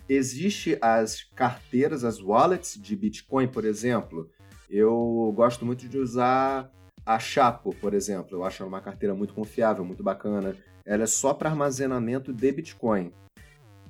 existe 0.09 0.79
as 0.81 1.25
carteiras, 1.35 2.05
as 2.05 2.21
wallets 2.21 2.81
de 2.81 2.95
Bitcoin, 2.95 3.49
por 3.49 3.65
exemplo. 3.65 4.31
Eu 4.69 5.33
gosto 5.35 5.67
muito 5.67 5.89
de 5.89 5.99
usar 5.99 6.71
a 7.05 7.19
Chapo, 7.19 7.75
por 7.81 7.95
exemplo. 7.95 8.37
Eu 8.37 8.45
acho 8.45 8.63
ela 8.63 8.69
uma 8.69 8.81
carteira 8.81 9.15
muito 9.15 9.35
confiável, 9.35 9.85
muito 9.85 10.03
bacana. 10.03 10.57
Ela 10.85 11.03
é 11.03 11.07
só 11.07 11.35
para 11.35 11.51
armazenamento 11.51 12.33
de 12.33 12.53
Bitcoin. 12.53 13.13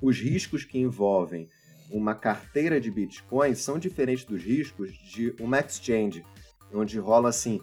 Os 0.01 0.19
riscos 0.19 0.65
que 0.65 0.79
envolvem 0.79 1.47
uma 1.91 2.15
carteira 2.15 2.79
de 2.79 2.89
Bitcoin 2.89 3.53
são 3.55 3.77
diferentes 3.77 4.25
dos 4.25 4.41
riscos 4.41 4.91
de 4.91 5.35
uma 5.39 5.59
exchange, 5.59 6.25
onde 6.73 6.97
rola 6.97 7.29
assim 7.29 7.61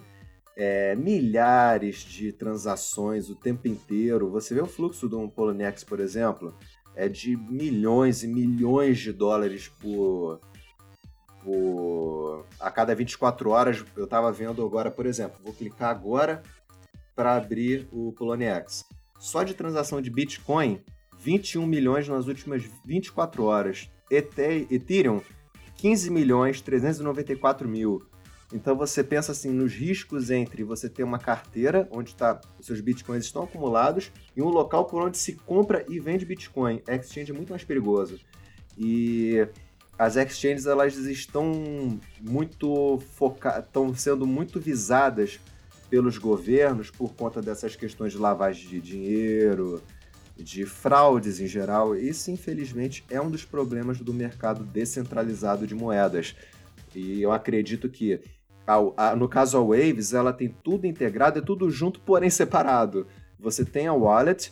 é, 0.59 0.93
milhares 0.93 1.97
de 1.99 2.33
transações 2.33 3.29
o 3.29 3.35
tempo 3.35 3.67
inteiro. 3.67 4.29
Você 4.29 4.53
vê 4.53 4.61
o 4.61 4.67
fluxo 4.67 5.07
de 5.07 5.15
um 5.15 5.29
Poloniex, 5.29 5.85
por 5.85 6.01
exemplo, 6.01 6.53
é 6.95 7.07
de 7.07 7.37
milhões 7.37 8.23
e 8.23 8.27
milhões 8.27 8.99
de 8.99 9.13
dólares 9.13 9.69
por, 9.69 10.41
por 11.41 12.45
a 12.59 12.69
cada 12.69 12.93
24 12.93 13.49
horas. 13.49 13.85
Eu 13.95 14.03
estava 14.03 14.31
vendo 14.33 14.65
agora, 14.65 14.91
por 14.91 15.05
exemplo, 15.05 15.39
vou 15.41 15.53
clicar 15.53 15.91
agora 15.91 16.43
para 17.15 17.35
abrir 17.37 17.87
o 17.91 18.11
Poloniex. 18.11 18.85
Só 19.17 19.43
de 19.43 19.53
transação 19.53 20.01
de 20.01 20.09
Bitcoin, 20.09 20.81
21 21.19 21.65
milhões 21.65 22.07
nas 22.07 22.27
últimas 22.27 22.63
24 22.85 23.43
horas. 23.45 23.89
Ethereum, 24.09 25.21
15 25.77 26.09
milhões 26.11 26.61
394 26.61 27.67
mil. 27.67 28.03
Então 28.51 28.75
você 28.75 29.03
pensa 29.03 29.31
assim 29.31 29.51
nos 29.51 29.73
riscos 29.73 30.31
entre 30.31 30.63
você 30.63 30.89
ter 30.89 31.03
uma 31.03 31.19
carteira 31.19 31.87
onde 31.91 32.15
tá, 32.15 32.41
os 32.59 32.65
seus 32.65 32.81
bitcoins 32.81 33.25
estão 33.25 33.43
acumulados 33.43 34.11
e 34.35 34.41
um 34.41 34.49
local 34.49 34.85
por 34.85 35.03
onde 35.03 35.17
se 35.17 35.33
compra 35.33 35.85
e 35.87 35.99
vende 35.99 36.25
bitcoin. 36.25 36.81
A 36.87 36.95
exchange 36.95 37.31
é 37.31 37.35
muito 37.35 37.51
mais 37.51 37.63
perigoso. 37.63 38.19
E 38.75 39.47
as 39.97 40.15
exchanges 40.15 40.65
elas 40.65 40.95
estão 40.95 41.99
muito 42.19 42.97
focadas, 43.13 43.65
estão 43.65 43.93
sendo 43.93 44.25
muito 44.25 44.59
visadas 44.59 45.39
pelos 45.89 46.17
governos 46.17 46.89
por 46.89 47.13
conta 47.13 47.41
dessas 47.41 47.75
questões 47.75 48.13
de 48.13 48.17
lavagem 48.17 48.67
de 48.67 48.79
dinheiro, 48.79 49.81
de 50.43 50.65
fraudes 50.65 51.39
em 51.39 51.47
geral. 51.47 51.95
Isso, 51.95 52.31
infelizmente, 52.31 53.03
é 53.09 53.19
um 53.19 53.29
dos 53.29 53.45
problemas 53.45 53.99
do 53.99 54.13
mercado 54.13 54.63
descentralizado 54.63 55.67
de 55.67 55.75
moedas. 55.75 56.35
E 56.95 57.21
eu 57.21 57.31
acredito 57.31 57.89
que, 57.89 58.21
a, 58.65 58.77
a, 59.11 59.15
no 59.15 59.27
caso 59.27 59.57
a 59.57 59.61
Waves, 59.61 60.13
ela 60.13 60.33
tem 60.33 60.49
tudo 60.63 60.87
integrado, 60.87 61.39
é 61.39 61.41
tudo 61.41 61.69
junto, 61.69 61.99
porém 61.99 62.29
separado. 62.29 63.05
Você 63.39 63.63
tem 63.63 63.87
a 63.87 63.93
wallet, 63.93 64.51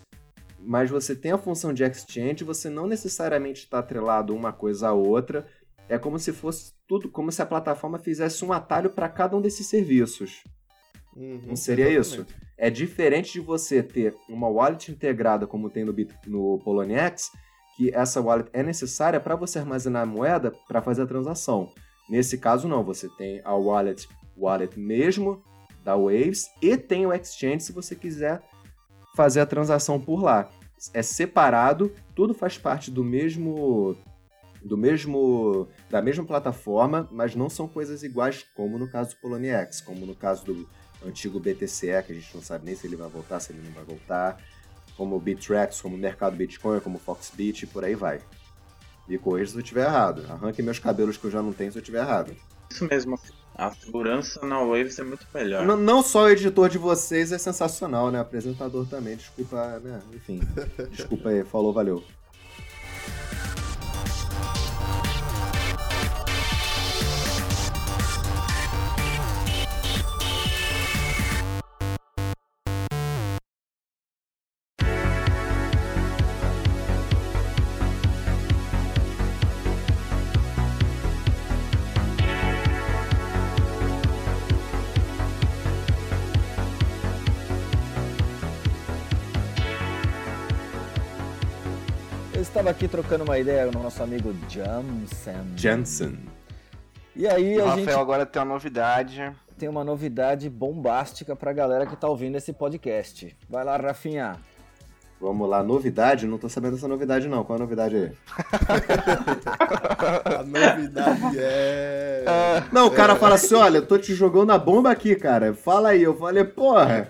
mas 0.59 0.89
você 0.89 1.15
tem 1.15 1.31
a 1.31 1.37
função 1.37 1.73
de 1.73 1.83
exchange, 1.83 2.43
você 2.43 2.69
não 2.69 2.87
necessariamente 2.87 3.63
está 3.63 3.79
atrelado 3.79 4.35
uma 4.35 4.53
coisa 4.53 4.89
à 4.89 4.93
outra. 4.93 5.47
É 5.89 5.97
como 5.97 6.19
se 6.19 6.33
fosse 6.33 6.73
tudo, 6.87 7.09
como 7.09 7.31
se 7.31 7.41
a 7.41 7.45
plataforma 7.45 7.97
fizesse 7.97 8.43
um 8.43 8.51
atalho 8.51 8.89
para 8.89 9.07
cada 9.07 9.35
um 9.35 9.41
desses 9.41 9.67
serviços. 9.67 10.43
Uhum, 11.15 11.41
não 11.47 11.55
seria 11.55 11.89
exatamente. 11.89 12.31
isso? 12.31 12.46
É 12.57 12.69
diferente 12.69 13.33
de 13.33 13.39
você 13.39 13.83
ter 13.83 14.15
uma 14.27 14.47
wallet 14.47 14.91
integrada, 14.91 15.45
como 15.45 15.69
tem 15.69 15.85
no, 15.85 15.93
no 16.25 16.59
Poloniex, 16.59 17.29
que 17.75 17.93
essa 17.93 18.19
wallet 18.19 18.49
é 18.51 18.63
necessária 18.63 19.19
para 19.19 19.35
você 19.35 19.59
armazenar 19.59 20.03
a 20.03 20.05
moeda 20.07 20.51
para 20.67 20.81
fazer 20.81 21.03
a 21.03 21.07
transação. 21.07 21.71
Nesse 22.09 22.37
caso, 22.37 22.67
não. 22.67 22.83
Você 22.83 23.07
tem 23.09 23.41
a 23.43 23.53
wallet, 23.53 24.07
wallet 24.35 24.79
mesmo 24.79 25.43
da 25.83 25.95
Waves 25.95 26.51
e 26.61 26.75
tem 26.75 27.05
o 27.05 27.13
exchange 27.13 27.61
se 27.61 27.71
você 27.71 27.95
quiser 27.95 28.41
fazer 29.15 29.39
a 29.39 29.45
transação 29.45 29.99
por 29.99 30.21
lá. 30.21 30.49
É 30.93 31.01
separado, 31.01 31.91
tudo 32.13 32.33
faz 32.33 32.57
parte 32.57 32.91
do 32.91 33.03
mesmo 33.03 33.95
do 34.61 34.75
mesmo 34.75 35.67
da 35.89 36.01
mesma 36.01 36.25
plataforma, 36.25 37.07
mas 37.11 37.35
não 37.35 37.49
são 37.49 37.67
coisas 37.67 38.03
iguais 38.03 38.43
como 38.55 38.77
no 38.77 38.89
caso 38.89 39.11
do 39.11 39.21
Poloniex, 39.21 39.79
como 39.81 40.05
no 40.05 40.13
caso 40.13 40.43
do 40.45 40.69
antigo 41.05 41.39
BTCE, 41.39 42.03
que 42.05 42.11
a 42.11 42.15
gente 42.15 42.29
não 42.33 42.41
sabe 42.41 42.65
nem 42.65 42.75
se 42.75 42.87
ele 42.87 42.95
vai 42.95 43.09
voltar, 43.09 43.39
se 43.39 43.51
ele 43.51 43.61
não 43.63 43.71
vai 43.71 43.83
voltar, 43.83 44.41
como 44.95 45.15
o 45.15 45.19
Bittrex, 45.19 45.81
como 45.81 45.95
o 45.95 45.99
mercado 45.99 46.35
Bitcoin, 46.35 46.79
como 46.79 46.97
o 46.97 46.99
Foxbit 46.99 47.63
e 47.63 47.67
por 47.67 47.83
aí 47.83 47.95
vai. 47.95 48.21
Me 49.07 49.17
corrija 49.17 49.51
se 49.51 49.57
eu 49.57 49.61
estiver 49.61 49.85
errado. 49.85 50.25
Arranque 50.29 50.61
meus 50.61 50.79
cabelos 50.79 51.17
que 51.17 51.25
eu 51.25 51.31
já 51.31 51.41
não 51.41 51.53
tenho 51.53 51.71
se 51.71 51.77
eu 51.77 51.81
estiver 51.81 51.99
errado. 51.99 52.35
Isso 52.69 52.85
mesmo. 52.85 53.17
A 53.55 53.71
segurança 53.71 54.45
na 54.45 54.59
Waves 54.59 54.99
é 54.99 55.03
muito 55.03 55.25
melhor. 55.33 55.65
Não, 55.65 55.77
não 55.77 56.03
só 56.03 56.25
o 56.25 56.29
editor 56.29 56.69
de 56.69 56.77
vocês 56.77 57.31
é 57.31 57.37
sensacional, 57.37 58.11
né? 58.11 58.19
O 58.19 58.21
apresentador 58.21 58.85
também. 58.85 59.15
Desculpa, 59.15 59.79
né? 59.79 59.99
Enfim. 60.13 60.41
Desculpa 60.91 61.29
aí. 61.29 61.43
Falou, 61.43 61.73
valeu. 61.73 62.03
Estava 92.67 92.71
aqui 92.71 92.87
trocando 92.87 93.23
uma 93.23 93.37
ideia 93.37 93.71
com 93.71 93.79
o 93.79 93.83
nosso 93.83 94.03
amigo 94.03 94.35
Jansen. 94.49 95.35
Jansen. 95.55 96.19
E 97.15 97.25
aí 97.25 97.57
o 97.57 97.61
a 97.61 97.69
Rafael 97.69 97.85
gente 97.85 97.95
agora 97.95 98.25
tem 98.25 98.41
uma 98.41 98.53
novidade. 98.53 99.31
tem 99.57 99.69
uma 99.69 99.83
novidade 99.83 100.49
bombástica 100.49 101.35
pra 101.35 101.53
galera 101.53 101.85
que 101.85 101.95
tá 101.95 102.09
ouvindo 102.09 102.35
esse 102.35 102.51
podcast. 102.51 103.35
Vai 103.49 103.63
lá, 103.63 103.77
Rafinha. 103.77 104.35
Vamos 105.19 105.49
lá, 105.49 105.63
novidade? 105.63 106.27
Não 106.27 106.37
tô 106.37 106.49
sabendo 106.49 106.73
dessa 106.73 106.87
novidade, 106.87 107.27
não. 107.27 107.43
Qual 107.43 107.57
é 107.57 107.59
a 107.59 107.63
novidade 107.63 107.95
aí? 107.95 108.11
A 110.37 110.43
novidade 110.43 111.39
é. 111.39 112.23
Não, 112.71 112.87
o 112.87 112.91
cara 112.91 113.15
fala 113.15 113.35
assim: 113.35 113.55
olha, 113.55 113.77
eu 113.77 113.85
tô 113.85 113.97
te 113.97 114.13
jogando 114.13 114.51
a 114.51 114.59
bomba 114.59 114.91
aqui, 114.91 115.15
cara. 115.15 115.53
Fala 115.53 115.89
aí. 115.89 116.03
Eu 116.03 116.17
falei, 116.17 116.43
porra. 116.43 117.09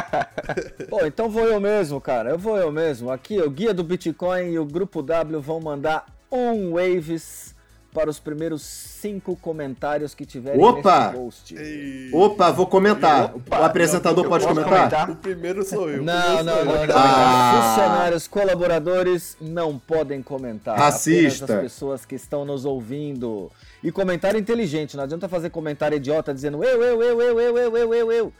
Pô, 0.88 1.04
então 1.04 1.28
vou 1.28 1.44
eu 1.44 1.60
mesmo, 1.60 2.00
cara. 2.00 2.30
Eu 2.30 2.38
vou 2.38 2.56
eu 2.56 2.72
mesmo. 2.72 3.10
Aqui, 3.10 3.40
o 3.40 3.50
Guia 3.50 3.74
do 3.74 3.84
Bitcoin 3.84 4.52
e 4.52 4.58
o 4.58 4.64
Grupo 4.64 5.02
W 5.02 5.40
vão 5.40 5.60
mandar 5.60 6.06
um 6.30 6.72
Waves 6.72 7.52
para 7.92 8.08
os 8.08 8.18
primeiros 8.18 8.62
cinco 8.62 9.36
comentários 9.36 10.14
que 10.14 10.24
tiverem 10.24 10.64
Opa! 10.64 11.08
nesse 11.08 11.16
post. 11.16 11.54
Ei. 11.54 12.10
Opa, 12.12 12.50
vou 12.50 12.66
comentar. 12.66 13.34
o 13.34 13.54
apresentador 13.62 14.24
eu 14.24 14.30
pode 14.30 14.46
comentar? 14.46 14.72
comentar? 14.72 15.10
O 15.10 15.16
primeiro 15.16 15.62
sou 15.62 15.90
eu. 15.90 16.02
Não, 16.02 16.42
não, 16.42 16.64
não, 16.64 16.86
não. 16.86 16.94
Ah. 16.94 17.74
Funcionários, 17.74 18.26
colaboradores 18.26 19.36
não 19.40 19.78
podem 19.78 20.22
comentar. 20.22 20.78
Racista. 20.78 21.44
Apenas 21.44 21.64
as 21.64 21.72
pessoas 21.72 22.06
que 22.06 22.14
estão 22.14 22.46
nos 22.46 22.64
ouvindo. 22.64 23.50
E 23.84 23.92
comentário 23.92 24.40
inteligente, 24.40 24.96
não 24.96 25.04
adianta 25.04 25.28
fazer 25.28 25.50
comentário 25.50 25.96
idiota 25.96 26.32
dizendo 26.32 26.64
eu, 26.64 26.82
eu, 26.82 27.02
eu, 27.02 27.20
eu, 27.20 27.40
eu, 27.40 27.58
eu, 27.58 27.76
eu, 27.76 27.94
eu, 27.94 28.12
eu. 28.12 28.32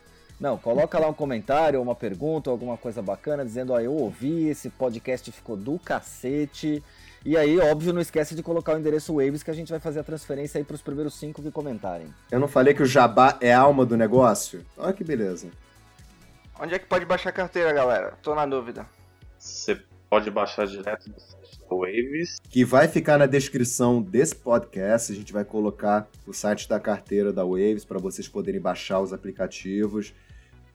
Não, 0.42 0.58
coloca 0.58 0.98
lá 0.98 1.06
um 1.06 1.14
comentário, 1.14 1.80
uma 1.80 1.94
pergunta, 1.94 2.50
alguma 2.50 2.76
coisa 2.76 3.00
bacana, 3.00 3.44
dizendo, 3.44 3.72
ó, 3.72 3.78
eu 3.78 3.92
ouvi, 3.92 4.48
esse 4.48 4.68
podcast 4.70 5.30
ficou 5.30 5.56
do 5.56 5.78
cacete. 5.78 6.82
E 7.24 7.36
aí, 7.36 7.60
óbvio, 7.60 7.92
não 7.92 8.00
esquece 8.00 8.34
de 8.34 8.42
colocar 8.42 8.74
o 8.74 8.78
endereço 8.80 9.14
Waves 9.14 9.44
que 9.44 9.52
a 9.52 9.54
gente 9.54 9.70
vai 9.70 9.78
fazer 9.78 10.00
a 10.00 10.02
transferência 10.02 10.58
aí 10.58 10.64
para 10.64 10.74
os 10.74 10.82
primeiros 10.82 11.14
cinco 11.14 11.40
que 11.40 11.52
comentarem. 11.52 12.12
Eu 12.28 12.40
não 12.40 12.48
falei 12.48 12.74
que 12.74 12.82
o 12.82 12.86
jabá 12.86 13.38
é 13.40 13.54
a 13.54 13.60
alma 13.60 13.86
do 13.86 13.96
negócio? 13.96 14.66
Olha 14.76 14.92
que 14.92 15.04
beleza. 15.04 15.46
Onde 16.58 16.74
é 16.74 16.78
que 16.80 16.86
pode 16.86 17.04
baixar 17.04 17.28
a 17.28 17.32
carteira, 17.32 17.72
galera? 17.72 18.14
Tô 18.20 18.34
na 18.34 18.44
dúvida. 18.44 18.84
Você 19.38 19.80
pode 20.10 20.28
baixar 20.28 20.66
direto 20.66 21.08
do 21.08 21.20
site 21.20 21.60
da 21.60 21.76
Waves. 21.76 22.40
Que 22.50 22.64
vai 22.64 22.88
ficar 22.88 23.16
na 23.16 23.26
descrição 23.26 24.02
desse 24.02 24.34
podcast. 24.34 25.12
A 25.12 25.14
gente 25.14 25.32
vai 25.32 25.44
colocar 25.44 26.08
o 26.26 26.32
site 26.32 26.68
da 26.68 26.80
carteira 26.80 27.32
da 27.32 27.44
Waves 27.44 27.84
para 27.84 28.00
vocês 28.00 28.26
poderem 28.26 28.60
baixar 28.60 28.98
os 28.98 29.12
aplicativos. 29.12 30.12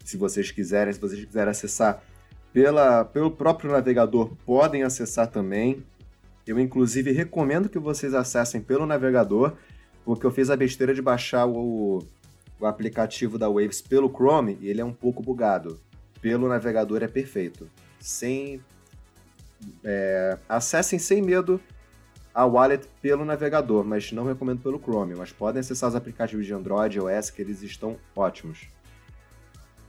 Se 0.07 0.15
vocês 0.15 0.51
quiserem, 0.51 0.93
se 0.93 1.01
vocês 1.01 1.25
quiserem 1.25 1.51
acessar 1.51 2.01
pela, 2.53 3.03
pelo 3.03 3.29
próprio 3.29 3.69
navegador, 3.69 4.31
podem 4.45 4.83
acessar 4.83 5.27
também. 5.27 5.83
Eu, 6.47 6.57
inclusive, 6.57 7.11
recomendo 7.11 7.67
que 7.67 7.77
vocês 7.77 8.13
acessem 8.13 8.61
pelo 8.61 8.85
navegador, 8.85 9.57
porque 10.05 10.25
eu 10.25 10.31
fiz 10.31 10.49
a 10.49 10.55
besteira 10.55 10.93
de 10.93 11.01
baixar 11.01 11.45
o, 11.45 12.01
o 12.57 12.65
aplicativo 12.65 13.37
da 13.37 13.49
Waves 13.49 13.81
pelo 13.81 14.07
Chrome 14.07 14.57
e 14.61 14.69
ele 14.69 14.79
é 14.79 14.85
um 14.85 14.93
pouco 14.93 15.21
bugado. 15.21 15.77
Pelo 16.21 16.47
navegador 16.47 17.03
é 17.03 17.07
perfeito. 17.09 17.69
Sem. 17.99 18.61
é, 19.83 20.37
acessem 20.47 20.97
sem 20.97 21.21
medo 21.21 21.59
a 22.33 22.45
wallet 22.45 22.87
pelo 23.01 23.25
navegador, 23.25 23.83
mas 23.83 24.13
não 24.13 24.23
recomendo 24.23 24.61
pelo 24.61 24.79
Chrome. 24.79 25.15
Mas 25.15 25.33
podem 25.33 25.59
acessar 25.59 25.89
os 25.89 25.95
aplicativos 25.95 26.45
de 26.45 26.53
Android 26.53 26.97
e 26.97 27.01
iOS, 27.01 27.29
que 27.29 27.41
eles 27.41 27.61
estão 27.61 27.97
ótimos. 28.15 28.69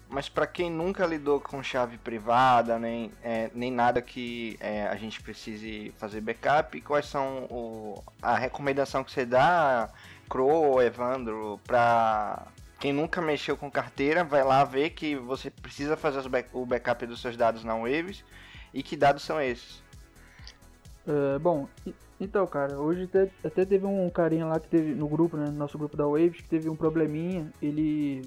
Mas 0.09 0.28
para 0.28 0.46
quem 0.46 0.70
nunca 0.70 1.04
lidou 1.06 1.40
com 1.40 1.62
chave 1.62 1.98
privada, 1.98 2.78
nem, 2.78 3.12
é, 3.22 3.50
nem 3.54 3.70
nada 3.70 4.00
que 4.00 4.56
é, 4.61 4.86
a 4.86 4.96
gente 4.96 5.22
precise 5.22 5.92
fazer 5.98 6.20
backup, 6.20 6.80
quais 6.80 7.06
são 7.06 7.44
o, 7.50 8.02
a 8.22 8.36
recomendação 8.36 9.04
que 9.04 9.12
você 9.12 9.26
dá, 9.26 9.90
Crow, 10.28 10.82
Evandro, 10.82 11.61
para 11.66 12.46
quem 12.80 12.92
nunca 12.92 13.20
mexeu 13.20 13.56
com 13.56 13.70
carteira, 13.70 14.24
vai 14.24 14.42
lá 14.42 14.64
ver 14.64 14.90
que 14.90 15.16
você 15.16 15.50
precisa 15.50 15.96
fazer 15.96 16.26
back, 16.28 16.48
o 16.52 16.64
backup 16.64 17.04
dos 17.06 17.20
seus 17.20 17.36
dados 17.36 17.62
na 17.62 17.74
Waves 17.74 18.24
e 18.72 18.82
que 18.82 18.96
dados 18.96 19.22
são 19.22 19.40
esses? 19.40 19.82
É, 21.06 21.38
bom, 21.38 21.68
então, 22.20 22.46
cara, 22.46 22.78
hoje 22.78 23.04
até, 23.04 23.30
até 23.44 23.64
teve 23.64 23.86
um 23.86 24.11
carinha 24.11 24.44
lá 24.44 24.59
que 24.59 24.68
teve 24.68 24.94
no 24.94 25.06
grupo, 25.06 25.36
né, 25.36 25.46
no 25.46 25.56
nosso 25.56 25.78
grupo 25.78 25.96
da 25.96 26.04
Waves, 26.06 26.40
que 26.40 26.48
teve 26.48 26.68
um 26.68 26.74
probleminha. 26.74 27.50
Ele, 27.62 28.22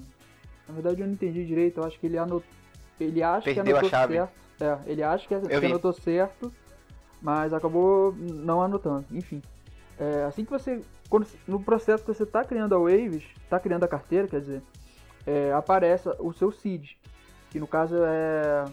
na 0.68 0.74
verdade, 0.74 1.00
eu 1.00 1.06
não 1.06 1.14
entendi 1.14 1.44
direito. 1.44 1.80
Eu 1.80 1.84
acho 1.84 1.98
que 1.98 2.06
ele 2.06 2.18
anotou, 2.18 2.44
ele 3.00 3.22
acha 3.22 3.44
Perdeu 3.44 3.64
que 3.64 3.70
anotou 3.70 3.86
a 3.86 3.90
chave. 3.90 4.14
certo. 4.14 4.32
É, 4.60 4.78
ele 4.86 5.02
acha 5.02 5.26
que, 5.26 5.48
que 5.48 5.66
anotou 5.66 5.92
certo, 5.92 6.52
mas 7.20 7.52
acabou 7.52 8.14
não 8.16 8.62
anotando. 8.62 9.04
Enfim, 9.10 9.42
é, 9.98 10.24
assim 10.24 10.44
que 10.44 10.50
você, 10.50 10.80
quando, 11.08 11.26
no 11.46 11.62
processo 11.62 12.04
que 12.04 12.12
você 12.14 12.22
está 12.22 12.44
criando 12.44 12.74
a 12.74 12.78
Waves, 12.78 13.24
está 13.42 13.58
criando 13.58 13.84
a 13.84 13.88
carteira, 13.88 14.28
quer 14.28 14.40
dizer, 14.40 14.62
é, 15.26 15.52
aparece 15.52 16.08
o 16.18 16.32
seu 16.32 16.52
seed, 16.52 16.90
que 17.50 17.58
no 17.58 17.66
caso 17.66 17.96
é 17.96 18.64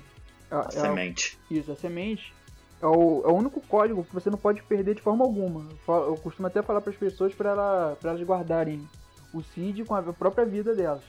a, 0.51 0.59
a 0.59 0.67
é 0.67 0.71
semente. 0.71 1.39
isso, 1.49 1.71
a 1.71 1.75
semente 1.75 2.33
é 2.81 2.87
o, 2.87 3.23
é 3.25 3.27
o 3.27 3.35
único 3.35 3.61
código 3.61 4.03
que 4.03 4.13
você 4.13 4.29
não 4.29 4.37
pode 4.37 4.63
perder 4.63 4.95
de 4.95 5.01
forma 5.01 5.23
alguma. 5.23 5.65
Eu 5.87 6.17
costumo 6.21 6.47
até 6.47 6.61
falar 6.61 6.81
para 6.81 6.91
as 6.91 6.97
pessoas 6.97 7.33
para 7.33 7.51
ela, 7.51 7.97
elas 8.03 8.21
guardarem 8.21 8.87
o 9.33 9.43
seed 9.43 9.85
com 9.85 9.95
a 9.95 10.01
própria 10.01 10.45
vida 10.45 10.73
delas. 10.73 11.03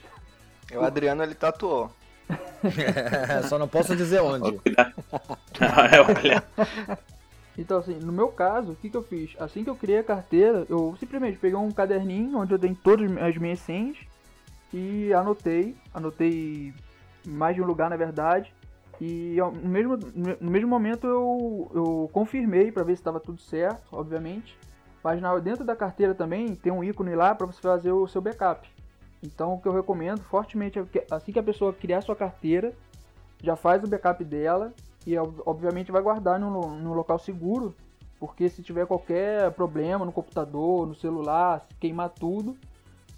O 0.75 0.81
Adriano 0.81 1.23
ele 1.23 1.35
tatuou. 1.35 1.91
Só 3.49 3.57
não 3.57 3.67
posso 3.67 3.95
dizer 3.95 4.21
onde. 4.21 4.59
então, 7.57 7.79
assim, 7.79 7.95
no 7.95 8.11
meu 8.11 8.29
caso, 8.29 8.71
o 8.71 8.75
que, 8.75 8.89
que 8.89 8.97
eu 8.97 9.03
fiz? 9.03 9.35
Assim 9.39 9.63
que 9.63 9.69
eu 9.69 9.75
criei 9.75 9.99
a 9.99 10.03
carteira, 10.03 10.65
eu 10.69 10.95
simplesmente 10.99 11.37
peguei 11.37 11.57
um 11.57 11.71
caderninho 11.71 12.37
onde 12.37 12.53
eu 12.53 12.59
tenho 12.59 12.75
todas 12.75 13.09
as 13.17 13.37
minhas 13.37 13.59
senhas 13.59 13.97
e 14.73 15.13
anotei. 15.13 15.75
Anotei 15.93 16.73
mais 17.27 17.55
de 17.55 17.61
um 17.61 17.65
lugar, 17.65 17.89
na 17.89 17.97
verdade. 17.97 18.53
E 18.99 19.35
no 19.63 19.69
mesmo, 19.69 19.97
no 20.39 20.51
mesmo 20.51 20.69
momento 20.69 21.07
eu, 21.07 21.71
eu 21.73 22.09
confirmei 22.13 22.71
para 22.71 22.83
ver 22.83 22.95
se 22.95 23.01
estava 23.01 23.19
tudo 23.19 23.41
certo, 23.41 23.83
obviamente. 23.91 24.57
Mas 25.03 25.19
na, 25.19 25.35
dentro 25.39 25.65
da 25.65 25.75
carteira 25.75 26.13
também 26.13 26.55
tem 26.55 26.71
um 26.71 26.83
ícone 26.83 27.15
lá 27.15 27.33
para 27.33 27.47
você 27.47 27.59
fazer 27.59 27.91
o 27.91 28.07
seu 28.07 28.21
backup. 28.21 28.69
Então 29.23 29.53
o 29.53 29.61
que 29.61 29.67
eu 29.67 29.73
recomendo 29.73 30.21
fortemente 30.21 30.79
é 30.79 30.83
que 30.83 31.05
assim 31.11 31.31
que 31.31 31.39
a 31.39 31.43
pessoa 31.43 31.73
criar 31.73 32.01
sua 32.01 32.15
carteira, 32.15 32.73
já 33.41 33.55
faz 33.55 33.83
o 33.83 33.87
backup 33.87 34.23
dela 34.23 34.73
e 35.05 35.17
obviamente 35.17 35.91
vai 35.91 36.01
guardar 36.01 36.39
no, 36.39 36.75
no 36.75 36.93
local 36.93 37.17
seguro, 37.19 37.75
porque 38.19 38.49
se 38.49 38.61
tiver 38.61 38.85
qualquer 38.85 39.51
problema 39.51 40.05
no 40.05 40.11
computador, 40.11 40.85
no 40.87 40.93
celular, 40.93 41.61
se 41.61 41.73
queimar 41.75 42.09
tudo, 42.09 42.55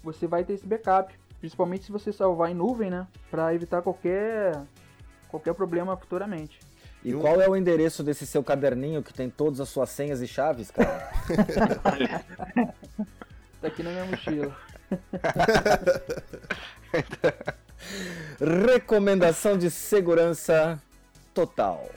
você 0.02 0.26
vai 0.26 0.44
ter 0.44 0.54
esse 0.54 0.66
backup. 0.66 1.14
Principalmente 1.40 1.84
se 1.84 1.92
você 1.92 2.10
salvar 2.10 2.50
em 2.50 2.54
nuvem, 2.54 2.88
né? 2.88 3.06
Para 3.30 3.54
evitar 3.54 3.82
qualquer 3.82 4.62
qualquer 5.28 5.52
problema 5.52 5.96
futuramente. 5.96 6.58
E 7.04 7.12
qual 7.12 7.38
é 7.38 7.48
o 7.48 7.54
endereço 7.54 8.02
desse 8.02 8.26
seu 8.26 8.42
caderninho 8.42 9.02
que 9.02 9.12
tem 9.12 9.28
todas 9.28 9.60
as 9.60 9.68
suas 9.68 9.90
senhas 9.90 10.22
e 10.22 10.26
chaves, 10.26 10.70
cara? 10.70 11.10
tá 13.60 13.68
aqui 13.68 13.82
na 13.82 13.90
minha 13.90 14.06
mochila. 14.06 14.56
Recomendação 18.72 19.56
de 19.58 19.70
segurança 19.70 20.80
total. 21.32 21.88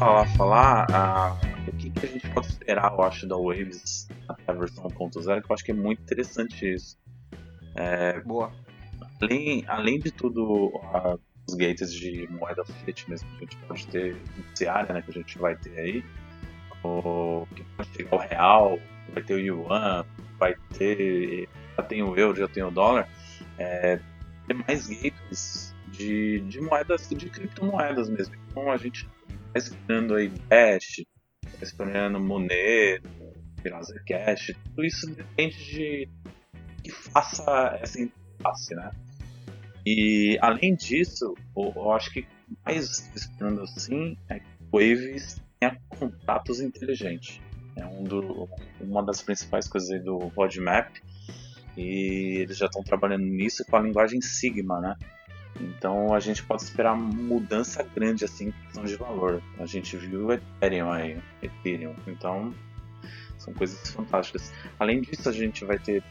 A 0.00 0.26
falar 0.36 0.86
a, 0.92 1.38
o 1.68 1.72
que, 1.72 1.90
que, 1.90 2.06
a 2.06 2.08
gente 2.08 2.28
pode 2.30 2.48
esperar, 2.48 2.92
eu 2.92 3.02
acho, 3.02 3.26
da 3.26 3.36
Waves 3.36 4.08
até 4.28 4.52
a 4.52 4.54
versão 4.54 4.84
1.0, 4.84 5.42
que 5.42 5.50
eu 5.50 5.54
acho 5.54 5.64
que 5.64 5.70
é 5.70 5.74
muito 5.74 6.02
interessante 6.02 6.74
isso. 6.74 6.98
É, 7.74 8.20
Boa. 8.20 8.52
Além, 9.20 9.64
além 9.66 9.98
de 9.98 10.10
tudo, 10.10 10.78
a, 10.92 11.18
os 11.48 11.54
gates 11.54 11.92
de 11.92 12.28
moeda 12.30 12.64
fiat 12.64 13.08
mesmo 13.08 13.28
que 13.30 13.36
a 13.36 13.40
gente 13.40 13.56
pode 13.66 13.86
ter 13.86 14.68
área, 14.68 14.94
né, 14.94 15.02
que 15.02 15.10
a 15.10 15.14
gente 15.14 15.38
vai 15.38 15.56
ter 15.56 15.78
aí, 15.78 16.04
o, 16.84 17.46
que 17.54 17.64
pode 17.76 17.88
chegar 17.96 18.16
o 18.16 18.18
real, 18.18 18.78
vai 19.14 19.22
ter 19.22 19.34
o 19.34 19.38
yuan, 19.38 20.04
vai 20.38 20.54
ter, 20.76 21.48
já 21.76 21.82
tem 21.82 22.02
o 22.02 22.14
euro, 22.16 22.38
já 22.38 22.48
tem 22.48 22.62
o 22.62 22.70
dólar, 22.70 23.08
é, 23.58 23.98
ter 24.46 24.54
mais 24.54 24.86
gates 24.88 25.74
de, 25.88 26.40
de 26.40 26.60
moedas, 26.60 27.08
de 27.08 27.30
criptomoedas 27.30 28.10
mesmo. 28.10 28.34
Então 28.50 28.70
a 28.70 28.76
gente 28.76 29.08
Esperando 29.56 30.14
aí 30.14 30.28
Dash, 30.48 31.04
esperando 31.62 32.20
Monero, 32.20 33.02
Browser 33.62 34.02
Cash, 34.06 34.52
tudo 34.64 34.84
isso 34.84 35.10
depende 35.14 35.56
de 35.56 36.08
que 36.82 36.90
faça 36.90 37.78
essa 37.80 38.00
interface, 38.00 38.74
né? 38.74 38.90
E 39.84 40.38
além 40.40 40.74
disso, 40.74 41.34
eu 41.56 41.92
acho 41.92 42.12
que 42.12 42.26
mais 42.64 43.10
esperando 43.14 43.62
assim 43.62 44.16
é 44.28 44.40
que 44.40 44.46
o 44.70 44.78
Waves 44.78 45.40
tenha 45.58 45.80
contratos 45.88 46.60
inteligentes. 46.60 47.40
É 47.76 47.84
um 47.84 48.04
do, 48.04 48.48
uma 48.80 49.04
das 49.04 49.22
principais 49.22 49.68
coisas 49.68 50.02
do 50.02 50.16
roadmap 50.28 50.90
e 51.76 52.38
eles 52.38 52.56
já 52.56 52.66
estão 52.66 52.82
trabalhando 52.82 53.24
nisso 53.24 53.64
com 53.68 53.76
a 53.76 53.80
linguagem 53.80 54.20
Sigma, 54.20 54.80
né? 54.80 54.96
Então 55.60 56.14
a 56.14 56.20
gente 56.20 56.42
pode 56.42 56.62
esperar 56.62 56.96
mudança 56.96 57.82
grande 57.82 58.24
assim 58.24 58.48
em 58.48 58.52
questão 58.52 58.84
de 58.84 58.96
valor. 58.96 59.42
A 59.58 59.66
gente 59.66 59.96
viu 59.96 60.26
o 60.26 60.32
Ethereum 60.32 60.90
aí, 60.90 61.18
Ethereum. 61.42 61.94
Então 62.06 62.54
são 63.38 63.52
coisas 63.54 63.90
fantásticas. 63.90 64.52
Além 64.78 65.00
disso, 65.00 65.28
a 65.28 65.32
gente 65.32 65.64
vai 65.64 65.78
ter 65.78 66.02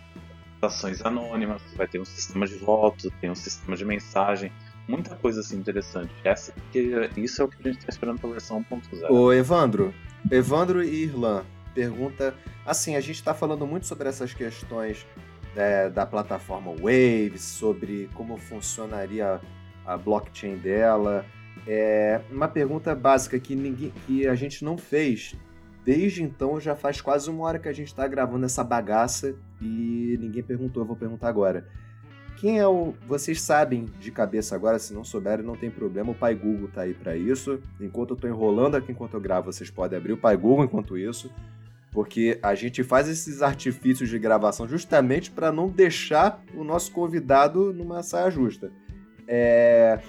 ações 0.62 1.04
anônimas, 1.06 1.62
vai 1.76 1.88
ter 1.88 2.00
um 2.00 2.06
sistema 2.06 2.48
de 2.48 2.56
voto, 2.56 3.12
tem 3.22 3.30
um 3.30 3.36
sistema 3.36 3.76
de 3.76 3.86
mensagem, 3.86 4.52
muita 4.88 5.16
coisa 5.16 5.42
assim 5.42 5.58
interessante. 5.58 6.12
Essa 6.24 6.54
isso 7.16 7.42
é 7.42 7.46
o 7.46 7.48
que 7.48 7.58
a 7.60 7.72
gente 7.72 7.80
está 7.80 7.90
esperando 7.90 8.20
para 8.20 8.30
a 8.30 8.34
versão 8.34 8.64
1.0. 8.64 9.10
Ô 9.10 9.32
Evandro, 9.32 9.94
Evandro 10.32 10.84
e 10.84 11.04
Irlan 11.04 11.44
pergunta, 11.76 12.34
assim, 12.66 12.96
a 12.96 13.02
gente 13.02 13.16
está 13.18 13.34
falando 13.34 13.68
muito 13.68 13.86
sobre 13.86 14.08
essas 14.08 14.34
questões 14.34 15.06
é, 15.56 15.90
da 15.90 16.06
plataforma 16.06 16.72
Waves, 16.72 17.42
sobre 17.42 18.10
como 18.14 18.38
funcionaria 18.38 19.40
a 19.86 19.98
blockchain 19.98 20.58
dela. 20.58 21.26
É 21.68 22.22
uma 22.30 22.48
pergunta 22.48 22.94
básica 22.94 23.40
que, 23.40 23.56
ninguém, 23.56 23.94
que 24.06 24.28
a 24.28 24.36
gente 24.36 24.64
não 24.64 24.78
fez. 24.78 25.36
Desde 25.84 26.24
então 26.24 26.60
já 26.60 26.76
faz 26.76 27.00
quase 27.00 27.30
uma 27.30 27.46
hora 27.46 27.60
que 27.60 27.70
a 27.70 27.74
gente 27.74 27.88
está 27.88 28.08
gravando 28.08 28.46
essa 28.46 28.64
bagaça 28.64 29.36
e 29.62 30.18
ninguém 30.20 30.44
perguntou, 30.44 30.84
eu 30.84 30.88
vou 30.88 30.96
perguntar 30.96 31.30
agora. 31.30 31.68
Quem 32.38 32.60
é 32.60 32.68
o. 32.68 32.94
Vocês 33.08 33.42
sabem 33.42 33.86
de 34.00 34.12
cabeça 34.12 34.56
agora, 34.56 34.78
se 34.78 34.94
não 34.94 35.06
souberem, 35.06 35.46
não 35.46 35.56
tem 35.56 35.72
problema. 35.72 36.12
O 36.12 36.16
Pai 36.16 36.36
Google 36.36 36.68
tá 36.68 36.82
aí 36.82 36.94
para 36.94 37.16
isso. 37.16 37.62
Enquanto 37.80 38.12
eu 38.12 38.18
tô 38.18 38.28
enrolando 38.28 38.76
aqui 38.76 38.92
enquanto 38.92 39.14
eu 39.14 39.22
gravo, 39.22 39.54
vocês 39.54 39.70
podem 39.70 39.98
abrir 39.98 40.12
o 40.12 40.18
Pai 40.18 40.36
Google 40.36 40.66
enquanto 40.66 40.98
isso 40.98 41.32
porque 41.96 42.38
a 42.44 42.54
gente 42.54 42.84
faz 42.84 43.08
esses 43.08 43.42
artifícios 43.42 44.10
de 44.10 44.20
gravação 44.20 44.68
justamente 44.68 45.32
para 45.32 45.50
não 45.50 45.70
deixar 45.70 46.44
o 46.54 46.62
nosso 46.62 46.92
convidado 46.92 47.72
numa 47.72 48.04
saia 48.04 48.30
justa. 48.30 48.70
É... 49.26 50.02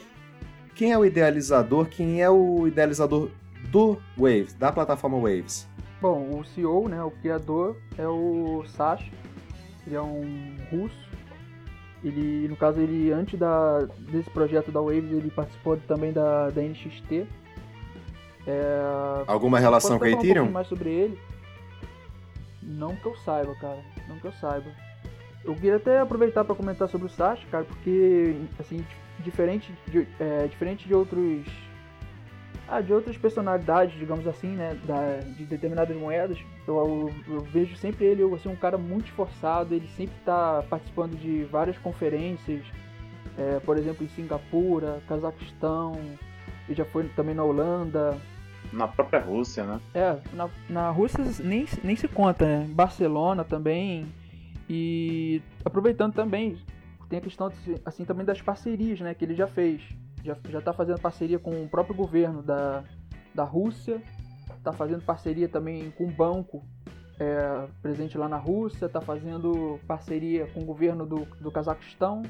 Quem 0.75 0.91
é 0.91 0.99
o 0.99 1.05
idealizador? 1.05 1.87
Quem 1.87 2.21
é 2.21 2.29
o 2.29 2.67
idealizador 2.67 3.31
do 3.71 3.99
Waves, 4.19 4.53
da 4.55 4.73
plataforma 4.73 5.17
Waves? 5.17 5.69
Bom, 6.03 6.41
o 6.41 6.45
CEO, 6.45 6.89
né, 6.89 7.01
o 7.05 7.11
criador, 7.13 7.77
é 7.97 8.07
o 8.07 8.65
Sasha. 8.67 9.11
Ele 9.87 9.95
é 9.95 10.03
um 10.03 10.57
russo. 10.73 11.07
Ele, 12.03 12.49
no 12.49 12.57
caso, 12.57 12.81
ele 12.81 13.13
antes 13.13 13.39
da, 13.39 13.87
desse 14.11 14.29
projeto 14.31 14.73
da 14.73 14.81
Waves, 14.81 15.13
ele 15.13 15.31
participou 15.31 15.77
também 15.87 16.13
da, 16.13 16.51
da 16.51 16.61
NXT. 16.61 17.29
É... 18.45 18.81
Alguma 19.29 19.61
relação 19.61 20.01
com 20.01 20.05
a 20.05 20.11
Ethereum? 20.11 20.47
Um 20.47 20.51
mais 20.51 20.67
sobre 20.67 20.91
ele. 20.91 21.26
Não 22.67 22.97
que 22.97 23.07
eu 23.07 23.15
saiba, 23.17 23.55
cara. 23.55 23.79
Não 24.09 24.19
que 24.19 24.27
eu 24.27 24.33
saiba. 24.33 24.71
Eu 25.45 25.55
queria 25.55 25.77
até 25.77 26.01
aproveitar 26.01 26.45
para 26.45 26.57
comentar 26.57 26.89
sobre 26.89 27.07
o 27.07 27.11
Sasha, 27.11 27.47
cara, 27.49 27.65
porque, 27.65 28.35
assim, 28.59 28.85
diferente 29.21 29.73
de, 29.87 30.07
é, 30.19 30.47
diferente 30.49 30.87
de 30.87 30.95
outros 30.95 31.47
Ah, 32.69 32.81
de 32.81 32.93
outras 32.93 33.17
personalidades, 33.17 33.97
digamos 33.97 34.27
assim, 34.27 34.49
né, 34.49 34.77
da, 34.85 35.21
de 35.21 35.45
determinadas 35.45 35.97
moedas, 35.97 36.37
eu, 36.67 36.77
eu, 36.77 37.35
eu, 37.35 37.41
vejo 37.43 37.77
sempre 37.77 38.05
ele 38.07 38.25
assim, 38.35 38.49
um 38.49 38.57
cara 38.57 38.77
muito 38.77 39.07
esforçado, 39.07 39.73
ele 39.73 39.87
sempre 39.97 40.17
está 40.19 40.65
participando 40.69 41.17
de 41.17 41.45
várias 41.45 41.79
conferências, 41.79 42.65
é, 43.39 43.61
por 43.61 43.79
exemplo, 43.79 44.05
em 44.05 44.09
Singapura, 44.09 45.01
Cazaquistão, 45.07 45.93
ele 46.67 46.77
já 46.77 46.85
foi 46.85 47.09
também 47.11 47.35
na 47.35 47.45
Holanda. 47.45 48.19
Na 48.73 48.89
própria 48.89 49.21
Rússia, 49.21 49.65
né? 49.65 49.81
É, 49.95 50.19
na, 50.33 50.49
na 50.69 50.91
Rússia 50.91 51.25
nem, 51.43 51.67
nem 51.83 51.97
se 51.97 52.09
conta, 52.09 52.45
né? 52.45 52.67
Barcelona 52.69 53.45
também. 53.45 54.07
E 54.69 55.41
aproveitando 55.65 56.13
também, 56.13 56.59
tem 57.09 57.19
a 57.19 57.23
questão 57.23 57.51
assim 57.85 58.05
também 58.05 58.27
das 58.27 58.43
parcerias, 58.43 59.01
né, 59.01 59.15
que 59.15 59.25
ele 59.25 59.35
já 59.35 59.47
fez 59.47 59.81
já 60.25 60.37
já 60.51 60.59
está 60.59 60.73
fazendo 60.73 61.01
parceria 61.01 61.39
com 61.39 61.63
o 61.63 61.69
próprio 61.69 61.95
governo 61.95 62.43
da, 62.43 62.83
da 63.33 63.45
Rússia, 63.45 64.03
está 64.59 64.73
fazendo 64.73 65.05
parceria 65.05 65.49
também 65.49 65.91
com 65.93 66.05
o 66.05 66.11
banco 66.11 66.65
é, 67.19 67.67
presente 67.81 68.19
lá 68.19 68.29
na 68.29 68.37
Rússia, 68.37 68.87
está 68.87 69.01
fazendo 69.01 69.79
parceria 69.87 70.47
com 70.49 70.61
o 70.61 70.65
governo 70.65 71.07
do, 71.07 71.25
do 71.41 71.51
Cazaquistão. 71.51 72.23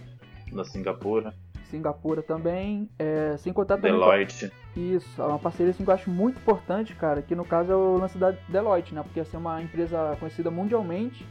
Da 0.53 0.64
Singapura. 0.64 1.34
Singapura 1.66 2.22
também, 2.22 2.88
é, 2.98 3.36
sem 3.38 3.52
contar 3.52 3.76
também... 3.76 3.92
Deloitte. 3.92 4.52
Isso, 4.76 5.20
é 5.20 5.24
uma 5.24 5.38
parceria 5.38 5.70
assim, 5.70 5.84
que 5.84 5.90
eu 5.90 5.94
acho 5.94 6.10
muito 6.10 6.38
importante, 6.38 6.94
cara, 6.94 7.22
que 7.22 7.34
no 7.34 7.44
caso 7.44 7.72
é 7.72 7.76
o 7.76 7.96
lance 7.96 8.18
da 8.18 8.32
Deloitte, 8.48 8.94
né, 8.94 9.02
porque 9.02 9.20
essa 9.20 9.36
é 9.36 9.40
uma 9.40 9.62
empresa 9.62 10.16
conhecida 10.18 10.50
mundialmente, 10.50 11.26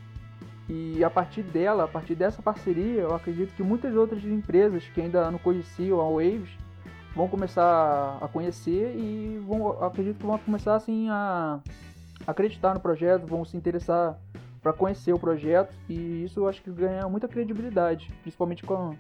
e 0.68 1.04
a 1.04 1.10
partir 1.10 1.44
dela, 1.44 1.84
a 1.84 1.88
partir 1.88 2.16
dessa 2.16 2.42
parceria, 2.42 3.02
eu 3.02 3.14
acredito 3.14 3.54
que 3.54 3.62
muitas 3.62 3.96
outras 3.96 4.24
empresas 4.24 4.84
que 4.88 5.00
ainda 5.00 5.30
não 5.30 5.38
conheciam 5.38 6.02
a 6.02 6.10
Waves 6.10 6.50
vão 7.16 7.28
começar 7.28 8.18
a 8.20 8.28
conhecer 8.28 8.96
e 8.96 9.42
vão, 9.48 9.84
acredito 9.84 10.18
que 10.18 10.26
vão 10.26 10.38
começar 10.40 10.76
assim 10.76 11.08
a 11.10 11.60
acreditar 12.26 12.74
no 12.74 12.80
projeto, 12.80 13.26
vão 13.28 13.46
se 13.46 13.56
interessar 13.56 14.20
para 14.62 14.74
conhecer 14.74 15.14
o 15.14 15.20
projeto 15.20 15.74
e 15.88 16.24
isso 16.24 16.40
eu 16.40 16.50
acho 16.50 16.62
que 16.64 16.72
ganha 16.72 17.08
muita 17.08 17.28
credibilidade, 17.28 18.12
principalmente 18.24 18.64
com, 18.64 18.96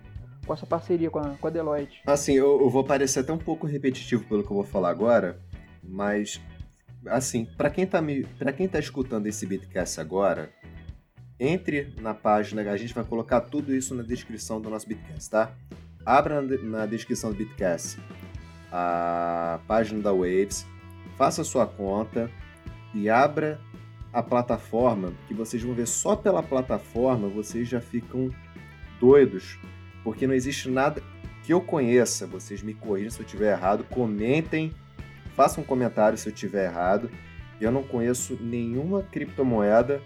com 0.45 0.53
essa 0.53 0.65
parceria 0.65 1.09
com 1.09 1.19
a, 1.19 1.29
com 1.31 1.47
a 1.47 1.49
Deloitte. 1.49 2.01
Assim, 2.05 2.33
eu, 2.33 2.61
eu 2.61 2.69
vou 2.69 2.83
parecer 2.83 3.19
até 3.19 3.33
um 3.33 3.37
pouco 3.37 3.67
repetitivo 3.67 4.23
pelo 4.25 4.43
que 4.43 4.51
eu 4.51 4.55
vou 4.55 4.63
falar 4.63 4.89
agora, 4.89 5.39
mas 5.83 6.41
assim, 7.07 7.45
para 7.45 7.69
quem 7.69 7.85
tá 7.85 8.01
me, 8.01 8.23
para 8.23 8.51
quem 8.51 8.67
tá 8.67 8.79
escutando 8.79 9.27
esse 9.27 9.45
Bitcast 9.45 9.99
agora, 9.99 10.51
entre 11.39 11.93
na 11.99 12.13
página, 12.13 12.61
a 12.71 12.77
gente 12.77 12.93
vai 12.93 13.03
colocar 13.03 13.41
tudo 13.41 13.75
isso 13.75 13.93
na 13.93 14.03
descrição 14.03 14.61
do 14.61 14.69
nosso 14.69 14.87
Bitcast, 14.87 15.29
tá? 15.29 15.53
Abra 16.05 16.41
na 16.41 16.85
descrição 16.85 17.31
do 17.31 17.35
Bitcast 17.35 17.99
a 18.71 19.59
página 19.67 20.01
da 20.01 20.11
Waves, 20.11 20.65
faça 21.17 21.43
sua 21.43 21.65
conta 21.65 22.29
e 22.93 23.09
abra 23.09 23.59
a 24.11 24.23
plataforma, 24.23 25.13
que 25.27 25.33
vocês 25.33 25.61
vão 25.61 25.73
ver 25.73 25.87
só 25.87 26.15
pela 26.15 26.41
plataforma, 26.41 27.27
vocês 27.27 27.67
já 27.67 27.81
ficam 27.81 28.29
doidos, 28.99 29.59
porque 30.05 30.27
não 30.27 30.35
existe 30.35 30.69
nada 30.69 31.01
que 31.43 31.51
eu 31.51 31.59
conheça, 31.59 32.27
vocês 32.27 32.61
me 32.61 32.75
corrijam 32.75 33.09
se 33.09 33.19
eu 33.19 33.25
estiver 33.25 33.51
errado, 33.51 33.83
comentem, 33.89 34.71
façam 35.35 35.63
um 35.63 35.67
comentário 35.67 36.17
se 36.17 36.29
eu 36.29 36.33
estiver 36.33 36.65
errado. 36.65 37.09
Eu 37.59 37.71
não 37.71 37.83
conheço 37.83 38.37
nenhuma 38.39 39.01
criptomoeda 39.01 40.01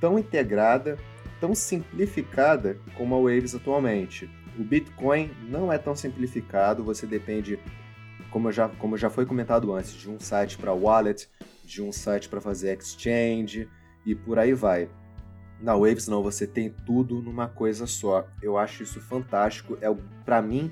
tão 0.00 0.18
integrada, 0.18 0.98
tão 1.40 1.54
simplificada 1.54 2.78
como 2.96 3.14
a 3.14 3.18
Waves 3.18 3.54
atualmente. 3.54 4.30
O 4.56 4.62
Bitcoin 4.62 5.30
não 5.48 5.72
é 5.72 5.78
tão 5.78 5.96
simplificado, 5.96 6.84
você 6.84 7.06
depende, 7.06 7.58
como 8.30 8.52
já, 8.52 8.68
como 8.68 8.96
já 8.96 9.10
foi 9.10 9.26
comentado 9.26 9.72
antes, 9.72 9.94
de 9.94 10.08
um 10.08 10.20
site 10.20 10.56
para 10.56 10.72
wallet, 10.72 11.28
de 11.64 11.82
um 11.82 11.90
site 11.90 12.28
para 12.28 12.40
fazer 12.40 12.76
exchange 12.78 13.68
e 14.06 14.14
por 14.14 14.38
aí 14.38 14.52
vai. 14.52 14.88
Na 15.64 15.74
Waves 15.74 16.06
não, 16.08 16.22
você 16.22 16.46
tem 16.46 16.68
tudo 16.84 17.22
numa 17.22 17.48
coisa 17.48 17.86
só. 17.86 18.28
Eu 18.42 18.58
acho 18.58 18.82
isso 18.82 19.00
fantástico. 19.00 19.78
É 19.80 19.88
para 20.22 20.42
mim 20.42 20.70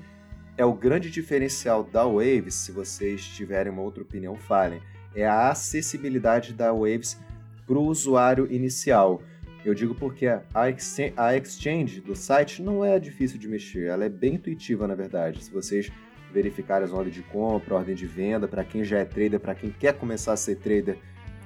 é 0.55 0.63
o 0.63 0.71
grande 0.71 1.09
diferencial 1.09 1.83
da 1.83 2.05
Waves. 2.05 2.53
Se 2.53 2.71
vocês 2.71 3.25
tiverem 3.25 3.73
uma 3.73 3.81
outra 3.81 4.03
opinião, 4.03 4.35
falem. 4.35 4.83
É 5.15 5.25
a 5.25 5.49
acessibilidade 5.49 6.53
da 6.53 6.71
Waves 6.71 7.19
para 7.65 7.75
o 7.75 7.87
usuário 7.87 8.45
inicial. 8.53 9.23
Eu 9.65 9.73
digo 9.73 9.95
porque 9.95 10.27
a 10.53 10.69
exchange 10.69 11.99
do 11.99 12.15
site 12.15 12.61
não 12.61 12.85
é 12.85 12.99
difícil 12.99 13.39
de 13.39 13.47
mexer, 13.47 13.87
ela 13.87 14.05
é 14.05 14.09
bem 14.09 14.35
intuitiva 14.35 14.87
na 14.87 14.93
verdade. 14.93 15.43
Se 15.43 15.49
vocês 15.49 15.91
verificarem 16.31 16.85
as 16.85 16.93
ordens 16.93 17.15
de 17.15 17.23
compra, 17.23 17.73
ordem 17.73 17.95
de 17.95 18.05
venda, 18.05 18.47
para 18.47 18.63
quem 18.63 18.83
já 18.83 18.99
é 18.99 19.05
trader, 19.05 19.39
para 19.39 19.55
quem 19.55 19.71
quer 19.71 19.93
começar 19.93 20.33
a 20.33 20.37
ser 20.37 20.57
trader, 20.57 20.99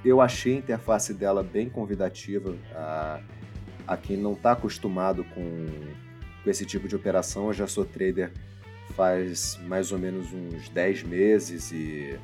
eu 0.03 0.21
achei 0.21 0.55
a 0.55 0.57
interface 0.57 1.13
dela 1.13 1.43
bem 1.43 1.69
convidativa 1.69 2.55
a, 2.73 3.19
a 3.87 3.97
quem 3.97 4.17
não 4.17 4.33
está 4.33 4.51
acostumado 4.53 5.23
com, 5.23 5.65
com 6.43 6.49
esse 6.49 6.65
tipo 6.65 6.87
de 6.87 6.95
operação. 6.95 7.47
Eu 7.47 7.53
já 7.53 7.67
sou 7.67 7.85
trader 7.85 8.31
faz 8.97 9.59
mais 9.65 9.91
ou 9.91 9.99
menos 9.99 10.33
uns 10.33 10.69
10 10.69 11.03
meses 11.03 11.71
e 11.71 12.17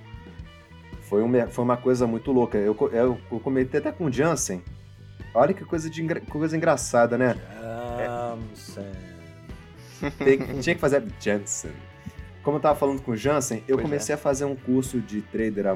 foi 1.01 1.21
uma, 1.21 1.47
foi 1.47 1.63
uma 1.63 1.78
coisa 1.78 2.07
muito 2.07 2.32
louca. 2.32 2.57
Eu, 2.57 2.76
eu, 2.91 3.19
eu 3.32 3.39
comentei 3.39 3.80
até 3.80 3.91
com 3.91 4.05
o 4.05 4.11
Jansen. 4.11 4.63
Olha 5.36 5.53
que 5.53 5.63
coisa, 5.63 5.89
de 5.89 6.01
engra, 6.01 6.21
coisa 6.21 6.57
engraçada, 6.57 7.17
né? 7.17 7.36
Jansen. 7.99 8.91
Tem, 10.17 10.59
tinha 10.59 10.76
que 10.76 10.82
fazer 10.82 11.03
Jansen. 11.19 11.71
Como 12.41 12.57
eu 12.57 12.61
tava 12.61 12.78
falando 12.78 13.01
com 13.01 13.11
o 13.11 13.15
Jansen, 13.15 13.63
eu 13.67 13.78
pois 13.78 13.88
comecei 13.88 14.13
é. 14.13 14.15
a 14.15 14.17
fazer 14.17 14.45
um 14.45 14.55
curso 14.55 14.99
de 14.99 15.21
trader 15.21 15.67
há 15.67 15.76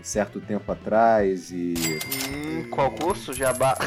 um 0.00 0.04
certo 0.04 0.40
tempo 0.40 0.72
atrás 0.72 1.50
e. 1.50 1.74
Hum, 2.30 2.68
qual 2.70 2.90
curso? 2.90 3.32
Jabá. 3.34 3.76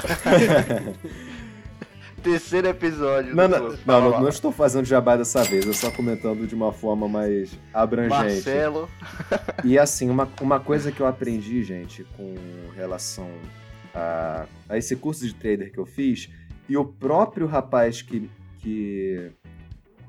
Terceiro 2.22 2.68
episódio. 2.70 3.36
Não, 3.36 3.49
não, 3.49 3.59
não, 3.59 3.78
não, 3.86 4.22
não, 4.22 4.30
estou 4.30 4.49
fazendo 4.49 4.86
jabá 4.86 5.18
dessa 5.18 5.43
vez, 5.43 5.66
eu 5.66 5.74
só 5.74 5.91
comentando 5.91 6.47
de 6.47 6.55
uma 6.55 6.72
forma 6.72 7.05
mais 7.05 7.59
abrangente. 7.74 8.16
Marcelo. 8.16 8.89
E 9.66 9.78
assim, 9.78 10.09
uma, 10.09 10.30
uma 10.39 10.57
coisa 10.57 10.89
que 10.89 11.01
eu 11.01 11.07
aprendi, 11.07 11.61
gente, 11.64 12.05
com 12.16 12.34
relação 12.74 13.28
a, 13.93 14.45
a 14.70 14.78
esse 14.78 14.95
curso 14.95 15.28
de 15.28 15.36
trader 15.36 15.70
que 15.70 15.78
eu 15.78 15.86
fiz, 15.86 16.30
e 16.70 16.78
o 16.78 16.86
próprio 16.86 17.45
rapaz 17.45 18.01
que, 18.01 18.30
que 18.59 19.30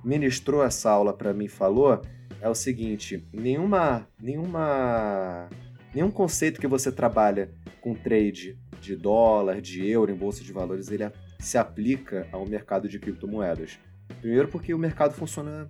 ministrou 0.04 0.62
essa 0.62 0.90
aula 0.90 1.12
para 1.12 1.34
mim 1.34 1.48
falou, 1.48 2.00
é 2.40 2.48
o 2.48 2.54
seguinte: 2.54 3.26
nenhuma, 3.32 4.06
nenhuma, 4.20 5.48
nenhum 5.94 6.10
conceito 6.10 6.60
que 6.60 6.66
você 6.66 6.90
trabalha 6.90 7.50
com 7.80 7.94
trade 7.94 8.58
de 8.80 8.96
dólar, 8.96 9.60
de 9.60 9.88
euro 9.88 10.10
em 10.10 10.16
bolsa 10.16 10.42
de 10.42 10.52
valores, 10.52 10.90
ele 10.90 11.10
se 11.38 11.56
aplica 11.56 12.26
ao 12.32 12.46
mercado 12.46 12.88
de 12.88 12.98
criptomoedas. 12.98 13.78
Primeiro 14.20 14.48
porque 14.48 14.74
o 14.74 14.78
mercado 14.78 15.14
funciona 15.14 15.68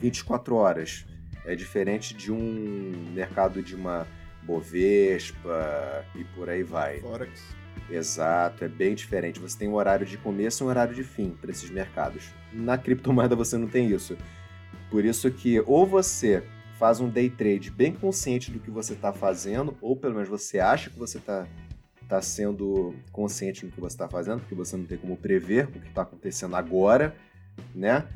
24 0.00 0.54
horas. 0.54 1.06
É 1.44 1.54
diferente 1.54 2.14
de 2.14 2.30
um 2.32 2.92
mercado 3.12 3.62
de 3.62 3.74
uma 3.74 4.06
Bovespa 4.42 6.04
e 6.14 6.24
por 6.24 6.48
aí 6.48 6.62
vai. 6.62 6.98
Forex. 7.00 7.42
Exato, 7.90 8.64
é 8.64 8.68
bem 8.68 8.94
diferente. 8.94 9.40
Você 9.40 9.58
tem 9.58 9.68
um 9.68 9.74
horário 9.74 10.06
de 10.06 10.16
começo 10.18 10.62
e 10.62 10.66
um 10.66 10.68
horário 10.68 10.94
de 10.94 11.04
fim 11.04 11.30
para 11.30 11.50
esses 11.50 11.70
mercados. 11.70 12.30
Na 12.52 12.76
criptomoeda 12.78 13.36
você 13.36 13.56
não 13.56 13.68
tem 13.68 13.88
isso. 13.90 14.16
Por 14.90 15.04
isso 15.04 15.30
que 15.30 15.60
ou 15.60 15.86
você 15.86 16.42
faz 16.82 16.98
um 16.98 17.08
day 17.08 17.30
trade 17.30 17.70
bem 17.70 17.92
consciente 17.92 18.50
do 18.50 18.58
que 18.58 18.68
você 18.68 18.94
está 18.94 19.12
fazendo, 19.12 19.76
ou 19.80 19.94
pelo 19.94 20.14
menos 20.14 20.28
você 20.28 20.58
acha 20.58 20.90
que 20.90 20.98
você 20.98 21.18
está 21.18 21.46
está 22.02 22.20
sendo 22.20 22.92
consciente 23.12 23.64
do 23.64 23.70
que 23.70 23.80
você 23.80 23.94
está 23.94 24.08
fazendo, 24.08 24.40
porque 24.40 24.54
você 24.56 24.76
não 24.76 24.84
tem 24.84 24.98
como 24.98 25.16
prever 25.16 25.68
o 25.68 25.80
que 25.80 25.86
está 25.86 26.02
acontecendo 26.02 26.56
agora, 26.56 27.14
né? 27.72 28.08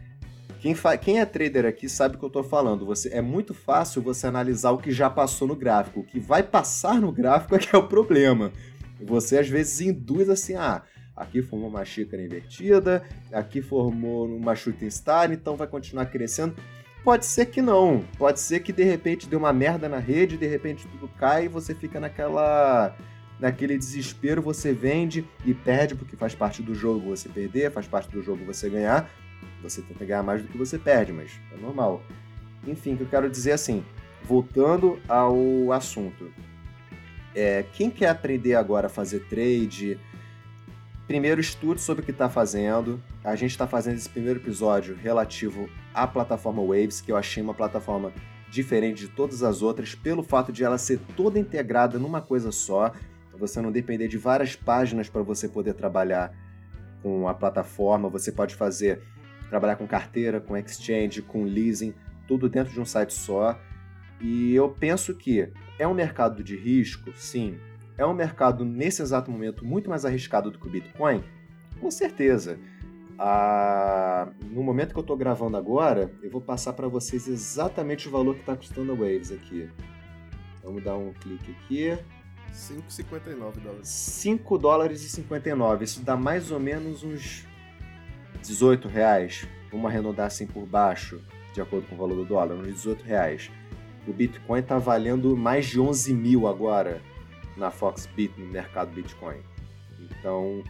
Quem, 0.59 0.75
Quem 1.01 1.21
é 1.21 1.25
trader 1.25 1.65
aqui 1.65 1.89
sabe 1.89 2.17
o 2.17 2.19
que 2.19 2.25
eu 2.25 2.27
estou 2.27 2.43
falando. 2.43 2.85
Você 2.87 3.09
É 3.11 3.23
muito 3.23 3.55
fácil 3.55 4.03
você 4.03 4.27
analisar 4.27 4.73
o 4.73 4.79
que 4.79 4.91
já 4.91 5.09
passou 5.09 5.47
no 5.47 5.55
gráfico. 5.55 6.01
O 6.01 6.05
que 6.05 6.19
vai 6.19 6.43
passar 6.43 7.01
no 7.01 7.13
gráfico 7.13 7.55
é 7.55 7.59
que 7.61 7.75
é 7.75 7.79
o 7.79 7.87
problema. 7.87 8.51
Você 9.01 9.39
às 9.39 9.49
vezes 9.49 9.81
induz 9.81 10.29
assim, 10.29 10.57
ah, 10.57 10.83
aqui 11.15 11.41
formou 11.41 11.69
uma 11.69 11.85
xícara 11.85 12.21
invertida, 12.21 13.05
aqui 13.33 13.63
formou 13.63 14.27
uma 14.27 14.57
shooting 14.57 14.91
star, 14.91 15.31
então 15.31 15.55
vai 15.55 15.69
continuar 15.69 16.07
crescendo. 16.07 16.57
Pode 17.07 17.25
ser 17.25 17.47
que 17.47 17.63
não. 17.63 18.05
Pode 18.19 18.41
ser 18.41 18.59
que 18.59 18.73
de 18.73 18.83
repente 18.83 19.29
dê 19.29 19.37
uma 19.37 19.53
merda 19.53 19.89
na 19.89 19.99
rede, 19.99 20.37
de 20.37 20.45
repente 20.49 20.89
tudo 20.89 21.07
cai 21.17 21.45
e 21.45 21.49
você 21.49 21.73
fica 21.73 22.01
naquela 22.01 22.97
naquele 23.39 23.79
desespero 23.79 24.43
você 24.43 24.73
vende 24.73 25.25
e 25.45 25.55
perde, 25.55 25.95
porque 25.95 26.17
faz 26.17 26.35
parte 26.35 26.65
do 26.65 26.75
jogo 26.75 27.11
você 27.11 27.29
perder, 27.29 27.71
faz 27.71 27.87
parte 27.87 28.11
do 28.11 28.21
jogo 28.25 28.45
você 28.45 28.69
ganhar. 28.69 29.09
Você 29.63 29.83
tenta 29.83 30.05
ganhar 30.05 30.25
mais 30.25 30.43
do 30.43 30.49
que 30.49 30.59
você 30.59 30.81
perde, 30.81 31.13
mas 31.13 31.31
é 31.55 31.57
normal. 31.57 32.03
Enfim, 32.67 32.95
o 32.95 32.97
que 32.97 33.03
eu 33.05 33.09
quero 33.09 33.31
dizer 33.31 33.51
é 33.51 33.55
assim, 33.55 33.85
voltando 34.25 34.99
ao 35.09 35.71
assunto. 35.71 36.33
É, 37.37 37.65
quem 37.75 37.89
quer 37.89 38.09
aprender 38.09 38.57
agora 38.57 38.89
a 38.89 38.91
fazer 38.91 39.21
trade, 39.29 39.97
primeiro 41.07 41.41
estude 41.41 41.81
sobre 41.81 42.03
o 42.03 42.05
que 42.05 42.11
está 42.11 42.29
fazendo. 42.29 43.01
A 43.23 43.37
gente 43.37 43.53
está 43.53 43.69
fazendo 43.69 43.95
esse 43.95 44.09
primeiro 44.09 44.41
episódio 44.41 44.97
relativo 44.97 45.71
à 45.97 46.07
plataforma 46.07 46.63
Waves, 46.63 47.01
que 47.01 47.11
eu 47.11 47.17
achei 47.17 47.43
uma 47.43 47.55
plataforma 47.55 48.13
diferente 48.51 49.07
de 49.07 49.09
todas 49.09 49.43
as 49.43 49.63
outras 49.63 49.95
pelo 49.95 50.23
fato 50.23 50.53
de 50.53 50.63
ela 50.63 50.77
ser 50.77 51.01
toda 51.17 51.39
integrada 51.39 51.99
numa 51.99 52.21
coisa 52.21 52.53
só. 52.53 52.93
Você 53.39 53.61
não 53.61 53.73
depender 53.73 54.07
de 54.07 54.17
várias 54.17 54.55
páginas 54.55 55.09
para 55.09 55.23
você 55.23 55.49
poder 55.49 55.75
trabalhar 55.75 56.33
com 57.03 57.27
a 57.29 57.35
plataforma. 57.35 58.09
Você 58.09 58.31
pode 58.31 58.55
fazer 58.55 59.03
trabalhar 59.49 59.77
com 59.77 59.87
carteira, 59.87 60.41
com 60.41 60.57
exchange, 60.57 61.23
com 61.23 61.45
leasing, 61.45 61.95
tudo 62.27 62.49
dentro 62.49 62.73
de 62.73 62.81
um 62.81 62.85
site 62.85 63.13
só. 63.13 63.59
E 64.21 64.55
eu 64.55 64.69
penso 64.69 65.15
que 65.15 65.53
é 65.79 65.87
um 65.87 65.95
mercado 65.95 66.43
de 66.43 66.57
risco, 66.57 67.13
sim. 67.15 67.59
É 67.99 68.05
um 68.05 68.15
mercado 68.15 68.65
nesse 68.65 69.03
exato 69.03 69.31
momento 69.31 69.65
muito 69.65 69.89
mais 69.89 70.05
arriscado 70.05 70.51
do 70.51 70.59
que 70.59 70.67
o 70.67 70.71
Bitcoin, 70.71 71.23
com 71.81 71.91
certeza. 71.91 72.59
Ah, 73.19 74.29
no 74.51 74.63
momento 74.63 74.93
que 74.93 74.99
eu 74.99 75.03
estou 75.03 75.17
gravando 75.17 75.57
agora, 75.57 76.11
eu 76.23 76.31
vou 76.31 76.41
passar 76.41 76.73
para 76.75 76.87
vocês 76.89 77.27
exatamente 77.27 78.09
o 78.09 78.11
valor 78.11 78.35
que 78.35 78.41
está 78.41 78.57
custando 78.57 78.93
a 78.93 78.95
Waves 78.95 79.33
aqui. 79.33 79.71
Vamos 80.63 80.83
dar 80.83 80.97
um 80.97 81.13
clique 81.13 81.53
aqui. 81.53 81.99
5,59 82.53 83.61
dólares. 83.61 83.89
5 83.89 84.59
dólares 84.59 85.05
e 85.05 85.09
59. 85.09 85.85
Isso 85.85 86.03
dá 86.03 86.17
mais 86.17 86.51
ou 86.51 86.61
menos 86.61 87.03
uns 87.03 87.47
18 88.43 88.89
reais. 88.89 89.47
Vamos 89.71 89.87
arredondar 89.87 90.27
assim 90.27 90.47
por 90.47 90.67
baixo, 90.67 91.21
de 91.53 91.61
acordo 91.61 91.87
com 91.87 91.95
o 91.95 91.99
valor 91.99 92.17
do 92.17 92.25
dólar, 92.25 92.55
uns 92.55 92.67
18 92.67 93.03
reais. 93.03 93.51
O 94.07 94.13
Bitcoin 94.13 94.61
está 94.61 94.79
valendo 94.79 95.37
mais 95.37 95.67
de 95.67 95.81
11 95.81 96.15
mil 96.15 96.47
agora 96.47 97.03
na 97.57 97.71
Foxbit, 97.71 98.39
no 98.39 98.47
mercado 98.47 98.93
Bitcoin. 98.93 99.41
Então, 99.99 100.63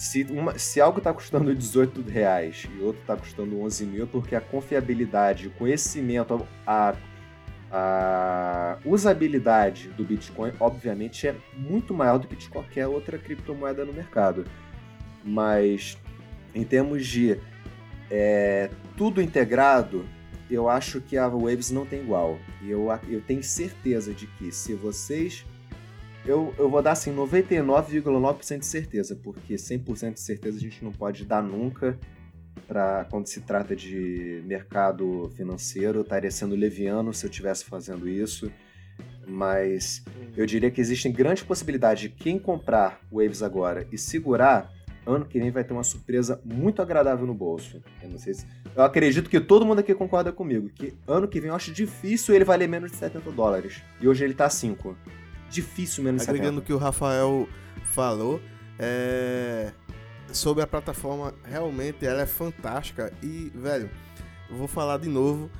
se, 0.00 0.22
uma, 0.30 0.58
se 0.58 0.80
algo 0.80 0.96
está 0.96 1.12
custando 1.12 1.54
18 1.54 2.00
reais 2.08 2.66
e 2.74 2.80
outro 2.80 3.02
está 3.02 3.14
custando 3.14 3.60
11 3.60 3.84
mil, 3.84 4.04
é 4.04 4.06
porque 4.06 4.34
a 4.34 4.40
confiabilidade, 4.40 5.48
o 5.48 5.50
conhecimento, 5.50 6.48
a, 6.66 6.94
a 7.70 8.78
usabilidade 8.82 9.90
do 9.90 10.02
Bitcoin, 10.02 10.52
obviamente, 10.58 11.28
é 11.28 11.36
muito 11.54 11.92
maior 11.92 12.18
do 12.18 12.26
que 12.26 12.34
de 12.34 12.48
qualquer 12.48 12.86
outra 12.86 13.18
criptomoeda 13.18 13.84
no 13.84 13.92
mercado. 13.92 14.46
Mas, 15.22 15.98
em 16.54 16.64
termos 16.64 17.06
de 17.06 17.38
é, 18.10 18.70
tudo 18.96 19.20
integrado, 19.20 20.06
eu 20.50 20.66
acho 20.70 21.02
que 21.02 21.18
a 21.18 21.28
Waves 21.28 21.70
não 21.70 21.84
tem 21.84 22.00
igual. 22.00 22.38
Eu, 22.66 22.88
eu 23.06 23.20
tenho 23.20 23.42
certeza 23.42 24.14
de 24.14 24.26
que 24.26 24.50
se 24.50 24.72
vocês 24.72 25.44
eu, 26.24 26.54
eu 26.58 26.68
vou 26.68 26.82
dar 26.82 26.92
assim 26.92 27.14
99,9% 27.14 28.58
de 28.58 28.66
certeza, 28.66 29.16
porque 29.16 29.54
100% 29.54 30.14
de 30.14 30.20
certeza 30.20 30.58
a 30.58 30.60
gente 30.60 30.84
não 30.84 30.92
pode 30.92 31.24
dar 31.24 31.42
nunca 31.42 31.98
para 32.66 33.06
quando 33.10 33.26
se 33.26 33.40
trata 33.40 33.74
de 33.74 34.42
mercado 34.46 35.30
financeiro. 35.34 35.98
Eu 35.98 36.02
estaria 36.02 36.30
sendo 36.30 36.54
leviano 36.54 37.12
se 37.14 37.24
eu 37.24 37.30
estivesse 37.30 37.64
fazendo 37.64 38.08
isso, 38.08 38.52
mas 39.26 40.04
eu 40.36 40.44
diria 40.44 40.70
que 40.70 40.80
existem 40.80 41.10
grandes 41.10 41.42
possibilidades 41.42 42.02
de 42.02 42.08
quem 42.10 42.38
comprar 42.38 43.00
Waves 43.10 43.42
agora 43.42 43.86
e 43.90 43.96
segurar, 43.96 44.70
ano 45.06 45.24
que 45.24 45.38
vem 45.38 45.50
vai 45.50 45.64
ter 45.64 45.72
uma 45.72 45.82
surpresa 45.82 46.40
muito 46.44 46.82
agradável 46.82 47.26
no 47.26 47.34
bolso. 47.34 47.82
Eu 48.02 48.10
não 48.10 48.18
sei 48.18 48.34
se... 48.34 48.46
Eu 48.76 48.82
acredito 48.82 49.30
que 49.30 49.40
todo 49.40 49.64
mundo 49.64 49.78
aqui 49.78 49.94
concorda 49.94 50.30
comigo, 50.30 50.68
que 50.68 50.94
ano 51.08 51.26
que 51.26 51.40
vem 51.40 51.48
eu 51.48 51.56
acho 51.56 51.72
difícil 51.72 52.34
ele 52.34 52.44
valer 52.44 52.68
menos 52.68 52.90
de 52.90 52.98
70 52.98 53.32
dólares. 53.32 53.82
E 54.00 54.06
hoje 54.06 54.22
ele 54.22 54.34
tá 54.34 54.50
5 54.50 54.94
difícil 55.50 56.04
menos 56.04 56.28
Agregando 56.28 56.60
o 56.60 56.62
que 56.62 56.72
o 56.72 56.78
Rafael 56.78 57.48
falou, 57.84 58.40
é... 58.78 59.72
sobre 60.32 60.62
a 60.62 60.66
plataforma, 60.66 61.34
realmente 61.44 62.06
ela 62.06 62.22
é 62.22 62.26
fantástica 62.26 63.12
e, 63.22 63.50
velho, 63.54 63.90
vou 64.50 64.68
falar 64.68 64.98
de 64.98 65.08
novo, 65.08 65.50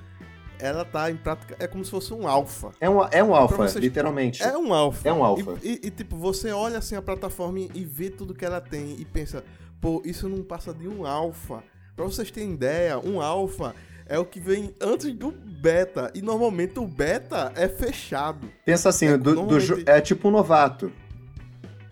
ela 0.58 0.84
tá 0.84 1.10
em 1.10 1.16
prática, 1.16 1.56
é 1.58 1.66
como 1.66 1.84
se 1.84 1.90
fosse 1.90 2.12
um 2.12 2.28
alfa. 2.28 2.72
É 2.80 2.88
um, 2.88 3.02
é 3.10 3.22
um 3.24 3.34
alfa, 3.34 3.78
literalmente. 3.78 4.42
É 4.42 4.56
um 4.56 4.72
alfa. 4.72 5.08
É 5.08 5.12
um 5.12 5.24
alfa. 5.24 5.58
E, 5.62 5.68
e, 5.68 5.86
e, 5.86 5.90
tipo, 5.90 6.16
você 6.16 6.52
olha 6.52 6.78
assim 6.78 6.94
a 6.94 7.02
plataforma 7.02 7.58
e 7.58 7.84
vê 7.84 8.10
tudo 8.10 8.34
que 8.34 8.44
ela 8.44 8.60
tem 8.60 8.96
e 8.98 9.04
pensa, 9.04 9.42
pô, 9.80 10.02
isso 10.04 10.28
não 10.28 10.42
passa 10.42 10.72
de 10.72 10.86
um 10.86 11.06
alfa. 11.06 11.62
Pra 11.96 12.04
vocês 12.04 12.30
terem 12.30 12.52
ideia, 12.52 12.98
um 12.98 13.20
alfa 13.20 13.74
é 14.10 14.18
o 14.18 14.24
que 14.24 14.40
vem 14.40 14.74
antes 14.82 15.14
do 15.14 15.30
beta. 15.30 16.10
E 16.12 16.20
normalmente 16.20 16.80
o 16.80 16.86
beta 16.86 17.52
é 17.54 17.68
fechado. 17.68 18.50
Pensa 18.66 18.88
assim, 18.88 19.06
é, 19.06 19.16
do, 19.16 19.36
normalmente... 19.36 19.84
do, 19.84 19.88
é 19.88 20.00
tipo 20.00 20.28
um 20.28 20.32
novato. 20.32 20.90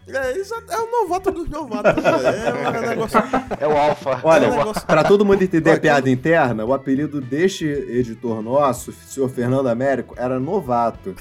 É, 0.08 0.32
é 0.32 0.78
o 0.80 0.90
novato 0.90 1.30
dos 1.30 1.48
novatos. 1.48 2.04
é, 2.04 2.52
um 2.52 2.80
negócio... 2.88 3.20
é 3.60 3.68
o 3.68 3.76
alfa. 3.76 4.20
Olha, 4.24 4.46
é 4.46 4.50
um 4.50 4.56
negócio... 4.56 4.84
pra 4.84 5.04
todo 5.04 5.24
mundo 5.24 5.42
entender 5.42 5.70
a 5.70 5.78
piada 5.78 6.10
interna, 6.10 6.64
o 6.64 6.74
apelido 6.74 7.20
deste 7.20 7.66
editor 7.66 8.42
nosso, 8.42 8.90
o 8.90 8.94
senhor 8.94 9.28
Fernando 9.28 9.68
Américo, 9.68 10.14
era 10.18 10.40
novato. 10.40 11.14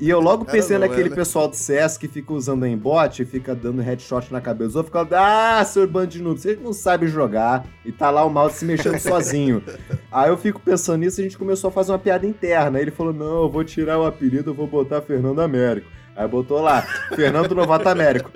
E 0.00 0.08
eu 0.08 0.18
logo 0.18 0.46
pensei 0.46 0.78
não, 0.78 0.88
naquele 0.88 1.10
pessoal 1.10 1.46
do 1.46 1.54
CS 1.54 1.98
que 1.98 2.08
fica 2.08 2.32
usando 2.32 2.64
aimbot 2.64 3.20
e 3.20 3.26
fica 3.26 3.54
dando 3.54 3.82
headshot 3.82 4.32
na 4.32 4.40
cabeça. 4.40 4.78
Eu 4.78 4.84
ficava, 4.84 5.08
ah, 5.18 5.62
seu 5.62 5.86
bando 5.86 6.06
de 6.06 6.22
noob, 6.22 6.40
vocês 6.40 6.58
não 6.58 6.72
sabem 6.72 7.06
jogar. 7.06 7.66
E 7.84 7.92
tá 7.92 8.08
lá 8.10 8.24
o 8.24 8.30
mouse 8.30 8.56
se 8.56 8.64
mexendo 8.64 8.96
sozinho. 8.98 9.62
Aí 10.10 10.30
eu 10.30 10.38
fico 10.38 10.58
pensando 10.58 11.00
nisso 11.00 11.20
e 11.20 11.22
a 11.22 11.24
gente 11.24 11.36
começou 11.36 11.68
a 11.68 11.70
fazer 11.70 11.92
uma 11.92 11.98
piada 11.98 12.26
interna. 12.26 12.78
Aí 12.78 12.84
ele 12.84 12.90
falou, 12.90 13.12
não, 13.12 13.42
eu 13.42 13.50
vou 13.50 13.62
tirar 13.62 13.98
o 13.98 14.06
apelido, 14.06 14.50
eu 14.50 14.54
vou 14.54 14.66
botar 14.66 15.02
Fernando 15.02 15.42
Américo. 15.42 15.86
Aí 16.16 16.26
botou 16.26 16.62
lá, 16.62 16.80
Fernando 17.14 17.54
Novato 17.54 17.90
Américo. 17.90 18.30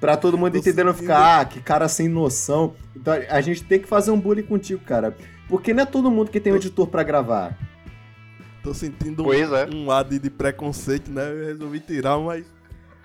Pra 0.00 0.16
todo 0.16 0.38
mundo 0.38 0.56
entender, 0.56 0.84
não 0.84 0.94
ficar, 0.94 1.40
ah, 1.40 1.44
que 1.44 1.60
cara 1.60 1.88
sem 1.88 2.08
noção. 2.08 2.74
Então 2.94 3.14
a 3.28 3.40
gente 3.40 3.64
tem 3.64 3.80
que 3.80 3.88
fazer 3.88 4.12
um 4.12 4.20
bullying 4.20 4.42
contigo, 4.42 4.80
cara. 4.84 5.16
Porque 5.48 5.74
não 5.74 5.82
é 5.82 5.86
todo 5.86 6.08
mundo 6.08 6.30
que 6.30 6.38
tem 6.38 6.52
um 6.52 6.56
editor 6.56 6.86
para 6.86 7.02
gravar. 7.02 7.58
Tô 8.64 8.72
sentindo 8.72 9.26
um, 9.26 9.32
é. 9.32 9.66
um 9.66 9.86
lado 9.86 10.18
de 10.18 10.30
preconceito, 10.30 11.12
né? 11.12 11.30
Eu 11.30 11.44
resolvi 11.44 11.80
tirar, 11.80 12.18
mas 12.18 12.46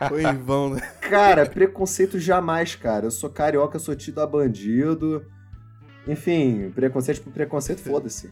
foi 0.08 0.24
em 0.24 0.38
vão, 0.38 0.70
né? 0.70 0.80
Cara, 1.02 1.46
preconceito 1.46 2.18
jamais, 2.18 2.76
cara. 2.76 3.08
Eu 3.08 3.12
sou 3.12 3.30
carioca, 3.30 3.78
sou 3.78 3.94
tido 3.94 4.22
a 4.22 4.26
bandido. 4.26 5.26
Enfim, 6.08 6.72
preconceito 6.74 7.22
por 7.22 7.34
preconceito, 7.34 7.82
foda-se. 7.82 8.32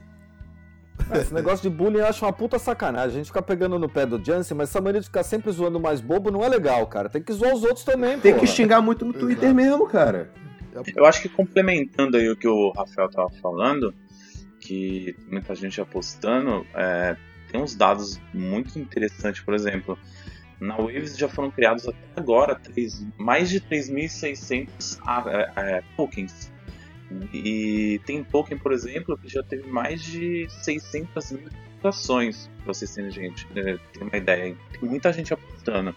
É, 1.12 1.18
esse 1.20 1.34
negócio 1.34 1.70
de 1.70 1.76
bullying 1.76 2.00
eu 2.00 2.08
acho 2.08 2.24
uma 2.24 2.32
puta 2.32 2.58
sacanagem. 2.58 3.10
A 3.10 3.18
gente 3.18 3.28
fica 3.28 3.42
pegando 3.42 3.78
no 3.78 3.90
pé 3.90 4.06
do 4.06 4.24
Jansen, 4.24 4.56
mas 4.56 4.70
essa 4.70 4.80
maneira 4.80 5.02
de 5.02 5.08
ficar 5.08 5.24
sempre 5.24 5.52
zoando 5.52 5.82
mais 5.82 6.00
bobo 6.00 6.32
não 6.32 6.46
é 6.46 6.48
legal, 6.48 6.88
cara. 6.88 7.10
Tem 7.10 7.22
que 7.22 7.34
zoar 7.34 7.54
os 7.54 7.62
outros 7.62 7.84
também, 7.84 8.18
Tem 8.20 8.32
porra. 8.32 8.46
que 8.46 8.52
xingar 8.52 8.82
muito 8.82 9.04
no 9.04 9.12
Twitter 9.12 9.50
Exato. 9.50 9.56
mesmo, 9.56 9.86
cara. 9.86 10.32
Eu 10.96 11.06
acho 11.06 11.22
que 11.22 11.28
complementando 11.28 12.16
aí 12.16 12.30
o 12.30 12.38
que 12.38 12.48
o 12.48 12.72
Rafael 12.72 13.10
tava 13.10 13.30
falando, 13.42 13.94
que 14.68 15.16
muita 15.30 15.56
gente 15.56 15.80
apostando, 15.80 16.68
é, 16.74 17.16
tem 17.50 17.62
uns 17.62 17.74
dados 17.74 18.20
muito 18.34 18.78
interessantes, 18.78 19.42
por 19.42 19.54
exemplo, 19.54 19.98
na 20.60 20.76
Waves 20.76 21.18
já 21.18 21.30
foram 21.30 21.50
criados 21.50 21.88
até 21.88 21.98
agora 22.16 22.56
3, 22.56 23.06
mais 23.18 23.50
de 23.50 23.62
3.600 23.62 25.00
é, 25.28 25.52
é, 25.56 25.84
tokens. 25.96 26.52
E 27.34 28.02
tem 28.06 28.22
token, 28.24 28.58
por 28.58 28.74
exemplo, 28.74 29.18
que 29.18 29.30
já 29.30 29.42
teve 29.42 29.70
mais 29.70 30.04
de 30.04 30.46
600 30.50 31.32
mil 31.32 31.50
votações, 31.76 32.50
para 32.58 32.74
vocês 32.74 32.94
terem 32.94 33.12
gente, 33.12 33.48
é, 33.56 33.78
ter 33.94 34.04
uma 34.04 34.18
ideia. 34.18 34.58
Tem 34.74 34.90
muita 34.90 35.14
gente 35.14 35.34
apostando. 35.34 35.96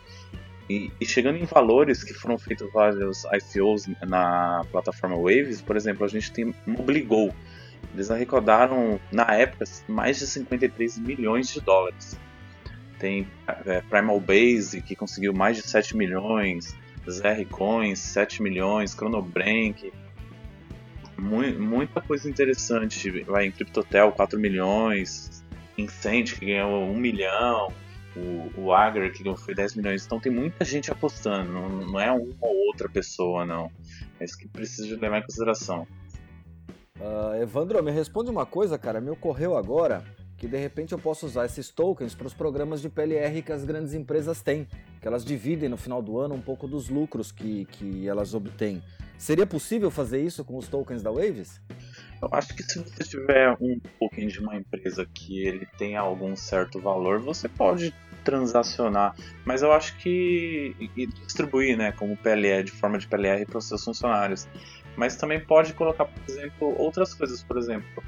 E, 0.69 0.93
e, 1.01 1.07
chegando 1.07 1.37
em 1.37 1.45
valores 1.45 2.05
que 2.05 2.15
foram 2.15 2.39
feitos 2.39 2.73
vários 2.73 3.25
ICOs 3.25 3.89
na 4.07 4.65
plataforma 4.71 5.17
Waves, 5.17 5.61
por 5.61 5.77
exemplo, 5.77 6.05
a 6.05 6.09
gente 6.09 6.31
tem 6.31 6.55
Mobligou, 6.65 7.35
eles 7.93 8.11
arrecadaram, 8.11 9.01
na 9.13 9.35
época, 9.35 9.65
mais 9.89 10.19
de 10.19 10.27
53 10.27 10.99
milhões 10.99 11.49
de 11.49 11.61
dólares. 11.61 12.19
Tem 12.99 13.27
é, 13.67 13.81
Primal 13.83 14.21
Base, 14.21 14.81
que 14.83 14.95
conseguiu 14.95 15.33
mais 15.33 15.57
de 15.57 15.63
7 15.63 15.97
milhões, 15.97 16.77
ZR 17.09 17.45
Coins, 17.51 17.99
7 17.99 18.43
milhões, 18.43 18.93
Chronobrank, 18.93 19.91
muita 21.21 22.01
coisa 22.01 22.29
interessante. 22.29 23.23
Vai 23.25 23.47
em 23.47 23.53
Cryptotel, 23.53 24.13
4 24.13 24.39
milhões, 24.39 25.45
Incent, 25.77 26.39
que 26.39 26.47
ganhou 26.47 26.85
1 26.85 26.97
milhão, 26.97 27.73
o, 28.17 28.61
o 28.61 28.73
Agar, 28.73 29.11
que 29.11 29.23
foi 29.37 29.55
10 29.55 29.77
milhões. 29.77 30.05
Então 30.05 30.19
tem 30.19 30.33
muita 30.33 30.65
gente 30.65 30.91
apostando, 30.91 31.53
não, 31.53 31.69
não 31.69 32.01
é 32.01 32.11
uma 32.11 32.35
ou 32.41 32.67
outra 32.67 32.89
pessoa, 32.89 33.45
não. 33.45 33.71
É 34.19 34.25
isso 34.25 34.37
que 34.37 34.49
precisa 34.49 34.99
levar 34.99 35.19
em 35.19 35.23
consideração. 35.23 35.87
Uh, 37.01 37.43
Evandro, 37.43 37.83
me 37.83 37.91
responde 37.91 38.31
uma 38.31 38.45
coisa, 38.45 38.79
cara. 38.79 39.01
Me 39.01 39.11
ocorreu 39.11 39.57
agora 39.57 40.05
que 40.37 40.47
de 40.47 40.57
repente 40.57 40.93
eu 40.93 40.99
posso 40.99 41.27
usar 41.27 41.45
esses 41.45 41.69
tokens 41.69 42.15
para 42.15 42.27
os 42.27 42.33
programas 42.33 42.81
de 42.81 42.89
PLR 42.89 43.43
que 43.43 43.53
as 43.53 43.65
grandes 43.65 43.93
empresas 43.93 44.41
têm, 44.41 44.67
que 45.01 45.07
elas 45.07 45.23
dividem 45.23 45.69
no 45.69 45.77
final 45.77 46.01
do 46.01 46.19
ano 46.19 46.35
um 46.35 46.41
pouco 46.41 46.67
dos 46.67 46.89
lucros 46.89 47.31
que, 47.31 47.67
que 47.67 48.09
elas 48.09 48.33
obtêm. 48.33 48.83
Seria 49.19 49.47
possível 49.47 49.91
fazer 49.91 50.23
isso 50.23 50.43
com 50.43 50.57
os 50.57 50.67
tokens 50.67 51.03
da 51.03 51.11
Waves? 51.11 51.61
Eu 52.23 52.29
acho 52.33 52.55
que 52.55 52.63
se 52.63 52.79
você 52.79 53.05
tiver 53.05 53.55
um 53.61 53.79
token 53.99 54.29
de 54.29 54.41
uma 54.41 54.57
empresa 54.57 55.07
que 55.13 55.47
ele 55.47 55.67
tenha 55.77 56.01
algum 56.01 56.35
certo 56.35 56.81
valor, 56.81 57.21
você 57.21 57.47
pode 57.47 57.95
transacionar, 58.25 59.15
mas 59.45 59.63
eu 59.63 59.73
acho 59.73 59.97
que 59.99 60.75
e 60.97 61.07
distribuir, 61.07 61.77
né, 61.77 61.93
como 61.93 62.17
PLR 62.17 62.65
de 62.65 62.73
forma 62.73 62.99
de 62.99 63.07
PLR 63.07 63.45
para 63.45 63.59
os 63.59 63.67
seus 63.67 63.85
funcionários 63.85 64.49
mas 65.01 65.17
também 65.17 65.41
pode 65.41 65.73
colocar, 65.73 66.05
por 66.05 66.23
exemplo, 66.29 66.75
outras 66.79 67.15
coisas, 67.15 67.43
por 67.43 67.57
exemplo, 67.57 68.05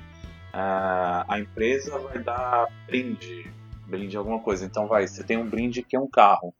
a, 0.52 1.24
a 1.26 1.40
empresa 1.40 1.98
vai 1.98 2.18
dar 2.22 2.66
brinde, 2.86 3.50
brinde 3.86 4.14
alguma 4.14 4.38
coisa. 4.40 4.66
Então 4.66 4.86
vai, 4.86 5.08
você 5.08 5.24
tem 5.24 5.38
um 5.38 5.48
brinde 5.48 5.82
que 5.82 5.96
é 5.96 5.98
um 5.98 6.06
carro. 6.06 6.52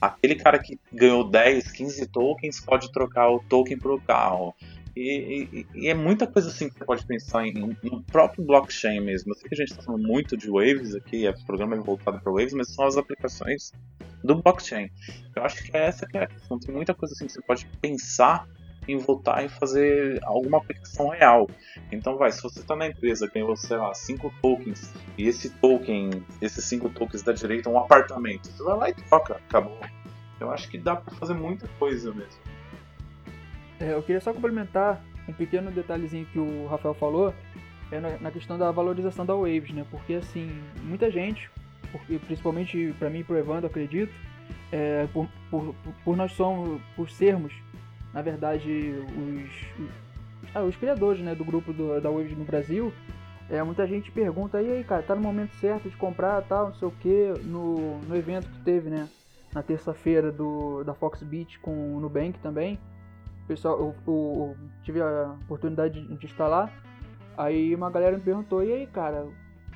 Aquele 0.00 0.34
cara 0.34 0.58
que 0.58 0.80
ganhou 0.92 1.22
10, 1.22 1.70
15 1.70 2.08
tokens 2.08 2.58
pode 2.58 2.90
trocar 2.90 3.30
o 3.30 3.38
token 3.38 3.78
pro 3.78 4.00
carro. 4.00 4.52
E, 4.96 5.48
e, 5.52 5.66
e, 5.76 5.88
é 5.88 5.94
muita 5.94 6.26
coisa 6.26 6.48
assim 6.48 6.68
que 6.68 6.76
você 6.76 6.84
pode 6.84 7.06
pensar 7.06 7.46
em, 7.46 7.76
no 7.80 8.02
próprio 8.02 8.44
blockchain 8.44 8.98
mesmo. 8.98 9.30
Eu 9.30 9.36
sei 9.36 9.48
que 9.48 9.54
a 9.54 9.58
gente 9.58 9.70
está 9.70 9.82
falando 9.84 10.08
muito 10.08 10.36
de 10.36 10.50
Waves 10.50 10.92
aqui, 10.96 11.28
o 11.28 11.46
programa 11.46 11.76
é 11.76 11.78
voltado 11.78 12.20
para 12.20 12.32
Waves, 12.32 12.52
mas 12.52 12.74
são 12.74 12.84
as 12.84 12.96
aplicações 12.96 13.70
do 14.24 14.42
blockchain. 14.42 14.90
Eu 15.36 15.44
acho 15.44 15.62
que 15.62 15.76
é 15.76 15.86
essa 15.86 16.04
que 16.04 16.18
é 16.18 16.24
a 16.24 16.26
questão. 16.26 16.58
Tem 16.58 16.74
muita 16.74 16.94
coisa 16.94 17.14
assim 17.14 17.26
que 17.26 17.32
você 17.32 17.42
pode 17.42 17.64
pensar 17.80 18.44
em 18.88 18.96
voltar 18.96 19.44
e 19.44 19.48
fazer 19.48 20.18
alguma 20.24 20.58
aplicação 20.58 21.08
real. 21.10 21.48
Então 21.92 22.16
vai, 22.16 22.32
se 22.32 22.42
você 22.42 22.60
está 22.60 22.74
na 22.74 22.86
empresa, 22.86 23.28
tem 23.28 23.44
você 23.44 23.76
lá, 23.76 23.92
5 23.92 24.32
tokens, 24.40 24.92
e 25.16 25.28
esse 25.28 25.50
token, 25.50 26.24
esses 26.40 26.64
5 26.64 26.88
tokens 26.90 27.22
da 27.22 27.32
direita 27.32 27.68
um 27.68 27.78
apartamento, 27.78 28.48
você 28.48 28.62
vai 28.62 28.76
lá 28.76 28.90
e 28.90 28.94
troca, 28.94 29.34
acabou. 29.34 29.78
Eu 30.40 30.50
acho 30.50 30.68
que 30.68 30.78
dá 30.78 30.96
para 30.96 31.14
fazer 31.16 31.34
muita 31.34 31.68
coisa 31.78 32.12
mesmo. 32.12 32.40
É, 33.78 33.92
eu 33.92 34.02
queria 34.02 34.20
só 34.20 34.32
complementar 34.32 35.04
um 35.28 35.32
pequeno 35.32 35.70
detalhezinho 35.70 36.26
que 36.26 36.38
o 36.38 36.66
Rafael 36.66 36.94
falou, 36.94 37.34
é 37.90 38.00
na, 38.00 38.18
na 38.18 38.30
questão 38.30 38.58
da 38.58 38.70
valorização 38.70 39.24
da 39.24 39.34
Waves, 39.34 39.70
né? 39.72 39.84
Porque 39.90 40.14
assim, 40.14 40.50
muita 40.82 41.10
gente, 41.10 41.50
porque, 41.92 42.18
principalmente 42.18 42.94
para 42.98 43.10
mim 43.10 43.20
e 43.20 43.24
pro 43.24 43.36
Evandro, 43.36 43.66
acredito, 43.66 44.12
é, 44.72 45.06
por, 45.12 45.28
por, 45.50 45.74
por, 46.04 46.16
nós 46.16 46.32
somos, 46.32 46.80
por 46.96 47.10
sermos, 47.10 47.52
na 48.12 48.22
verdade, 48.22 48.94
os, 49.16 50.54
ah, 50.54 50.62
os 50.62 50.76
criadores 50.76 51.22
né, 51.22 51.34
do 51.34 51.44
grupo 51.44 51.72
do, 51.72 52.00
da 52.00 52.10
Waves 52.10 52.36
no 52.36 52.44
Brasil, 52.44 52.92
é, 53.50 53.62
muita 53.62 53.86
gente 53.86 54.10
pergunta, 54.10 54.60
e 54.60 54.70
aí, 54.70 54.84
cara, 54.84 55.02
tá 55.02 55.14
no 55.14 55.22
momento 55.22 55.54
certo 55.56 55.88
de 55.88 55.96
comprar 55.96 56.42
tal, 56.42 56.66
não 56.66 56.74
sei 56.74 56.88
o 56.88 56.92
que, 56.92 57.32
no, 57.44 57.98
no 58.00 58.16
evento 58.16 58.48
que 58.48 58.60
teve, 58.60 58.90
né? 58.90 59.08
Na 59.54 59.62
terça-feira 59.62 60.30
do 60.30 60.84
da 60.84 60.92
Foxbit 60.92 61.58
com 61.60 61.96
o 61.96 62.00
Nubank 62.00 62.38
também 62.40 62.78
pessoal, 63.48 63.78
eu, 63.78 63.94
eu, 64.06 64.56
tive 64.84 65.00
a 65.00 65.34
oportunidade 65.44 66.00
de, 66.00 66.16
de 66.16 66.26
estar 66.26 66.46
lá. 66.46 66.70
Aí 67.36 67.74
uma 67.74 67.90
galera 67.90 68.16
me 68.16 68.22
perguntou: 68.22 68.62
e 68.62 68.70
aí, 68.70 68.86
cara, 68.86 69.26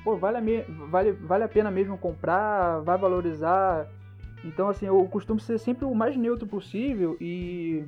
pô, 0.03 0.15
vale 0.15 0.37
a, 0.37 0.41
me, 0.41 0.61
vale, 0.89 1.11
vale 1.11 1.43
a 1.43 1.49
pena 1.49 1.71
mesmo 1.71 1.97
comprar? 1.97 2.79
Vai 2.81 2.97
valorizar? 2.97 3.87
Então, 4.45 4.69
assim, 4.69 4.85
eu 4.85 5.03
costumo 5.05 5.39
ser 5.39 5.57
sempre 5.57 5.85
o 5.85 5.95
mais 5.95 6.15
neutro 6.15 6.45
possível 6.45 7.17
e 7.19 7.83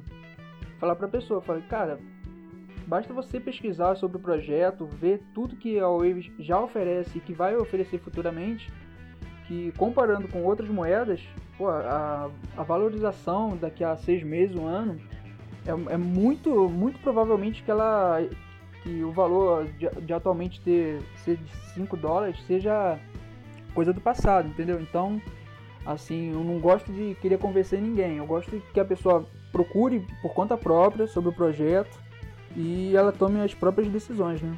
falar 0.80 0.95
pra 0.95 1.07
pessoa: 1.07 1.41
falei, 1.41 1.63
cara, 1.63 1.99
basta 2.88 3.13
você 3.13 3.39
pesquisar 3.39 3.95
sobre 3.95 4.17
o 4.17 4.19
projeto, 4.19 4.86
ver 4.86 5.21
tudo 5.34 5.55
que 5.55 5.80
a 5.80 5.88
Waves 5.88 6.32
já 6.39 6.59
oferece 6.59 7.17
e 7.17 7.21
que 7.21 7.34
vai 7.34 7.55
oferecer 7.55 7.99
futuramente. 7.99 8.71
Que 9.47 9.71
comparando 9.78 10.28
com 10.28 10.43
outras 10.43 10.69
moedas, 10.69 11.21
pô, 11.55 11.69
a, 11.69 12.32
a 12.57 12.63
valorização 12.63 13.55
daqui 13.55 13.84
a 13.84 13.95
seis 13.95 14.23
meses, 14.23 14.55
um 14.55 14.65
ano, 14.65 14.99
é, 15.65 15.93
é 15.93 15.97
muito, 15.97 16.67
muito 16.67 16.99
provavelmente 16.99 17.61
que 17.61 17.69
ela 17.69 18.19
que 18.86 19.03
o 19.03 19.11
valor 19.11 19.65
de, 19.65 19.89
de, 20.01 20.13
atualmente 20.13 20.61
ter 20.61 21.01
ser 21.17 21.38
de 21.38 21.55
5 21.73 21.97
dólares 21.97 22.39
seja 22.45 22.99
coisa 23.73 23.91
do 23.91 23.99
passado, 23.99 24.47
entendeu? 24.47 24.80
Então, 24.80 25.19
assim, 25.84 26.32
eu 26.32 26.43
não 26.43 26.59
gosto 26.59 26.93
de 26.93 27.15
querer 27.15 27.39
convencer 27.39 27.82
ninguém. 27.82 28.17
Eu 28.17 28.28
gosto 28.28 28.61
que 28.71 28.80
a 28.80 28.86
pessoa 28.86 29.28
procure 29.56 30.06
por 30.22 30.34
conta 30.34 30.58
própria 30.58 31.08
sobre 31.08 31.30
o 31.30 31.34
projeto 31.34 31.97
e 32.58 32.93
ela 32.93 33.14
tome 33.14 33.39
as 33.39 33.53
próprias 33.53 33.88
decisões, 33.88 34.41
né? 34.41 34.53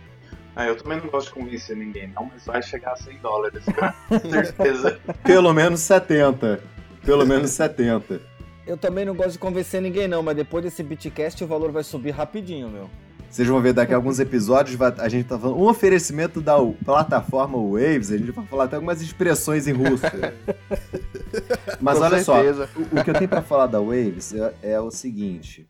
Ah, 0.56 0.66
eu 0.66 0.76
também 0.76 0.98
não 0.98 1.06
gosto 1.06 1.28
de 1.28 1.34
convencer 1.36 1.78
ninguém, 1.78 2.08
não, 2.08 2.26
mas 2.34 2.44
vai 2.48 2.64
chegar 2.64 2.94
a 2.94 2.96
100 2.96 3.20
dólares, 3.20 3.64
com 3.64 4.20
certeza. 4.28 5.00
Pelo 5.24 5.54
menos 5.54 5.82
70. 5.82 6.64
Pelo 7.06 7.28
menos 7.28 7.52
70. 7.52 8.20
Eu 8.66 8.76
também 8.76 9.06
não 9.06 9.14
gosto 9.14 9.34
de 9.34 9.38
convencer 9.38 9.80
ninguém, 9.84 10.08
não, 10.08 10.24
mas 10.24 10.36
depois 10.36 10.64
desse 10.64 10.82
Bitcast 10.82 11.44
o 11.44 11.48
valor 11.48 11.72
vai 11.72 11.84
subir 11.84 12.10
rapidinho, 12.10 12.68
meu. 12.68 12.90
Vocês 13.30 13.48
vão 13.48 13.62
ver 13.62 13.74
daqui 13.74 13.94
a 13.94 13.96
alguns 13.98 14.20
episódios, 14.20 14.80
a 14.82 15.10
gente 15.10 15.28
tá 15.28 15.38
falando 15.38 15.60
um 15.60 15.68
oferecimento 15.68 16.42
da 16.42 16.56
plataforma 16.84 17.58
Waves, 17.58 18.12
a 18.12 18.18
gente 18.18 18.32
vai 18.32 18.46
falar 18.46 18.64
até 18.66 18.76
algumas 18.76 19.02
expressões 19.02 19.68
em 19.68 19.74
russo. 19.74 20.06
Mas 21.82 21.98
Com 21.98 22.06
olha 22.06 22.24
certeza. 22.24 22.68
só, 22.68 22.80
o, 22.80 23.00
o, 23.00 23.04
que 23.04 23.10
eu 23.10 23.14
tenho 23.14 23.30
para 23.30 23.42
falar 23.42 23.68
da 23.68 23.80
Waves 23.80 24.34
é, 24.34 24.54
é 24.64 24.80
o 24.80 24.90
seguinte. 24.90 25.70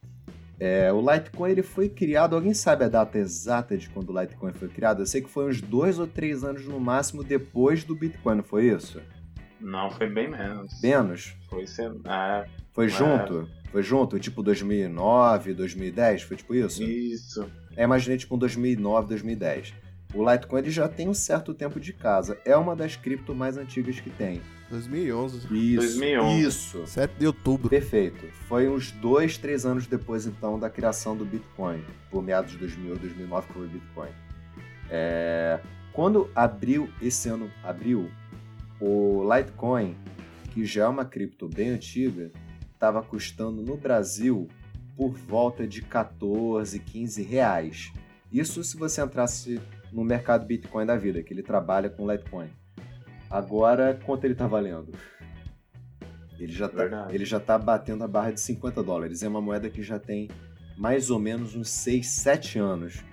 É, 0.59 0.91
o 0.91 0.99
Litecoin 1.01 1.51
ele 1.51 1.61
foi 1.61 1.87
criado, 1.87 2.35
alguém 2.35 2.53
sabe 2.53 2.85
a 2.85 2.89
data 2.89 3.17
exata 3.17 3.77
de 3.77 3.89
quando 3.89 4.11
o 4.11 4.19
Litecoin 4.19 4.53
foi 4.53 4.67
criado? 4.67 5.01
Eu 5.01 5.05
sei 5.05 5.21
que 5.21 5.29
foi 5.29 5.49
uns 5.49 5.61
dois 5.61 5.99
ou 5.99 6.07
três 6.07 6.43
anos 6.43 6.65
no 6.65 6.79
máximo 6.79 7.23
depois 7.23 7.83
do 7.83 7.95
Bitcoin, 7.95 8.37
não 8.37 8.43
foi 8.43 8.65
isso? 8.65 9.01
Não, 9.59 9.89
foi 9.91 10.07
bem 10.09 10.29
menos. 10.29 10.81
Menos? 10.81 11.35
Foi, 11.49 11.63
é, 11.63 12.45
foi 12.71 12.85
é. 12.85 12.89
junto? 12.89 13.47
Foi 13.71 13.83
junto? 13.83 14.19
Tipo 14.19 14.41
2009, 14.41 15.53
2010? 15.53 16.23
Foi 16.23 16.37
tipo 16.37 16.55
isso? 16.55 16.83
Isso. 16.83 17.49
É, 17.75 17.83
imaginei 17.83 18.17
tipo 18.17 18.37
2009, 18.37 19.07
2010. 19.09 19.73
O 20.13 20.29
Litecoin 20.29 20.59
ele 20.59 20.71
já 20.71 20.87
tem 20.87 21.09
um 21.09 21.13
certo 21.13 21.53
tempo 21.53 21.79
de 21.79 21.91
casa. 21.93 22.37
É 22.45 22.55
uma 22.55 22.75
das 22.75 22.95
cripto 22.95 23.35
mais 23.35 23.57
antigas 23.57 23.99
que 23.99 24.09
tem. 24.09 24.41
2011. 24.69 25.37
Isso. 25.37 25.99
2011. 25.99 26.41
Isso. 26.41 26.87
7 26.87 27.13
de 27.19 27.27
outubro. 27.27 27.69
Perfeito. 27.69 28.25
Foi 28.47 28.67
uns 28.67 28.91
dois, 28.91 29.37
três 29.37 29.65
anos 29.65 29.85
depois, 29.85 30.25
então, 30.25 30.57
da 30.59 30.69
criação 30.69 31.15
do 31.15 31.25
Bitcoin. 31.25 31.83
Por 32.09 32.23
meados 32.23 32.51
de 32.51 32.57
2000, 32.57 32.97
2009, 32.97 33.47
que 33.47 33.53
foi 33.53 33.65
o 33.65 33.69
Bitcoin. 33.69 34.09
É... 34.89 35.59
Quando 35.91 36.29
abriu, 36.35 36.89
esse 37.01 37.27
ano 37.27 37.51
abriu, 37.63 38.09
o 38.79 39.23
Litecoin, 39.23 39.95
que 40.53 40.63
já 40.63 40.85
é 40.85 40.87
uma 40.87 41.05
cripto 41.05 41.49
bem 41.49 41.69
antiga, 41.69 42.31
estava 42.77 43.01
custando 43.01 43.63
no 43.63 43.75
Brasil 43.75 44.47
por 44.95 45.11
volta 45.11 45.67
de 45.67 45.81
14, 45.81 46.79
15 46.79 47.23
reais. 47.23 47.91
Isso 48.31 48.63
se 48.63 48.77
você 48.77 49.01
entrasse 49.01 49.59
no 49.91 50.03
mercado 50.03 50.45
Bitcoin 50.45 50.85
da 50.85 50.95
vida, 50.95 51.23
que 51.23 51.33
ele 51.33 51.41
trabalha 51.43 51.89
com 51.89 52.09
Litecoin. 52.09 52.49
Agora, 53.29 53.99
quanto 54.05 54.25
ele 54.25 54.33
está 54.33 54.47
valendo? 54.47 54.91
Ele 56.39 56.51
já, 56.51 56.67
está 56.67 57.07
ele 57.09 57.25
já 57.25 57.39
tá 57.39 57.57
batendo 57.57 58.03
a 58.03 58.07
barra 58.07 58.31
de 58.31 58.39
50 58.39 58.83
dólares. 58.83 59.23
É 59.23 59.27
uma 59.27 59.41
moeda 59.41 59.69
que 59.69 59.81
já 59.81 59.97
tem 59.97 60.29
mais 60.77 61.09
ou 61.09 61.17
menos 61.19 61.55
uns 61.55 61.69
6, 61.69 62.05
7 62.05 62.59
anos. 62.59 63.03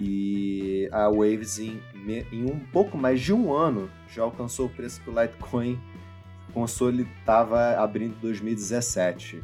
E 0.00 0.88
a 0.90 1.10
Waves, 1.10 1.58
em, 1.58 1.78
em 2.32 2.50
um 2.50 2.58
pouco 2.72 2.96
mais 2.96 3.20
de 3.20 3.34
um 3.34 3.52
ano, 3.52 3.90
já 4.08 4.22
alcançou 4.22 4.66
o 4.66 4.70
preço 4.70 5.02
que 5.02 5.10
o 5.10 5.20
Litecoin 5.20 5.78
console 6.50 7.08
estava 7.18 7.76
abrindo 7.76 8.16
em 8.16 8.20
2017. 8.20 9.42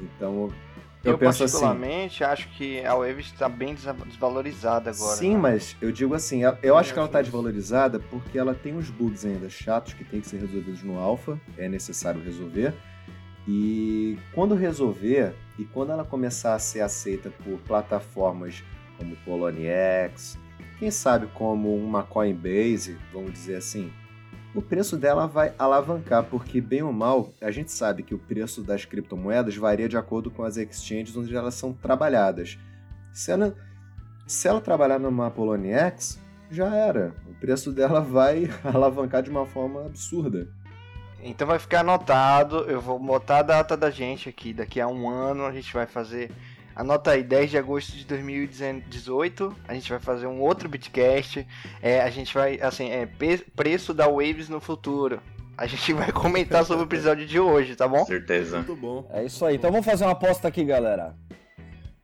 Então, 0.00 0.50
eu, 1.02 1.12
eu 1.12 1.18
penso 1.18 1.44
assim, 1.44 1.52
particularmente 1.54 2.22
assim, 2.22 2.32
acho 2.32 2.48
que 2.50 2.84
a 2.84 2.94
Wave 2.94 3.20
está 3.20 3.48
bem 3.48 3.74
desvalorizada 3.74 4.90
agora. 4.90 5.16
Sim, 5.16 5.34
né? 5.34 5.40
mas 5.40 5.76
eu 5.80 5.90
digo 5.90 6.14
assim, 6.14 6.42
eu 6.62 6.76
acho 6.76 6.92
que 6.92 6.98
ela 6.98 7.06
está 7.08 7.22
desvalorizada 7.22 7.98
porque 7.98 8.38
ela 8.38 8.54
tem 8.54 8.76
uns 8.76 8.90
bugs 8.90 9.24
ainda 9.24 9.48
chatos 9.48 9.94
que 9.94 10.04
tem 10.04 10.20
que 10.20 10.26
ser 10.26 10.38
resolvidos 10.40 10.82
no 10.82 10.98
alpha, 10.98 11.40
é 11.56 11.68
necessário 11.68 12.22
resolver. 12.22 12.74
E 13.48 14.18
quando 14.34 14.54
resolver 14.54 15.34
e 15.58 15.64
quando 15.64 15.92
ela 15.92 16.04
começar 16.04 16.54
a 16.54 16.58
ser 16.58 16.82
aceita 16.82 17.30
por 17.42 17.58
plataformas 17.60 18.62
como 18.98 19.16
Poloniex, 19.24 20.38
quem 20.78 20.90
sabe 20.90 21.26
como 21.28 21.74
uma 21.74 22.02
Coinbase, 22.02 22.98
vamos 23.12 23.32
dizer 23.32 23.56
assim, 23.56 23.90
o 24.54 24.60
preço 24.60 24.96
dela 24.96 25.26
vai 25.26 25.52
alavancar, 25.58 26.24
porque 26.24 26.60
bem 26.60 26.82
ou 26.82 26.92
mal, 26.92 27.32
a 27.40 27.50
gente 27.50 27.70
sabe 27.70 28.02
que 28.02 28.14
o 28.14 28.18
preço 28.18 28.62
das 28.62 28.84
criptomoedas 28.84 29.56
varia 29.56 29.88
de 29.88 29.96
acordo 29.96 30.30
com 30.30 30.42
as 30.42 30.56
exchanges 30.56 31.16
onde 31.16 31.34
elas 31.34 31.54
são 31.54 31.72
trabalhadas. 31.72 32.58
Se 33.12 33.30
ela, 33.30 33.54
se 34.26 34.48
ela 34.48 34.60
trabalhar 34.60 34.98
numa 34.98 35.30
Poloniex, 35.30 36.18
já 36.50 36.74
era. 36.74 37.14
O 37.28 37.34
preço 37.34 37.70
dela 37.72 38.00
vai 38.00 38.50
alavancar 38.64 39.22
de 39.22 39.30
uma 39.30 39.46
forma 39.46 39.86
absurda. 39.86 40.48
Então 41.22 41.46
vai 41.46 41.58
ficar 41.58 41.80
anotado, 41.80 42.60
eu 42.60 42.80
vou 42.80 42.98
botar 42.98 43.38
a 43.38 43.42
data 43.42 43.76
da 43.76 43.90
gente 43.90 44.28
aqui, 44.28 44.54
daqui 44.54 44.80
a 44.80 44.88
um 44.88 45.08
ano 45.08 45.44
a 45.44 45.52
gente 45.52 45.72
vai 45.72 45.86
fazer 45.86 46.30
Anota 46.80 47.10
aí, 47.10 47.22
10 47.22 47.50
de 47.50 47.58
agosto 47.58 47.94
de 47.94 48.06
2018, 48.06 49.54
a 49.68 49.74
gente 49.74 49.90
vai 49.90 50.00
fazer 50.00 50.26
um 50.26 50.40
outro 50.40 50.66
Bitcast. 50.66 51.46
É, 51.82 52.00
a 52.00 52.08
gente 52.08 52.32
vai, 52.32 52.58
assim, 52.58 52.90
é 52.90 53.06
preço 53.54 53.92
da 53.92 54.08
Waves 54.08 54.48
no 54.48 54.60
futuro. 54.60 55.20
A 55.58 55.66
gente 55.66 55.92
vai 55.92 56.10
comentar 56.10 56.64
sobre 56.64 56.84
o 56.84 56.88
episódio 56.88 57.26
de 57.26 57.38
hoje, 57.38 57.76
tá 57.76 57.86
bom? 57.86 58.02
Certeza. 58.06 58.56
Muito 58.56 58.74
bom. 58.74 59.06
É 59.12 59.22
isso 59.22 59.44
aí. 59.44 59.56
Então 59.56 59.70
vamos 59.70 59.84
fazer 59.84 60.04
uma 60.04 60.12
aposta 60.12 60.48
aqui, 60.48 60.64
galera. 60.64 61.14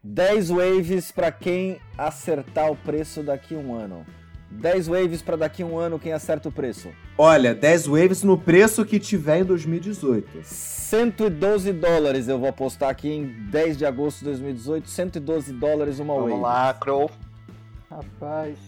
10 0.04 0.50
waves 0.50 1.10
para 1.10 1.32
quem 1.32 1.80
acertar 1.96 2.70
o 2.70 2.76
preço 2.76 3.22
daqui 3.22 3.54
a 3.54 3.58
um 3.58 3.74
ano. 3.74 4.04
10 4.56 4.88
waves 4.88 5.22
para 5.22 5.36
daqui 5.36 5.62
a 5.62 5.66
um 5.66 5.78
ano 5.78 5.98
quem 5.98 6.12
acerta 6.12 6.48
o 6.48 6.52
preço. 6.52 6.90
Olha, 7.18 7.54
10 7.54 7.86
waves 7.86 8.22
no 8.22 8.36
preço 8.38 8.84
que 8.84 8.98
tiver 8.98 9.38
em 9.40 9.44
2018. 9.44 10.40
112 10.44 11.72
dólares 11.72 12.28
eu 12.28 12.38
vou 12.38 12.48
apostar 12.48 12.90
aqui 12.90 13.08
em 13.08 13.26
10 13.50 13.76
de 13.76 13.84
agosto 13.86 14.18
de 14.20 14.24
2018. 14.26 14.88
112 14.88 15.52
dólares 15.52 15.98
uma 15.98 16.14
Vamos 16.14 16.30
wave. 16.30 16.42
lá, 16.42 16.74
Crow. 16.74 17.10
Rapaz. 17.90 18.58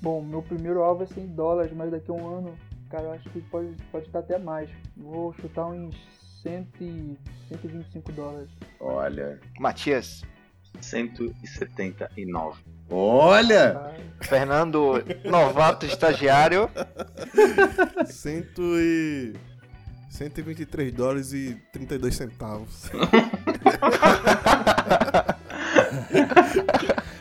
Bom, 0.00 0.22
meu 0.22 0.42
primeiro 0.42 0.82
alvo 0.82 1.02
é 1.02 1.06
100 1.06 1.26
dólares, 1.28 1.72
mas 1.74 1.90
daqui 1.90 2.10
a 2.10 2.14
um 2.14 2.38
ano, 2.38 2.54
cara, 2.88 3.04
eu 3.04 3.12
acho 3.12 3.28
que 3.30 3.40
pode, 3.42 3.68
pode 3.92 4.06
estar 4.06 4.20
até 4.20 4.38
mais. 4.38 4.70
Vou 4.96 5.34
chutar 5.34 5.66
uns 5.66 5.94
100, 6.42 6.66
e- 6.80 7.18
125 7.48 8.12
dólares. 8.12 8.48
Olha. 8.80 9.38
Matias. 9.58 10.22
179. 10.80 12.58
Olha! 12.90 13.90
Fernando, 14.20 15.02
novato 15.24 15.86
estagiário. 15.86 16.68
Cento 18.06 18.60
e... 18.78 19.32
123 20.10 20.92
dólares 20.92 21.32
e 21.32 21.56
32 21.72 22.16
centavos. 22.16 22.90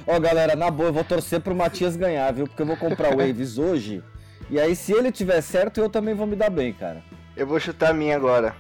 Ó, 0.06 0.20
galera, 0.20 0.56
na 0.56 0.72
boa, 0.72 0.90
eu 0.90 0.94
vou 0.94 1.04
torcer 1.04 1.40
pro 1.40 1.56
Matias 1.56 1.96
ganhar, 1.96 2.34
viu? 2.34 2.48
Porque 2.48 2.62
eu 2.62 2.66
vou 2.66 2.76
comprar 2.76 3.14
o 3.14 3.18
Waves 3.18 3.60
hoje. 3.60 4.04
E 4.50 4.60
aí, 4.60 4.76
se 4.76 4.92
ele 4.92 5.12
tiver 5.12 5.40
certo, 5.42 5.80
eu 5.80 5.90
também 5.90 6.16
vou 6.16 6.26
me 6.26 6.36
dar 6.36 6.50
bem, 6.50 6.74
cara. 6.74 7.04
Eu 7.38 7.46
vou 7.46 7.60
chutar 7.60 7.92
a 7.92 7.94
minha 7.94 8.16
agora. 8.16 8.56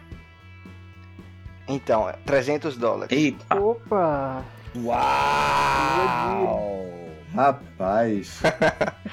Então, 1.68 2.08
é 2.08 2.14
300 2.26 2.78
dólares. 2.78 3.18
Eita! 3.18 3.60
Opa! 3.60 4.44
Uau! 4.76 6.99
Rapaz. 7.34 8.42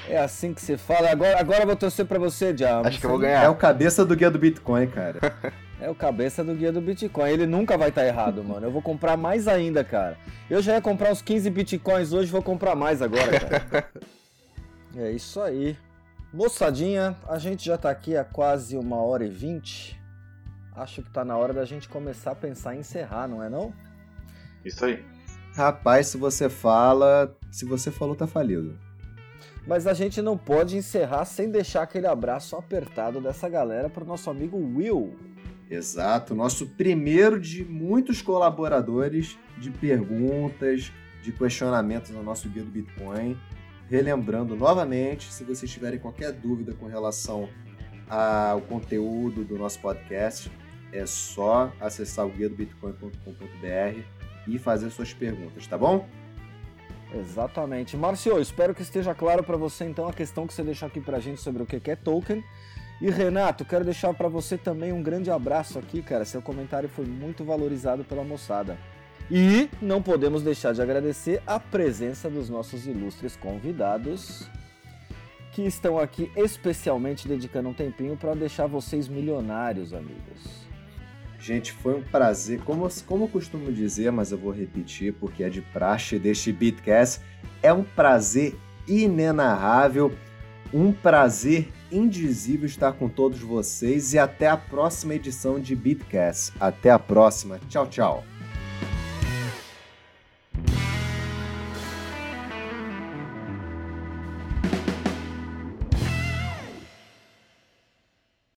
É 0.07 0.17
assim 0.17 0.53
que 0.53 0.61
se 0.61 0.77
fala. 0.77 1.09
Agora, 1.11 1.37
agora 1.39 1.63
eu 1.63 1.67
vou 1.67 1.75
torcer 1.75 2.05
pra 2.05 2.17
você, 2.19 2.53
Diabo. 2.53 2.87
Acho 2.87 2.99
que 2.99 3.05
eu 3.05 3.09
vou 3.09 3.19
É 3.23 3.33
ganhar. 3.33 3.49
o 3.49 3.55
cabeça 3.55 4.05
do 4.05 4.15
guia 4.15 4.29
do 4.31 4.39
Bitcoin, 4.39 4.87
cara. 4.87 5.19
É 5.79 5.87
o 5.91 5.93
cabeça 5.95 6.43
do 6.43 6.55
guia 6.55 6.71
do 6.71 6.81
Bitcoin. 6.81 7.29
Ele 7.29 7.45
nunca 7.45 7.77
vai 7.77 7.89
estar 7.89 8.03
errado, 8.03 8.43
mano. 8.43 8.65
Eu 8.65 8.71
vou 8.71 8.81
comprar 8.81 9.15
mais 9.15 9.47
ainda, 9.47 9.83
cara. 9.83 10.17
Eu 10.49 10.59
já 10.59 10.73
ia 10.73 10.81
comprar 10.81 11.11
uns 11.11 11.21
15 11.21 11.49
Bitcoins 11.51 12.13
hoje, 12.13 12.31
vou 12.31 12.41
comprar 12.41 12.75
mais 12.75 12.99
agora, 12.99 13.39
cara. 13.39 13.87
é 14.97 15.11
isso 15.11 15.39
aí. 15.39 15.77
Moçadinha, 16.33 17.15
a 17.27 17.37
gente 17.37 17.63
já 17.63 17.77
tá 17.77 17.91
aqui 17.91 18.17
há 18.17 18.23
quase 18.23 18.75
uma 18.75 18.97
hora 18.97 19.23
e 19.23 19.29
vinte. 19.29 20.01
Acho 20.75 21.03
que 21.03 21.11
tá 21.11 21.23
na 21.23 21.37
hora 21.37 21.53
da 21.53 21.63
gente 21.63 21.87
começar 21.87 22.31
a 22.31 22.35
pensar 22.35 22.75
em 22.75 22.79
encerrar, 22.79 23.27
não 23.27 23.43
é 23.43 23.49
não? 23.49 23.71
Isso 24.65 24.83
aí. 24.83 25.05
Rapaz, 25.57 26.05
se 26.05 26.17
você 26.17 26.49
fala. 26.49 27.35
Se 27.51 27.65
você 27.65 27.89
falou, 27.89 28.15
tá 28.15 28.27
falido. 28.27 28.77
Mas 29.65 29.87
a 29.87 29.93
gente 29.95 30.21
não 30.21 30.37
pode 30.37 30.77
encerrar 30.77 31.25
sem 31.25 31.49
deixar 31.49 31.81
aquele 31.81 32.05
abraço 32.05 32.55
apertado 32.55 33.19
dessa 33.19 33.49
galera 33.49 33.89
pro 33.89 34.05
nosso 34.05 34.29
amigo 34.29 34.55
Will. 34.55 35.15
Exato, 35.67 36.35
nosso 36.35 36.67
primeiro 36.67 37.39
de 37.39 37.65
muitos 37.65 38.21
colaboradores 38.21 39.35
de 39.57 39.71
perguntas, 39.71 40.91
de 41.23 41.31
questionamentos 41.31 42.11
no 42.11 42.21
nosso 42.21 42.47
guia 42.49 42.63
do 42.63 42.69
Bitcoin. 42.69 43.35
Relembrando 43.89 44.55
novamente, 44.55 45.33
se 45.33 45.43
vocês 45.43 45.71
tiverem 45.71 45.97
qualquer 45.97 46.33
dúvida 46.33 46.75
com 46.75 46.85
relação 46.85 47.49
ao 48.07 48.61
conteúdo 48.61 49.43
do 49.43 49.57
nosso 49.57 49.79
podcast, 49.79 50.51
é 50.93 51.03
só 51.07 51.73
acessar 51.81 52.27
o 52.27 52.29
guia 52.29 52.47
do 52.47 52.55
bitcoin.com.br 52.55 54.16
e 54.47 54.57
fazer 54.57 54.89
suas 54.89 55.13
perguntas, 55.13 55.67
tá 55.67 55.77
bom? 55.77 56.07
Exatamente. 57.13 57.95
Márcio, 57.95 58.39
espero 58.39 58.75
que 58.75 58.81
esteja 58.81 59.13
claro 59.13 59.43
para 59.43 59.57
você 59.57 59.85
então 59.85 60.07
a 60.07 60.13
questão 60.13 60.45
que 60.45 60.53
você 60.53 60.63
deixou 60.63 60.87
aqui 60.87 60.99
pra 60.99 61.19
gente 61.19 61.41
sobre 61.41 61.63
o 61.63 61.65
que 61.65 61.89
é 61.89 61.95
token. 61.95 62.43
E 62.99 63.11
Renato, 63.11 63.63
quero 63.63 63.85
deixar 63.85 64.13
para 64.13 64.27
você 64.27 64.57
também 64.57 64.91
um 64.91 65.03
grande 65.03 65.29
abraço 65.29 65.77
aqui, 65.77 66.01
cara. 66.01 66.25
Seu 66.25 66.41
comentário 66.41 66.89
foi 66.89 67.05
muito 67.05 67.43
valorizado 67.43 68.03
pela 68.03 68.23
moçada. 68.23 68.77
E 69.29 69.69
não 69.81 70.01
podemos 70.01 70.41
deixar 70.41 70.73
de 70.73 70.81
agradecer 70.81 71.41
a 71.45 71.59
presença 71.59 72.29
dos 72.29 72.49
nossos 72.49 72.87
ilustres 72.87 73.35
convidados, 73.35 74.49
que 75.51 75.63
estão 75.63 75.99
aqui 75.99 76.31
especialmente 76.35 77.27
dedicando 77.27 77.69
um 77.69 77.73
tempinho 77.73 78.15
para 78.15 78.33
deixar 78.33 78.67
vocês 78.67 79.07
milionários, 79.07 79.93
amigos. 79.93 80.66
Gente, 81.39 81.71
foi 81.71 81.95
um 81.95 82.01
prazer. 82.01 82.59
Como, 82.61 82.87
como 83.05 83.25
eu 83.25 83.27
costumo 83.27 83.71
dizer, 83.71 84.11
mas 84.11 84.31
eu 84.31 84.37
vou 84.37 84.51
repetir 84.51 85.13
porque 85.13 85.43
é 85.43 85.49
de 85.49 85.61
praxe 85.61 86.17
deste 86.17 86.51
Bitcast, 86.51 87.21
é 87.61 87.71
um 87.71 87.83
prazer 87.83 88.55
inenarrável, 88.87 90.13
um 90.73 90.91
prazer 90.91 91.69
indizível 91.91 92.65
estar 92.65 92.93
com 92.93 93.07
todos 93.07 93.39
vocês 93.39 94.13
e 94.13 94.19
até 94.19 94.47
a 94.47 94.57
próxima 94.57 95.15
edição 95.15 95.59
de 95.59 95.75
Bitcast. 95.75 96.53
Até 96.59 96.89
a 96.89 96.99
próxima. 96.99 97.59
Tchau, 97.69 97.87
tchau. 97.87 98.36